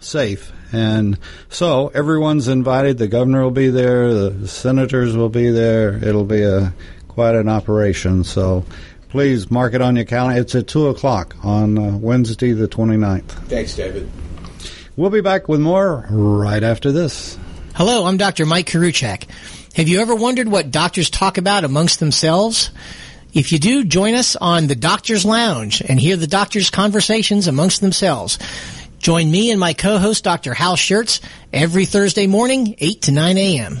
safe 0.00 0.52
and 0.72 1.18
so 1.48 1.88
everyone's 1.88 2.48
invited. 2.48 2.98
The 2.98 3.08
governor 3.08 3.42
will 3.42 3.50
be 3.50 3.68
there. 3.70 4.12
The 4.12 4.48
senators 4.48 5.16
will 5.16 5.28
be 5.28 5.50
there. 5.50 6.02
It'll 6.04 6.24
be 6.24 6.42
a 6.42 6.72
quite 7.08 7.34
an 7.34 7.48
operation. 7.48 8.24
So 8.24 8.64
please 9.08 9.50
mark 9.50 9.74
it 9.74 9.82
on 9.82 9.96
your 9.96 10.04
calendar. 10.04 10.40
It's 10.40 10.54
at 10.54 10.68
2 10.68 10.88
o'clock 10.88 11.34
on 11.42 11.78
uh, 11.78 11.96
Wednesday, 11.96 12.52
the 12.52 12.68
29th. 12.68 13.24
Thanks, 13.48 13.74
David. 13.74 14.08
We'll 14.96 15.10
be 15.10 15.20
back 15.20 15.48
with 15.48 15.60
more 15.60 16.06
right 16.10 16.62
after 16.62 16.92
this. 16.92 17.38
Hello, 17.74 18.06
I'm 18.06 18.16
Dr. 18.16 18.46
Mike 18.46 18.66
Koriwchak. 18.66 19.28
Have 19.74 19.88
you 19.88 20.00
ever 20.00 20.14
wondered 20.14 20.48
what 20.48 20.70
doctors 20.70 21.10
talk 21.10 21.38
about 21.38 21.64
amongst 21.64 22.00
themselves? 22.00 22.70
If 23.32 23.52
you 23.52 23.58
do, 23.58 23.84
join 23.84 24.14
us 24.14 24.34
on 24.34 24.66
the 24.66 24.74
Doctor's 24.74 25.24
Lounge 25.24 25.82
and 25.82 26.00
hear 26.00 26.16
the 26.16 26.26
doctors' 26.26 26.70
conversations 26.70 27.46
amongst 27.46 27.80
themselves. 27.80 28.38
Join 28.98 29.30
me 29.30 29.50
and 29.50 29.60
my 29.60 29.72
co-host 29.72 30.24
Dr. 30.24 30.54
Hal 30.54 30.76
Scherz 30.76 31.20
every 31.52 31.86
Thursday 31.86 32.26
morning, 32.26 32.74
8 32.78 33.02
to 33.02 33.12
9 33.12 33.38
a.m. 33.38 33.80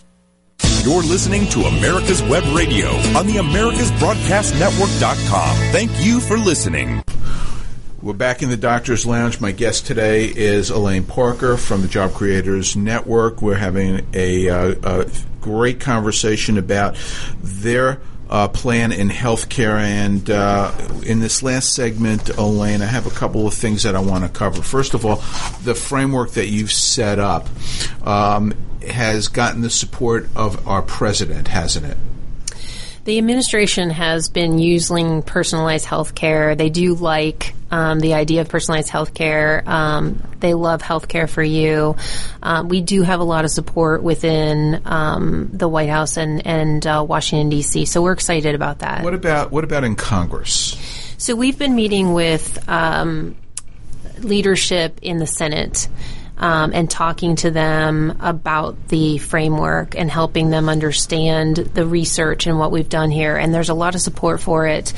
You're 0.83 1.03
listening 1.03 1.47
to 1.49 1.59
America's 1.61 2.23
Web 2.23 2.43
Radio 2.55 2.87
on 3.17 3.27
the 3.27 3.35
AmericasBroadcastNetwork.com. 3.35 5.55
Thank 5.71 5.91
you 6.03 6.19
for 6.19 6.37
listening. 6.37 7.03
We're 8.01 8.13
back 8.13 8.41
in 8.41 8.49
the 8.49 8.57
Doctor's 8.57 9.05
Lounge. 9.05 9.39
My 9.39 9.51
guest 9.51 9.85
today 9.85 10.25
is 10.25 10.71
Elaine 10.71 11.05
Parker 11.05 11.55
from 11.55 11.83
the 11.83 11.87
Job 11.87 12.13
Creators 12.13 12.75
Network. 12.75 13.43
We're 13.43 13.53
having 13.55 14.07
a, 14.13 14.49
uh, 14.49 14.73
a 14.83 15.07
great 15.39 15.79
conversation 15.79 16.57
about 16.57 16.97
their 17.43 18.01
uh, 18.31 18.47
plan 18.47 18.91
in 18.91 19.09
healthcare. 19.09 19.77
And 19.77 20.27
uh, 20.31 20.71
in 21.05 21.19
this 21.19 21.43
last 21.43 21.75
segment, 21.75 22.29
Elaine, 22.29 22.81
I 22.81 22.85
have 22.85 23.05
a 23.05 23.11
couple 23.11 23.45
of 23.45 23.53
things 23.53 23.83
that 23.83 23.95
I 23.95 23.99
want 23.99 24.23
to 24.23 24.31
cover. 24.31 24.63
First 24.63 24.95
of 24.95 25.05
all, 25.05 25.17
the 25.63 25.75
framework 25.75 26.31
that 26.31 26.47
you've 26.47 26.71
set 26.71 27.19
up 27.19 27.47
um, 28.03 28.55
has 28.83 29.27
gotten 29.27 29.61
the 29.61 29.69
support 29.69 30.27
of 30.35 30.67
our 30.67 30.81
president, 30.81 31.47
hasn't 31.47 31.85
it? 31.85 31.97
The 33.03 33.17
administration 33.17 33.89
has 33.89 34.29
been 34.29 34.59
using 34.59 35.23
personalized 35.23 35.85
health 35.85 36.13
care. 36.13 36.53
They 36.53 36.69
do 36.69 36.93
like 36.93 37.55
um, 37.71 37.99
the 37.99 38.13
idea 38.13 38.41
of 38.41 38.49
personalized 38.49 38.89
health 38.89 39.15
care. 39.15 39.63
Um, 39.65 40.21
they 40.39 40.53
love 40.53 40.83
health 40.83 41.07
care 41.07 41.25
for 41.25 41.41
you. 41.41 41.95
Um, 42.43 42.69
we 42.69 42.81
do 42.81 43.01
have 43.01 43.19
a 43.19 43.23
lot 43.23 43.43
of 43.43 43.49
support 43.49 44.03
within 44.03 44.83
um, 44.85 45.49
the 45.51 45.67
White 45.67 45.89
House 45.89 46.17
and, 46.17 46.45
and 46.45 46.85
uh, 46.85 47.03
Washington, 47.07 47.49
D.C., 47.49 47.85
so 47.85 48.03
we're 48.03 48.11
excited 48.11 48.53
about 48.53 48.79
that. 48.79 49.03
What 49.03 49.15
about, 49.15 49.51
what 49.51 49.63
about 49.63 49.83
in 49.83 49.95
Congress? 49.95 50.77
So 51.17 51.35
we've 51.35 51.57
been 51.57 51.75
meeting 51.75 52.13
with 52.13 52.69
um, 52.69 53.35
leadership 54.19 54.99
in 55.01 55.17
the 55.17 55.27
Senate 55.27 55.87
um, 56.41 56.71
and 56.73 56.89
talking 56.89 57.35
to 57.37 57.51
them 57.51 58.17
about 58.19 58.87
the 58.87 59.19
framework 59.19 59.95
and 59.95 60.09
helping 60.09 60.49
them 60.49 60.67
understand 60.67 61.55
the 61.55 61.85
research 61.85 62.47
and 62.47 62.57
what 62.57 62.71
we've 62.71 62.89
done 62.89 63.11
here. 63.11 63.37
And 63.37 63.53
there's 63.53 63.69
a 63.69 63.75
lot 63.75 63.93
of 63.93 64.01
support 64.01 64.41
for 64.41 64.65
it. 64.65 64.91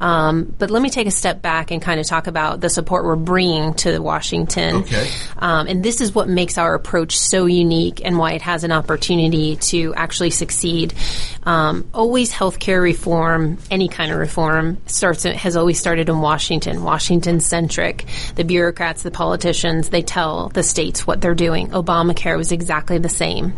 Um, 0.00 0.54
but 0.58 0.70
let 0.70 0.82
me 0.82 0.88
take 0.88 1.06
a 1.06 1.10
step 1.10 1.42
back 1.42 1.70
and 1.70 1.82
kind 1.82 2.00
of 2.00 2.06
talk 2.06 2.26
about 2.26 2.60
the 2.60 2.70
support 2.70 3.04
we're 3.04 3.16
bringing 3.16 3.74
to 3.74 3.98
Washington. 3.98 4.76
Okay. 4.76 5.10
Um, 5.36 5.66
and 5.66 5.84
this 5.84 6.00
is 6.00 6.14
what 6.14 6.28
makes 6.28 6.56
our 6.56 6.74
approach 6.74 7.18
so 7.18 7.46
unique 7.46 8.00
and 8.04 8.18
why 8.18 8.32
it 8.32 8.42
has 8.42 8.64
an 8.64 8.72
opportunity 8.72 9.56
to 9.56 9.94
actually 9.94 10.30
succeed. 10.30 10.94
Um, 11.44 11.88
always 11.92 12.32
healthcare 12.32 12.82
reform, 12.82 13.58
any 13.70 13.88
kind 13.88 14.10
of 14.10 14.18
reform, 14.18 14.78
starts 14.86 15.24
has 15.24 15.56
always 15.56 15.78
started 15.78 16.08
in 16.08 16.20
Washington. 16.20 16.82
Washington 16.82 17.40
centric. 17.40 18.06
The 18.36 18.44
bureaucrats, 18.44 19.02
the 19.02 19.10
politicians, 19.10 19.90
they 19.90 20.02
tell 20.02 20.48
the 20.48 20.62
states 20.62 21.06
what 21.06 21.20
they're 21.20 21.34
doing. 21.34 21.68
Obamacare 21.68 22.36
was 22.36 22.52
exactly 22.52 22.98
the 22.98 23.08
same. 23.08 23.54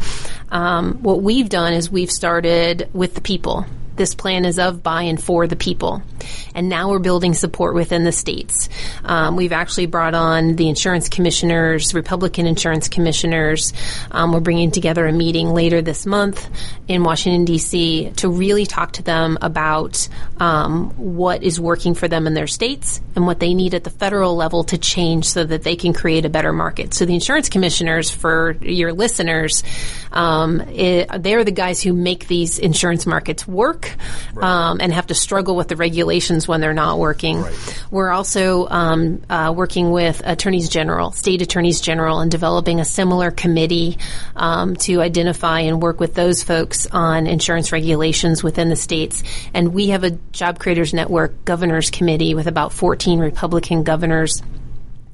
Um, 0.50 1.02
what 1.02 1.22
we've 1.22 1.48
done 1.48 1.72
is 1.72 1.90
we've 1.90 2.10
started 2.10 2.88
with 2.92 3.14
the 3.14 3.20
people 3.20 3.64
this 3.96 4.14
plan 4.14 4.44
is 4.44 4.58
of, 4.58 4.82
by, 4.82 5.02
and 5.02 5.22
for 5.22 5.46
the 5.46 5.56
people. 5.56 6.02
And 6.54 6.68
now 6.68 6.90
we're 6.90 6.98
building 6.98 7.34
support 7.34 7.74
within 7.74 8.04
the 8.04 8.12
states. 8.12 8.68
Um, 9.04 9.36
we've 9.36 9.52
actually 9.52 9.86
brought 9.86 10.14
on 10.14 10.56
the 10.56 10.68
insurance 10.68 11.08
commissioners, 11.08 11.94
Republican 11.94 12.46
insurance 12.46 12.88
commissioners. 12.88 13.72
Um, 14.10 14.32
we're 14.32 14.40
bringing 14.40 14.70
together 14.70 15.06
a 15.06 15.12
meeting 15.12 15.50
later 15.50 15.82
this 15.82 16.06
month 16.06 16.48
in 16.88 17.02
Washington, 17.02 17.44
D.C. 17.44 18.12
to 18.16 18.28
really 18.28 18.66
talk 18.66 18.92
to 18.92 19.02
them 19.02 19.38
about 19.40 20.08
um, 20.38 20.90
what 20.96 21.42
is 21.42 21.60
working 21.60 21.94
for 21.94 22.08
them 22.08 22.26
in 22.26 22.34
their 22.34 22.46
states 22.46 23.00
and 23.14 23.26
what 23.26 23.40
they 23.40 23.54
need 23.54 23.74
at 23.74 23.84
the 23.84 23.90
federal 23.90 24.36
level 24.36 24.64
to 24.64 24.78
change 24.78 25.26
so 25.26 25.44
that 25.44 25.62
they 25.62 25.76
can 25.76 25.92
create 25.92 26.24
a 26.24 26.30
better 26.30 26.52
market. 26.52 26.94
So 26.94 27.04
the 27.04 27.14
insurance 27.14 27.48
commissioners, 27.48 28.10
for 28.10 28.52
your 28.60 28.92
listeners, 28.92 29.62
um, 30.12 30.60
it, 30.60 31.08
they're 31.22 31.44
the 31.44 31.52
guys 31.52 31.82
who 31.82 31.92
make 31.92 32.26
these 32.26 32.58
insurance 32.58 33.06
markets 33.06 33.46
work 33.46 33.81
right. 34.34 34.44
um, 34.44 34.78
and 34.80 34.92
have 34.92 35.06
to 35.08 35.14
struggle 35.14 35.56
with 35.56 35.68
the 35.68 35.76
regulations 35.76 36.46
when 36.48 36.60
they're 36.60 36.74
not 36.74 36.98
working. 36.98 37.40
Right. 37.40 37.84
We're 37.90 38.10
also 38.10 38.68
um, 38.68 39.22
uh, 39.28 39.52
working 39.56 39.90
with 39.90 40.22
attorneys 40.24 40.68
general, 40.68 41.12
state 41.12 41.42
attorneys 41.42 41.80
general, 41.80 42.20
and 42.20 42.30
developing 42.30 42.80
a 42.80 42.84
similar 42.84 43.30
committee 43.30 43.98
um, 44.36 44.76
to 44.76 45.00
identify 45.00 45.60
and 45.60 45.82
work 45.82 46.00
with 46.00 46.14
those 46.14 46.42
folks 46.42 46.86
on 46.86 47.26
insurance 47.26 47.72
regulations 47.72 48.42
within 48.42 48.68
the 48.68 48.76
states. 48.76 49.22
And 49.54 49.72
we 49.72 49.88
have 49.88 50.04
a 50.04 50.10
Job 50.32 50.58
Creators 50.58 50.94
Network 50.94 51.44
Governors 51.44 51.90
Committee 51.90 52.34
with 52.34 52.46
about 52.46 52.72
14 52.72 53.18
Republican 53.18 53.82
governors. 53.82 54.42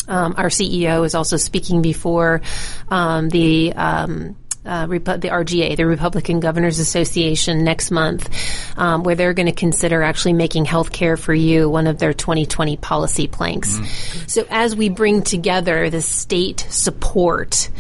Um, 0.09 0.35
our 0.39 0.49
CEO 0.49 1.05
is 1.05 1.15
also 1.15 1.37
speaking 1.37 1.83
before 1.83 2.41
um, 2.89 3.29
the 3.29 3.75
um, 3.75 4.37
uh, 4.65 4.87
Repu- 4.87 5.21
the 5.21 5.29
RGA, 5.29 5.77
the 5.77 5.87
Republican 5.87 6.41
Governors 6.41 6.79
Association, 6.79 7.65
next 7.65 7.91
month, 7.91 8.29
um, 8.77 9.03
where 9.03 9.15
they're 9.15 9.35
going 9.35 9.47
to 9.47 9.53
consider 9.53 10.03
actually 10.03 10.35
making 10.35 10.65
health 10.65 10.93
care 10.93 11.17
for 11.17 11.35
you 11.35 11.69
one 11.69 11.87
of 11.87 11.99
their 11.99 12.13
2020 12.13 12.77
policy 12.77 13.27
planks. 13.29 13.79
Mm. 13.79 14.31
So 14.31 14.47
as 14.51 14.77
we 14.77 14.89
bring 14.89 15.23
together 15.23 15.91
the 15.91 16.03
state 16.03 16.67
support 16.71 17.71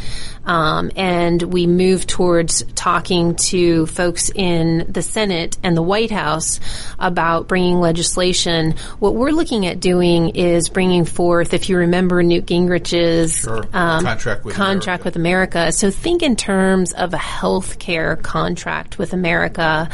um, 0.49 0.91
and 0.97 1.41
we 1.43 1.67
move 1.67 2.07
towards 2.07 2.65
talking 2.75 3.37
to 3.37 3.87
folks 3.87 4.31
in 4.35 4.91
the 4.91 5.03
Senate 5.03 5.59
and 5.63 5.77
the 5.77 5.83
White 5.83 6.11
House 6.11 6.59
about 6.99 7.49
bringing 7.49 7.81
legislation. 7.81 8.75
What 8.99 9.15
we're 9.15 9.31
looking 9.31 9.67
at 9.67 9.79
doing 9.79 10.31
is 10.31 10.71
bringing 10.71 11.05
forth, 11.05 11.53
if 11.53 11.69
you 11.69 11.77
remember 11.77 12.23
Newt 12.23 12.47
Gingrich's 12.47 13.41
sure. 13.41 13.65
um, 13.75 14.05
contract, 14.05 14.45
with, 14.47 14.55
contract 14.55 15.03
America. 15.03 15.05
with 15.05 15.17
America. 15.17 15.73
So 15.73 15.91
think 15.91 16.23
in 16.23 16.35
terms 16.35 16.95
of 16.95 17.13
a 17.13 17.19
health 17.19 17.79
care 17.79 18.17
contract 18.17 18.99
with 18.99 19.13
America. 19.13 19.91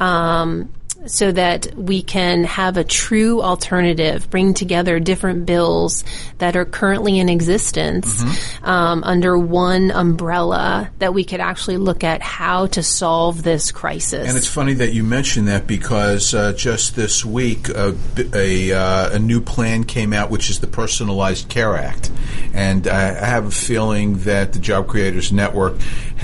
Um, 0.00 0.72
so 1.06 1.32
that 1.32 1.74
we 1.76 2.02
can 2.02 2.44
have 2.44 2.76
a 2.76 2.84
true 2.84 3.42
alternative, 3.42 4.28
bring 4.30 4.54
together 4.54 4.98
different 5.00 5.46
bills 5.46 6.04
that 6.38 6.56
are 6.56 6.64
currently 6.64 7.18
in 7.18 7.28
existence 7.28 8.22
mm-hmm. 8.22 8.64
um, 8.64 9.04
under 9.04 9.38
one 9.38 9.90
umbrella 9.90 10.90
that 10.98 11.14
we 11.14 11.24
could 11.24 11.40
actually 11.40 11.76
look 11.76 12.04
at 12.04 12.22
how 12.22 12.66
to 12.66 12.82
solve 12.82 13.42
this 13.42 13.72
crisis. 13.72 14.28
And 14.28 14.36
it's 14.36 14.48
funny 14.48 14.74
that 14.74 14.92
you 14.92 15.02
mentioned 15.02 15.48
that 15.48 15.66
because 15.66 16.34
uh, 16.34 16.52
just 16.52 16.96
this 16.96 17.24
week 17.24 17.68
a, 17.68 17.96
a, 18.34 18.72
uh, 18.72 19.16
a, 19.16 19.18
new 19.18 19.40
plan 19.40 19.84
came 19.84 20.12
out, 20.12 20.30
which 20.30 20.50
is 20.50 20.60
the 20.60 20.66
Personalized 20.66 21.48
Care 21.48 21.76
Act, 21.76 22.10
and 22.52 22.86
I, 22.86 23.08
I 23.10 23.26
have 23.26 23.46
a 23.46 23.50
feeling 23.50 24.18
that 24.20 24.52
the 24.52 24.58
Job 24.58 24.86
Creators 24.86 25.32
Network 25.32 25.74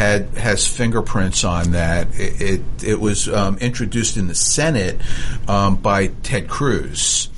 had 0.00 0.22
has 0.38 0.66
fingerprints 0.66 1.44
on 1.44 1.72
that. 1.72 2.08
It 2.14 2.40
it, 2.40 2.62
it 2.82 3.00
was 3.00 3.28
um, 3.28 3.58
introduced 3.58 4.16
in 4.16 4.28
the 4.28 4.34
Senate 4.34 4.98
um, 5.46 5.76
by 5.76 6.06
Ted 6.22 6.48
Cruz. 6.48 7.28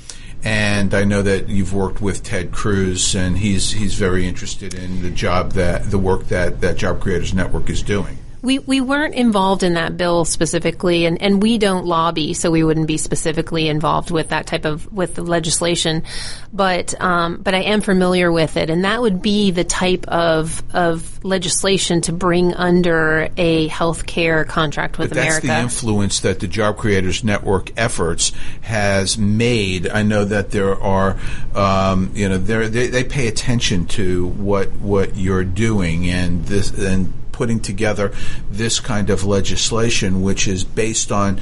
And 0.45 0.93
I 0.93 1.03
know 1.03 1.21
that 1.21 1.49
you've 1.49 1.73
worked 1.73 2.01
with 2.01 2.23
Ted 2.23 2.51
Cruz, 2.51 3.15
and 3.15 3.37
he's 3.37 3.71
he's 3.71 3.95
very 3.95 4.25
interested 4.25 4.73
in 4.73 5.01
the 5.01 5.11
job 5.11 5.53
that 5.53 5.91
the 5.91 5.97
work 5.97 6.27
that 6.29 6.61
that 6.61 6.77
Job 6.77 7.01
Creators 7.01 7.33
Network 7.33 7.69
is 7.69 7.83
doing. 7.83 8.17
We 8.43 8.59
we 8.59 8.81
weren't 8.81 9.15
involved 9.15 9.63
in 9.63 9.75
that 9.75 9.95
bill 9.95 10.25
specifically, 10.25 11.05
and, 11.05 11.21
and 11.21 11.41
we 11.41 11.57
don't 11.57 11.85
lobby, 11.85 12.33
so 12.33 12.51
we 12.51 12.61
wouldn't 12.61 12.87
be 12.87 12.97
specifically 12.97 13.69
involved 13.69 14.11
with 14.11 14.29
that 14.29 14.47
type 14.47 14.65
of 14.65 14.91
with 14.91 15.15
the 15.15 15.23
legislation. 15.23 16.03
But 16.51 16.99
um, 17.01 17.37
but 17.37 17.55
I 17.55 17.61
am 17.61 17.79
familiar 17.79 18.29
with 18.33 18.57
it, 18.57 18.69
and 18.69 18.83
that 18.83 19.01
would 19.01 19.21
be 19.21 19.51
the 19.51 19.63
type 19.63 20.05
of 20.09 20.61
of 20.73 21.23
legislation 21.23 22.01
to 22.01 22.11
bring 22.11 22.53
under 22.53 23.29
a 23.37 23.67
health 23.69 24.05
care 24.05 24.43
contract 24.43 24.97
with 24.97 25.11
but 25.11 25.19
America. 25.19 25.47
That's 25.47 25.79
the 25.79 25.87
influence 25.87 26.19
that 26.19 26.41
the 26.41 26.47
Job 26.47 26.77
Creators 26.77 27.23
Network 27.23 27.71
efforts 27.77 28.33
has 28.59 29.17
made. 29.17 29.87
I 29.87 30.03
know 30.03 30.25
that 30.25 30.51
there 30.51 30.77
are, 30.81 31.17
um, 31.55 32.11
you 32.13 32.27
know, 32.27 32.37
they 32.37 32.87
they 32.87 33.05
pay 33.05 33.29
attention 33.29 33.85
to 33.87 34.27
what 34.27 34.69
what 34.73 35.15
you're 35.15 35.45
doing, 35.45 36.09
and 36.09 36.43
this 36.45 36.69
and 36.77 37.13
putting 37.33 37.59
together 37.59 38.13
this 38.49 38.79
kind 38.79 39.09
of 39.09 39.25
legislation, 39.25 40.21
which 40.21 40.47
is 40.47 40.63
based 40.63 41.11
on 41.11 41.41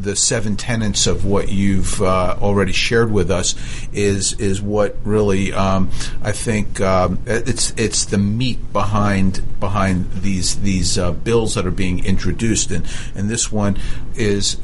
the 0.00 0.16
seven 0.16 0.56
tenets 0.56 1.06
of 1.06 1.24
what 1.24 1.50
you've 1.50 2.00
uh, 2.00 2.36
already 2.40 2.72
shared 2.72 3.12
with 3.12 3.30
us 3.30 3.54
is 3.92 4.32
is 4.34 4.62
what 4.62 4.96
really 5.04 5.52
um, 5.52 5.90
I 6.22 6.32
think 6.32 6.80
um, 6.80 7.18
it's 7.26 7.72
it's 7.76 8.06
the 8.06 8.18
meat 8.18 8.72
behind 8.72 9.42
behind 9.60 10.10
these 10.12 10.60
these 10.62 10.98
uh, 10.98 11.12
bills 11.12 11.54
that 11.54 11.66
are 11.66 11.70
being 11.70 12.04
introduced. 12.04 12.70
And 12.70 12.86
and 13.14 13.28
this 13.28 13.52
one 13.52 13.78
is 14.14 14.56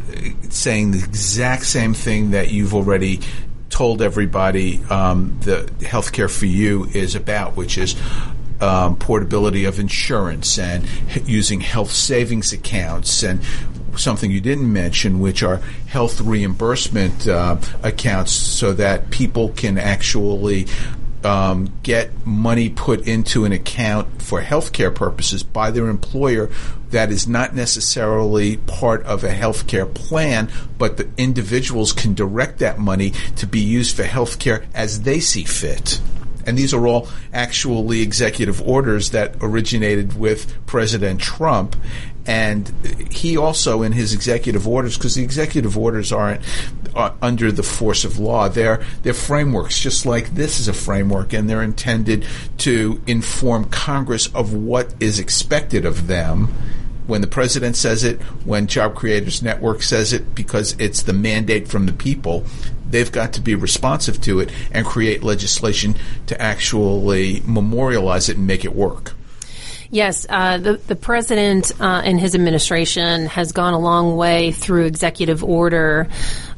saying 0.48 0.92
the 0.92 1.04
exact 1.04 1.66
same 1.66 1.92
thing 1.92 2.30
that 2.30 2.50
you've 2.50 2.74
already 2.74 3.20
told 3.68 4.00
everybody 4.00 4.82
um, 4.88 5.36
the 5.42 5.70
healthcare 5.80 6.30
for 6.30 6.46
you 6.46 6.86
is 6.94 7.14
about, 7.14 7.56
which 7.56 7.76
is 7.76 7.94
um, 8.60 8.96
portability 8.96 9.64
of 9.64 9.78
insurance 9.78 10.58
and 10.58 10.88
using 11.24 11.60
health 11.60 11.90
savings 11.90 12.52
accounts 12.52 13.22
and 13.22 13.40
something 13.96 14.30
you 14.30 14.40
didn't 14.40 14.70
mention, 14.70 15.20
which 15.20 15.42
are 15.42 15.56
health 15.86 16.20
reimbursement 16.20 17.26
uh, 17.26 17.56
accounts, 17.82 18.32
so 18.32 18.72
that 18.74 19.10
people 19.10 19.50
can 19.50 19.78
actually 19.78 20.66
um, 21.24 21.72
get 21.82 22.26
money 22.26 22.68
put 22.68 23.06
into 23.08 23.44
an 23.44 23.52
account 23.52 24.22
for 24.22 24.40
healthcare 24.40 24.94
purposes 24.94 25.42
by 25.42 25.70
their 25.70 25.88
employer 25.88 26.50
that 26.90 27.10
is 27.10 27.26
not 27.26 27.54
necessarily 27.54 28.58
part 28.58 29.02
of 29.04 29.24
a 29.24 29.30
healthcare 29.30 29.92
plan, 29.92 30.48
but 30.78 30.96
the 30.96 31.08
individuals 31.16 31.92
can 31.92 32.14
direct 32.14 32.60
that 32.60 32.78
money 32.78 33.10
to 33.34 33.46
be 33.46 33.60
used 33.60 33.96
for 33.96 34.04
healthcare 34.04 34.64
as 34.72 35.02
they 35.02 35.18
see 35.18 35.44
fit. 35.44 36.00
And 36.46 36.56
these 36.56 36.72
are 36.72 36.86
all 36.86 37.08
actually 37.32 38.00
executive 38.00 38.62
orders 38.62 39.10
that 39.10 39.34
originated 39.40 40.18
with 40.18 40.54
President 40.66 41.20
Trump. 41.20 41.76
And 42.24 42.68
he 43.10 43.36
also, 43.36 43.82
in 43.82 43.92
his 43.92 44.12
executive 44.12 44.66
orders, 44.66 44.96
because 44.96 45.14
the 45.14 45.22
executive 45.22 45.78
orders 45.78 46.10
aren't 46.12 46.40
uh, 46.94 47.12
under 47.22 47.52
the 47.52 47.62
force 47.62 48.04
of 48.04 48.18
law, 48.18 48.48
they're, 48.48 48.84
they're 49.02 49.14
frameworks, 49.14 49.78
just 49.78 50.06
like 50.06 50.34
this 50.34 50.58
is 50.58 50.66
a 50.66 50.72
framework, 50.72 51.32
and 51.32 51.48
they're 51.48 51.62
intended 51.62 52.26
to 52.58 53.00
inform 53.06 53.66
Congress 53.66 54.26
of 54.28 54.52
what 54.52 54.92
is 54.98 55.20
expected 55.20 55.84
of 55.84 56.08
them 56.08 56.48
when 57.06 57.20
the 57.20 57.26
president 57.28 57.76
says 57.76 58.02
it, 58.02 58.20
when 58.44 58.66
Job 58.66 58.96
Creators 58.96 59.42
Network 59.42 59.82
says 59.82 60.12
it, 60.12 60.34
because 60.34 60.74
it's 60.80 61.02
the 61.02 61.12
mandate 61.12 61.68
from 61.68 61.86
the 61.86 61.92
people 61.92 62.44
they've 62.88 63.10
got 63.10 63.32
to 63.34 63.40
be 63.40 63.54
responsive 63.54 64.20
to 64.22 64.40
it 64.40 64.50
and 64.70 64.86
create 64.86 65.22
legislation 65.22 65.96
to 66.26 66.40
actually 66.40 67.42
memorialize 67.44 68.28
it 68.28 68.36
and 68.36 68.46
make 68.46 68.64
it 68.64 68.74
work. 68.74 69.14
Yes, 69.90 70.26
uh, 70.28 70.58
the 70.58 70.74
the 70.74 70.96
president 70.96 71.72
uh, 71.80 72.02
and 72.04 72.18
his 72.18 72.34
administration 72.34 73.26
has 73.26 73.52
gone 73.52 73.72
a 73.72 73.78
long 73.78 74.16
way 74.16 74.50
through 74.50 74.86
executive 74.86 75.44
order 75.44 76.08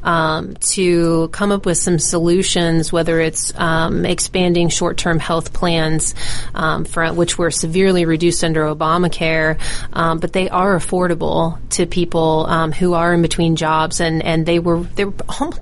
um, 0.03 0.55
to 0.55 1.27
come 1.29 1.51
up 1.51 1.65
with 1.65 1.77
some 1.77 1.99
solutions, 1.99 2.91
whether 2.91 3.19
it's 3.19 3.57
um, 3.57 4.05
expanding 4.05 4.69
short-term 4.69 5.19
health 5.19 5.53
plans, 5.53 6.15
um, 6.55 6.85
for, 6.85 7.11
which 7.13 7.37
were 7.37 7.51
severely 7.51 8.05
reduced 8.05 8.43
under 8.43 8.63
Obamacare, 8.63 9.59
um, 9.93 10.19
but 10.19 10.33
they 10.33 10.49
are 10.49 10.77
affordable 10.77 11.57
to 11.71 11.85
people 11.85 12.45
um, 12.47 12.71
who 12.71 12.93
are 12.93 13.13
in 13.13 13.21
between 13.21 13.55
jobs, 13.55 13.99
and, 13.99 14.23
and 14.23 14.45
they 14.45 14.59
were 14.59 14.81
they 14.95 15.05
were 15.05 15.13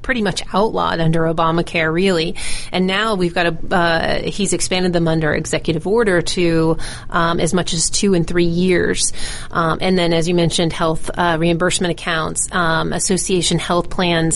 pretty 0.02 0.22
much 0.22 0.44
outlawed 0.54 1.00
under 1.00 1.22
Obamacare, 1.22 1.92
really. 1.92 2.36
And 2.72 2.88
now 2.88 3.16
we've 3.16 3.34
got 3.34 3.46
a 3.48 3.76
uh, 3.76 4.22
he's 4.22 4.54
expanded 4.54 4.94
them 4.94 5.08
under 5.08 5.34
executive 5.34 5.88
order 5.88 6.22
to 6.22 6.78
um, 7.10 7.40
as 7.40 7.54
much 7.54 7.74
as 7.74 7.90
two 7.90 8.14
and 8.14 8.28
three 8.28 8.46
years, 8.46 9.14
and 9.52 9.98
then 9.98 10.14
as 10.14 10.28
you 10.28 10.36
mentioned, 10.36 10.74
health 10.74 11.10
uh, 11.14 11.38
reimbursement 11.40 11.92
accounts, 11.92 12.48
association 12.52 13.60
health 13.60 13.90
plans 13.90 14.27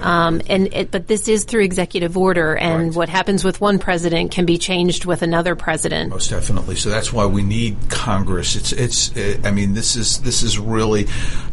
Um, 0.00 0.40
and 0.48 0.72
it, 0.72 0.90
but 0.90 1.06
this 1.06 1.28
is 1.28 1.44
through 1.44 1.62
executive 1.64 2.16
order, 2.16 2.56
and 2.56 2.88
Right. 2.88 2.94
what 2.94 3.08
happens 3.08 3.44
with 3.44 3.60
one 3.60 3.78
president 3.78 4.30
can 4.30 4.44
be 4.46 4.58
changed 4.58 5.04
with 5.04 5.22
another 5.22 5.54
president. 5.56 6.10
Most 6.10 6.30
definitely. 6.30 6.76
So 6.76 6.90
that's 6.90 7.12
why 7.12 7.26
we 7.26 7.42
need 7.42 7.76
Congress. 7.88 8.56
It's 8.56 8.72
it's. 8.72 9.16
uh 9.16 9.38
I 9.44 9.50
mean, 9.50 9.74
this 9.74 9.96
is 9.96 10.18
this 10.20 10.42
is 10.42 10.58
really 10.58 11.06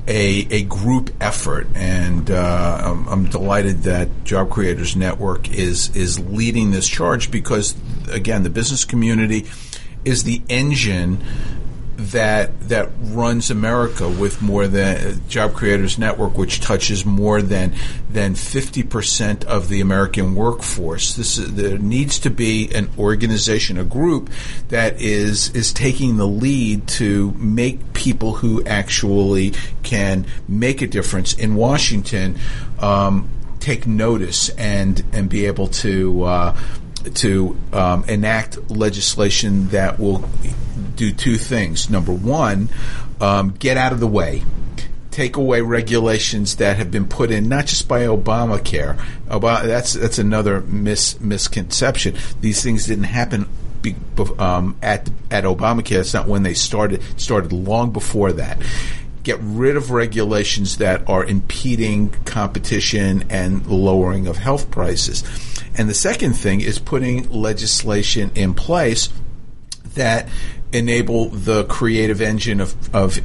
a 0.08 0.48
a 0.52 0.64
group 0.64 1.12
effort, 1.22 1.68
and 1.76 2.30
uh, 2.32 2.82
I'm, 2.84 3.08
I'm 3.08 3.26
delighted 3.26 3.84
that 3.84 4.24
Job 4.24 4.50
Creators 4.50 4.96
Network 4.96 5.50
is 5.50 5.96
is 5.96 6.20
leading 6.20 6.72
this 6.72 6.88
charge 6.88 7.32
because 7.32 7.76
again, 8.12 8.44
the 8.44 8.50
business 8.50 8.86
community 8.86 9.46
is 10.04 10.24
the 10.24 10.42
engine 10.50 11.24
that 12.10 12.60
that 12.70 12.90
runs 13.00 13.52
America 13.52 14.10
with 14.10 14.42
more 14.42 14.68
than 14.68 15.22
Job 15.28 15.54
Creators 15.54 16.00
Network, 16.00 16.38
which 16.38 16.60
touches 16.60 17.06
more 17.06 17.42
than 17.42 17.74
than 18.10 18.34
fifty 18.36 18.84
percent 18.84 19.44
of 19.46 19.70
the 19.70 19.82
American 19.82 20.34
workforce. 20.34 21.14
This 21.14 21.38
is, 21.38 21.54
there 21.54 21.78
needs 21.78 22.20
to 22.20 22.30
be 22.30 22.74
an 22.74 22.90
organization, 22.98 23.78
a 23.78 23.84
group 23.84 24.30
that 24.70 25.00
is 25.00 25.54
is 25.56 25.72
taking 25.72 26.18
the 26.18 26.28
lead 26.28 26.88
to 26.88 27.32
make 27.38 27.94
people 27.94 28.34
who 28.34 28.64
actually 28.66 29.54
can 29.84 30.26
make 30.48 30.82
a 30.82 30.88
difference 30.88 31.34
in 31.34 31.56
Washington 31.56 32.38
um, 32.80 33.30
take 33.60 33.86
notice 33.86 34.50
and 34.50 35.04
and 35.14 35.30
be 35.30 35.46
able 35.46 35.68
to. 35.68 36.24
Uh, 36.24 36.58
to 37.16 37.58
um, 37.74 38.04
enact 38.06 38.70
legislation 38.70 39.70
that 39.70 40.00
will 40.00 40.24
do 40.96 41.12
two 41.12 41.38
things. 41.38 41.90
Number 41.90 42.14
one, 42.14 42.70
um, 43.20 43.52
get 43.52 43.78
out 43.78 43.92
of 43.92 44.00
the 44.00 44.08
way. 44.08 44.44
Take 45.10 45.36
away 45.36 45.62
regulations 45.62 46.58
that 46.58 46.78
have 46.78 46.90
been 46.90 47.08
put 47.08 47.32
in 47.32 47.50
not 47.50 47.66
just 47.66 47.88
by 47.88 48.04
Obamacare. 48.04 48.98
Obama, 49.28 49.64
that's 49.66 49.94
that's 49.94 50.20
another 50.20 50.62
mis- 50.62 51.20
misconception. 51.20 52.16
These 52.40 52.64
things 52.64 52.86
didn't 52.86 53.06
happen 53.06 53.50
be, 53.82 53.96
um, 54.40 54.78
at 54.82 55.10
at 55.30 55.44
Obamacare. 55.44 55.98
That's 55.98 56.14
not 56.14 56.28
when 56.28 56.44
they 56.44 56.54
started. 56.54 57.04
Started 57.20 57.52
long 57.52 57.92
before 57.92 58.32
that 58.34 58.62
get 59.24 59.38
rid 59.42 59.78
of 59.78 59.92
regulations 59.92 60.78
that 60.78 61.08
are 61.08 61.24
impeding 61.24 62.10
competition 62.26 63.24
and 63.30 63.66
lowering 63.68 64.28
of 64.28 64.38
health 64.38 64.72
prices. 64.72 65.24
And 65.78 65.90
the 65.90 65.94
second 65.94 66.34
thing 66.34 66.62
is 66.62 66.80
putting 66.80 67.30
legislation 67.30 68.32
in 68.36 68.54
place 68.54 69.10
that 69.96 70.28
enable 70.74 71.30
the 71.30 71.64
creative 71.66 72.22
engine 72.22 72.62
of, 72.62 72.96
of 72.96 73.20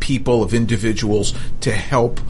people, 0.00 0.42
of 0.42 0.54
individuals 0.54 1.34
to 1.60 1.72
help 1.72 2.20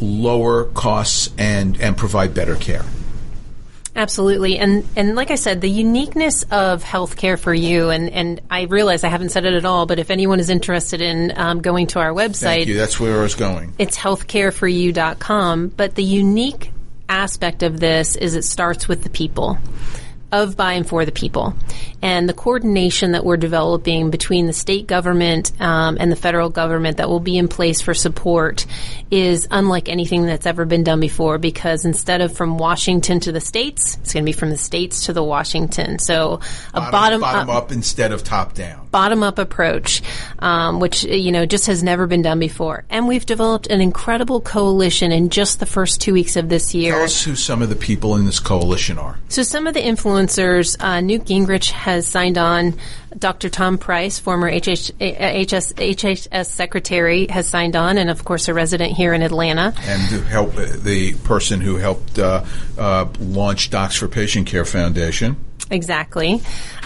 lower 0.00 0.64
costs 0.66 1.30
and, 1.36 1.80
and 1.80 1.96
provide 1.96 2.32
better 2.34 2.54
care. 2.54 2.84
Absolutely, 3.96 4.58
and 4.58 4.86
and 4.94 5.16
like 5.16 5.32
I 5.32 5.34
said, 5.34 5.60
the 5.60 5.68
uniqueness 5.68 6.44
of 6.52 6.84
healthcare 6.84 7.36
for 7.36 7.52
you, 7.52 7.90
and 7.90 8.08
and 8.10 8.40
I 8.48 8.62
realize 8.62 9.02
I 9.02 9.08
haven't 9.08 9.30
said 9.30 9.44
it 9.44 9.54
at 9.54 9.64
all, 9.64 9.86
but 9.86 9.98
if 9.98 10.12
anyone 10.12 10.38
is 10.38 10.50
interested 10.50 11.00
in 11.00 11.32
um, 11.36 11.60
going 11.62 11.88
to 11.88 11.98
our 11.98 12.12
website, 12.12 12.38
Thank 12.38 12.68
you. 12.68 12.76
That's 12.76 13.00
where 13.00 13.18
I 13.18 13.22
was 13.22 13.34
going. 13.34 13.74
it's 13.76 13.98
healthcareforyou.com. 13.98 15.68
But 15.76 15.96
the 15.96 16.04
unique 16.04 16.70
aspect 17.08 17.62
of 17.62 17.80
this 17.80 18.16
is 18.16 18.34
it 18.34 18.44
starts 18.44 18.88
with 18.88 19.02
the 19.02 19.10
people. 19.10 19.58
Of, 20.30 20.56
by, 20.56 20.74
and 20.74 20.86
for 20.86 21.04
the 21.04 21.12
people. 21.12 21.54
And 22.02 22.28
the 22.28 22.34
coordination 22.34 23.12
that 23.12 23.24
we're 23.24 23.38
developing 23.38 24.10
between 24.10 24.46
the 24.46 24.52
state 24.52 24.86
government 24.86 25.52
um, 25.60 25.96
and 25.98 26.12
the 26.12 26.16
federal 26.16 26.50
government 26.50 26.98
that 26.98 27.08
will 27.08 27.20
be 27.20 27.38
in 27.38 27.48
place 27.48 27.80
for 27.80 27.94
support 27.94 28.66
is 29.10 29.48
unlike 29.50 29.88
anything 29.88 30.26
that's 30.26 30.46
ever 30.46 30.64
been 30.64 30.84
done 30.84 31.00
before 31.00 31.38
because 31.38 31.84
instead 31.84 32.20
of 32.20 32.36
from 32.36 32.58
Washington 32.58 33.20
to 33.20 33.32
the 33.32 33.40
states, 33.40 33.96
it's 34.02 34.12
going 34.12 34.24
to 34.24 34.26
be 34.26 34.32
from 34.32 34.50
the 34.50 34.56
states 34.56 35.06
to 35.06 35.12
the 35.12 35.22
Washington. 35.22 35.98
So 35.98 36.40
a 36.74 36.80
bottom, 36.90 37.20
bottom 37.20 37.48
up, 37.48 37.64
up 37.64 37.72
instead 37.72 38.12
of 38.12 38.22
top 38.22 38.54
down. 38.54 38.88
bottom 38.90 39.22
up 39.22 39.38
approach, 39.38 40.02
um, 40.40 40.78
which 40.80 41.04
you 41.04 41.32
know 41.32 41.46
just 41.46 41.66
has 41.66 41.82
never 41.82 42.06
been 42.06 42.22
done 42.22 42.38
before. 42.38 42.84
And 42.90 43.08
we've 43.08 43.26
developed 43.26 43.68
an 43.68 43.80
incredible 43.80 44.40
coalition 44.40 45.10
in 45.10 45.30
just 45.30 45.58
the 45.58 45.66
first 45.66 46.00
two 46.00 46.12
weeks 46.12 46.36
of 46.36 46.48
this 46.48 46.74
year. 46.74 46.92
Tell 46.92 47.04
us 47.04 47.24
who 47.24 47.34
some 47.34 47.62
of 47.62 47.70
the 47.70 47.76
people 47.76 48.16
in 48.16 48.26
this 48.26 48.40
coalition 48.40 48.98
are. 48.98 49.18
So 49.28 49.42
some 49.42 49.66
of 49.66 49.74
the 49.74 49.80
influencers, 49.80 50.17
uh, 50.80 51.00
Newt 51.00 51.24
Gingrich 51.24 51.70
has 51.70 52.06
signed 52.06 52.38
on. 52.38 52.74
Dr. 53.16 53.48
Tom 53.48 53.78
Price, 53.78 54.18
former 54.18 54.48
HH, 54.48 54.92
HS, 55.00 55.72
HHS 55.72 56.46
secretary, 56.46 57.26
has 57.28 57.48
signed 57.48 57.74
on, 57.74 57.98
and 57.98 58.10
of 58.10 58.24
course 58.24 58.48
a 58.48 58.54
resident 58.54 58.92
here 58.92 59.14
in 59.14 59.22
Atlanta. 59.22 59.72
and 59.80 60.08
to 60.10 60.20
help 60.22 60.56
uh, 60.56 60.66
the 60.76 61.14
person 61.24 61.60
who 61.60 61.76
helped 61.76 62.18
uh, 62.18 62.44
uh, 62.76 63.08
launch 63.18 63.70
Docs 63.70 63.96
for 63.96 64.08
Patient 64.08 64.46
Care 64.46 64.64
Foundation. 64.64 65.36
Exactly. 65.70 66.40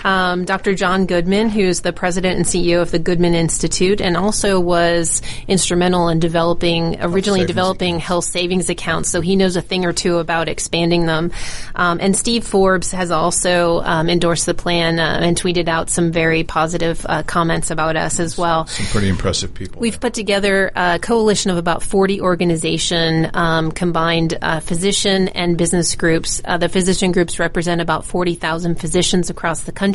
Um, 0.05 0.45
Dr. 0.45 0.75
John 0.75 1.07
Goodman, 1.07 1.49
who's 1.49 1.81
the 1.81 1.93
president 1.93 2.37
and 2.37 2.47
CEO 2.47 2.83
of 2.83 2.91
the 2.91 2.99
Goodman 2.99 3.35
Institute, 3.35 4.01
and 4.01 4.17
also 4.17 4.61
was 4.61 5.23
instrumental 5.49 6.09
in 6.09 6.19
developing, 6.19 7.01
originally 7.01 7.41
savings 7.41 7.49
developing 7.49 7.99
health 7.99 8.25
savings 8.25 8.69
accounts. 8.69 9.11
So 9.11 9.21
he 9.21 9.37
knows 9.37 9.57
a 9.57 9.63
thing 9.63 9.85
or 9.85 9.93
two 9.93 10.19
about 10.19 10.49
expanding 10.49 11.07
them. 11.07 11.31
Um, 11.75 11.99
and 12.01 12.17
Steve 12.17 12.45
Forbes 12.45 12.93
has 12.93 13.11
also 13.11 13.81
um, 13.81 14.09
endorsed 14.09 14.47
the 14.47 14.55
plan 14.55 14.99
uh, 14.99 15.21
and 15.23 15.37
tweeted 15.37 15.69
out 15.69 15.91
some 15.91 16.13
very 16.13 16.45
positive 16.45 17.05
uh, 17.09 17.23
comments 17.23 17.71
about 17.71 17.97
us 17.97 18.21
as 18.21 18.37
well. 18.37 18.67
Some 18.67 18.87
pretty 18.87 19.09
impressive 19.09 19.55
people. 19.55 19.81
We've 19.81 20.01
put 20.01 20.15
together 20.15 20.71
a 20.75 20.99
coalition 20.99 21.51
of 21.51 21.57
about 21.57 21.83
40 21.83 22.21
organization 22.21 23.31
um, 23.35 23.73
combined 23.73 24.37
uh, 24.41 24.61
physician 24.61 25.29
and 25.29 25.57
business 25.57 25.95
groups. 25.95 26.41
Uh, 26.45 26.59
the 26.59 26.69
physician 26.69 27.13
groups 27.13 27.39
represent 27.39 27.81
about 27.81 28.05
40,000 28.05 28.77
physicians 28.77 29.31
across 29.31 29.63
the 29.63 29.73
country, 29.73 29.92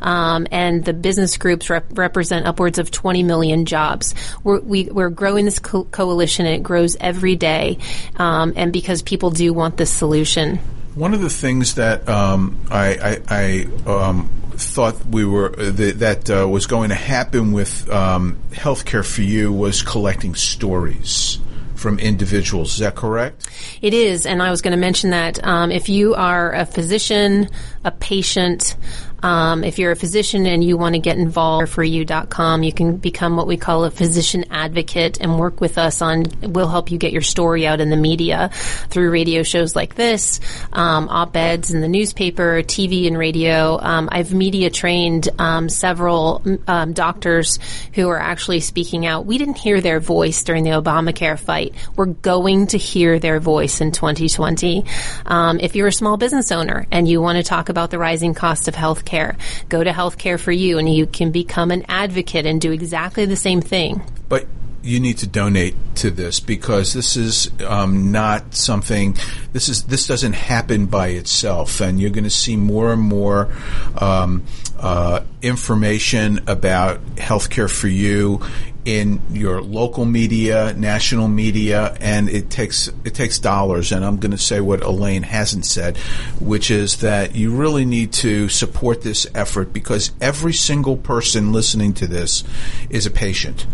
um, 0.00 0.46
and 0.50 0.84
the 0.84 0.92
business 0.92 1.36
groups 1.36 1.70
rep- 1.70 1.98
represent 1.98 2.46
upwards 2.46 2.78
of 2.78 2.90
20 2.90 3.22
million 3.22 3.64
jobs. 3.64 4.14
We're, 4.42 4.60
we, 4.60 4.84
we're 4.84 5.10
growing 5.10 5.44
this 5.44 5.58
co- 5.58 5.84
coalition, 5.84 6.46
and 6.46 6.56
it 6.56 6.62
grows 6.62 6.96
every 7.00 7.36
day, 7.36 7.78
um, 8.16 8.52
and 8.56 8.72
because 8.72 9.02
people 9.02 9.30
do 9.30 9.52
want 9.52 9.76
this 9.76 9.90
solution. 9.90 10.58
One 10.94 11.12
of 11.12 11.20
the 11.20 11.30
things 11.30 11.74
that 11.74 12.08
um, 12.08 12.58
I, 12.70 13.20
I, 13.28 13.66
I 13.86 14.08
um, 14.08 14.30
thought 14.52 15.04
we 15.06 15.24
were 15.24 15.48
uh, 15.58 15.70
that, 15.70 15.98
that 15.98 16.30
uh, 16.30 16.48
was 16.48 16.66
going 16.66 16.88
to 16.88 16.94
happen 16.94 17.52
with 17.52 17.88
um, 17.90 18.38
healthcare 18.50 19.04
for 19.04 19.22
you 19.22 19.52
was 19.52 19.82
collecting 19.82 20.34
stories 20.34 21.38
from 21.74 21.98
individuals. 21.98 22.72
Is 22.74 22.78
that 22.78 22.94
correct? 22.94 23.48
It 23.82 23.94
is, 23.94 24.26
and 24.26 24.42
I 24.42 24.50
was 24.50 24.62
going 24.62 24.72
to 24.72 24.78
mention 24.78 25.10
that 25.10 25.44
um, 25.44 25.70
if 25.70 25.88
you 25.88 26.14
are 26.14 26.52
a 26.52 26.66
physician, 26.66 27.48
a 27.84 27.90
patient, 27.90 28.76
um, 29.22 29.64
if 29.64 29.78
you're 29.78 29.92
a 29.92 29.96
physician 29.96 30.46
and 30.46 30.62
you 30.62 30.76
want 30.76 30.94
to 30.94 31.00
get 31.00 31.16
involved 31.16 31.70
for 31.70 31.82
you.com, 31.82 32.62
you 32.62 32.72
can 32.72 32.96
become 32.96 33.36
what 33.36 33.46
we 33.46 33.56
call 33.56 33.84
a 33.84 33.90
physician 33.90 34.44
advocate 34.50 35.18
and 35.20 35.38
work 35.38 35.60
with 35.60 35.78
us 35.78 36.02
on, 36.02 36.24
we'll 36.42 36.68
help 36.68 36.90
you 36.90 36.98
get 36.98 37.12
your 37.12 37.22
story 37.22 37.66
out 37.66 37.80
in 37.80 37.90
the 37.90 37.96
media 37.96 38.50
through 38.88 39.10
radio 39.10 39.42
shows 39.42 39.74
like 39.74 39.94
this, 39.94 40.40
um, 40.72 41.08
op-eds 41.08 41.72
in 41.72 41.80
the 41.80 41.88
newspaper, 41.88 42.62
TV 42.62 43.06
and 43.06 43.16
radio. 43.16 43.78
Um, 43.80 44.08
I've 44.12 44.34
media 44.34 44.70
trained 44.70 45.28
um, 45.38 45.68
several 45.68 46.42
um, 46.66 46.92
doctors 46.92 47.58
who 47.94 48.08
are 48.08 48.20
actually 48.20 48.60
speaking 48.60 49.06
out. 49.06 49.24
We 49.24 49.38
didn't 49.38 49.58
hear 49.58 49.80
their 49.80 50.00
voice 50.00 50.42
during 50.42 50.64
the 50.64 50.70
Obamacare 50.70 51.38
fight. 51.38 51.74
We're 51.96 52.06
going 52.06 52.68
to 52.68 52.78
hear 52.78 53.18
their 53.18 53.40
voice 53.40 53.80
in 53.80 53.92
2020. 53.92 54.84
Um, 55.24 55.58
if 55.58 55.74
you're 55.74 55.88
a 55.88 55.92
small 55.92 56.16
business 56.16 56.52
owner 56.52 56.86
and 56.90 57.08
you 57.08 57.22
want 57.22 57.38
to 57.38 57.42
talk 57.42 57.70
about 57.70 57.90
the 57.90 57.98
rising 57.98 58.34
cost 58.34 58.68
of 58.68 58.74
health 58.74 59.05
care, 59.06 59.36
go 59.68 59.82
to 59.82 59.90
Healthcare 59.90 60.38
for 60.38 60.52
You 60.52 60.78
and 60.78 60.92
you 60.92 61.06
can 61.06 61.30
become 61.30 61.70
an 61.70 61.84
advocate 61.88 62.44
and 62.44 62.60
do 62.60 62.72
exactly 62.72 63.24
the 63.24 63.36
same 63.36 63.60
thing. 63.60 64.02
But 64.28 64.46
you 64.82 65.00
need 65.00 65.18
to 65.18 65.26
donate 65.26 65.74
to 65.96 66.10
this 66.10 66.38
because 66.38 66.92
this 66.92 67.16
is 67.16 67.50
um, 67.66 68.12
not 68.12 68.54
something. 68.54 69.16
This 69.52 69.68
is 69.68 69.84
this 69.84 70.06
doesn't 70.06 70.34
happen 70.34 70.86
by 70.86 71.08
itself, 71.08 71.80
and 71.80 72.00
you're 72.00 72.10
going 72.10 72.24
to 72.24 72.30
see 72.30 72.56
more 72.56 72.92
and 72.92 73.02
more 73.02 73.50
um, 73.98 74.44
uh, 74.78 75.20
information 75.42 76.44
about 76.46 77.04
healthcare 77.16 77.70
for 77.70 77.88
you 77.88 78.42
in 78.86 79.20
your 79.32 79.60
local 79.60 80.04
media, 80.04 80.72
national 80.74 81.26
media, 81.26 81.96
and 82.00 82.28
it 82.28 82.48
takes 82.48 82.86
it 83.04 83.14
takes 83.14 83.40
dollars. 83.40 83.90
And 83.90 84.04
I'm 84.04 84.18
going 84.18 84.30
to 84.30 84.38
say 84.38 84.60
what 84.60 84.82
Elaine 84.82 85.24
hasn't 85.24 85.66
said, 85.66 85.96
which 86.40 86.70
is 86.70 86.98
that 86.98 87.34
you 87.34 87.50
really 87.54 87.84
need 87.84 88.12
to 88.14 88.48
support 88.48 89.02
this 89.02 89.26
effort 89.34 89.72
because 89.72 90.12
every 90.20 90.52
single 90.52 90.96
person 90.96 91.52
listening 91.52 91.94
to 91.94 92.06
this 92.06 92.44
is 92.88 93.06
a 93.06 93.10
patient. 93.10 93.66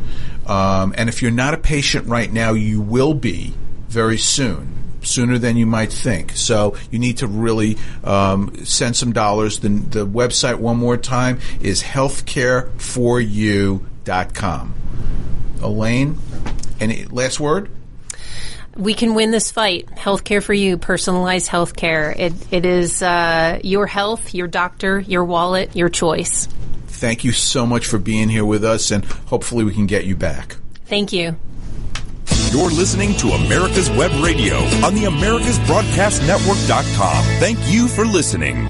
Um, 0.47 0.95
and 0.97 1.11
if 1.11 1.21
you're 1.21 1.31
not 1.31 1.53
a 1.53 1.59
patient 1.59 2.09
right 2.09 2.33
now, 2.33 2.55
you 2.55 2.81
will 2.81 3.13
be 3.13 3.53
very 3.89 4.19
soon 4.19 4.79
sooner 5.03 5.37
than 5.37 5.59
you 5.59 5.67
might 5.67 5.93
think. 5.93 6.33
So 6.37 6.75
you 6.91 6.99
need 6.99 7.19
to 7.19 7.27
really 7.27 7.77
um, 8.03 8.65
send 8.65 8.97
some 8.97 9.13
dollars. 9.13 9.59
The, 9.59 9.69
the 9.69 10.07
website, 10.07 10.59
one 10.59 10.79
more 10.79 10.97
time, 10.97 11.39
is 11.61 11.83
healthcareforyou.com. 11.83 14.75
Elaine, 15.61 16.19
any 16.81 17.05
last 17.07 17.39
word? 17.39 17.71
we 18.77 18.95
can 18.95 19.15
win 19.15 19.31
this 19.31 19.51
fight. 19.51 19.87
Healthcare 19.89 20.43
for 20.43 20.55
you, 20.55 20.79
personalized 20.79 21.49
healthcare. 21.49 22.19
It 22.19 22.33
it 22.51 22.67
is 22.67 23.03
uh, 23.03 23.61
your 23.63 23.87
health, 23.87 24.35
your 24.35 24.49
doctor, 24.49 25.01
your 25.01 25.25
wallet, 25.25 25.77
your 25.77 25.89
choice. 25.89 26.49
Thank 26.87 27.25
you 27.25 27.33
so 27.33 27.67
much 27.67 27.87
for 27.87 27.99
being 27.99 28.29
here 28.29 28.45
with 28.45 28.65
us, 28.65 28.91
and 28.91 29.05
hopefully 29.05 29.65
we 29.65 29.73
can 29.75 29.87
get 29.87 30.05
you 30.05 30.17
back. 30.17 30.57
Thank 30.87 31.13
you. 31.13 31.37
You're 32.51 32.71
listening 32.71 33.15
to 33.17 33.29
America's 33.29 33.89
Web 33.91 34.11
Radio 34.23 34.57
on 34.85 34.95
the 34.95 35.05
AmericasBroadcastNetwork.com. 35.05 37.25
Thank 37.41 37.59
you 37.73 37.89
for 37.89 38.05
listening. 38.05 38.69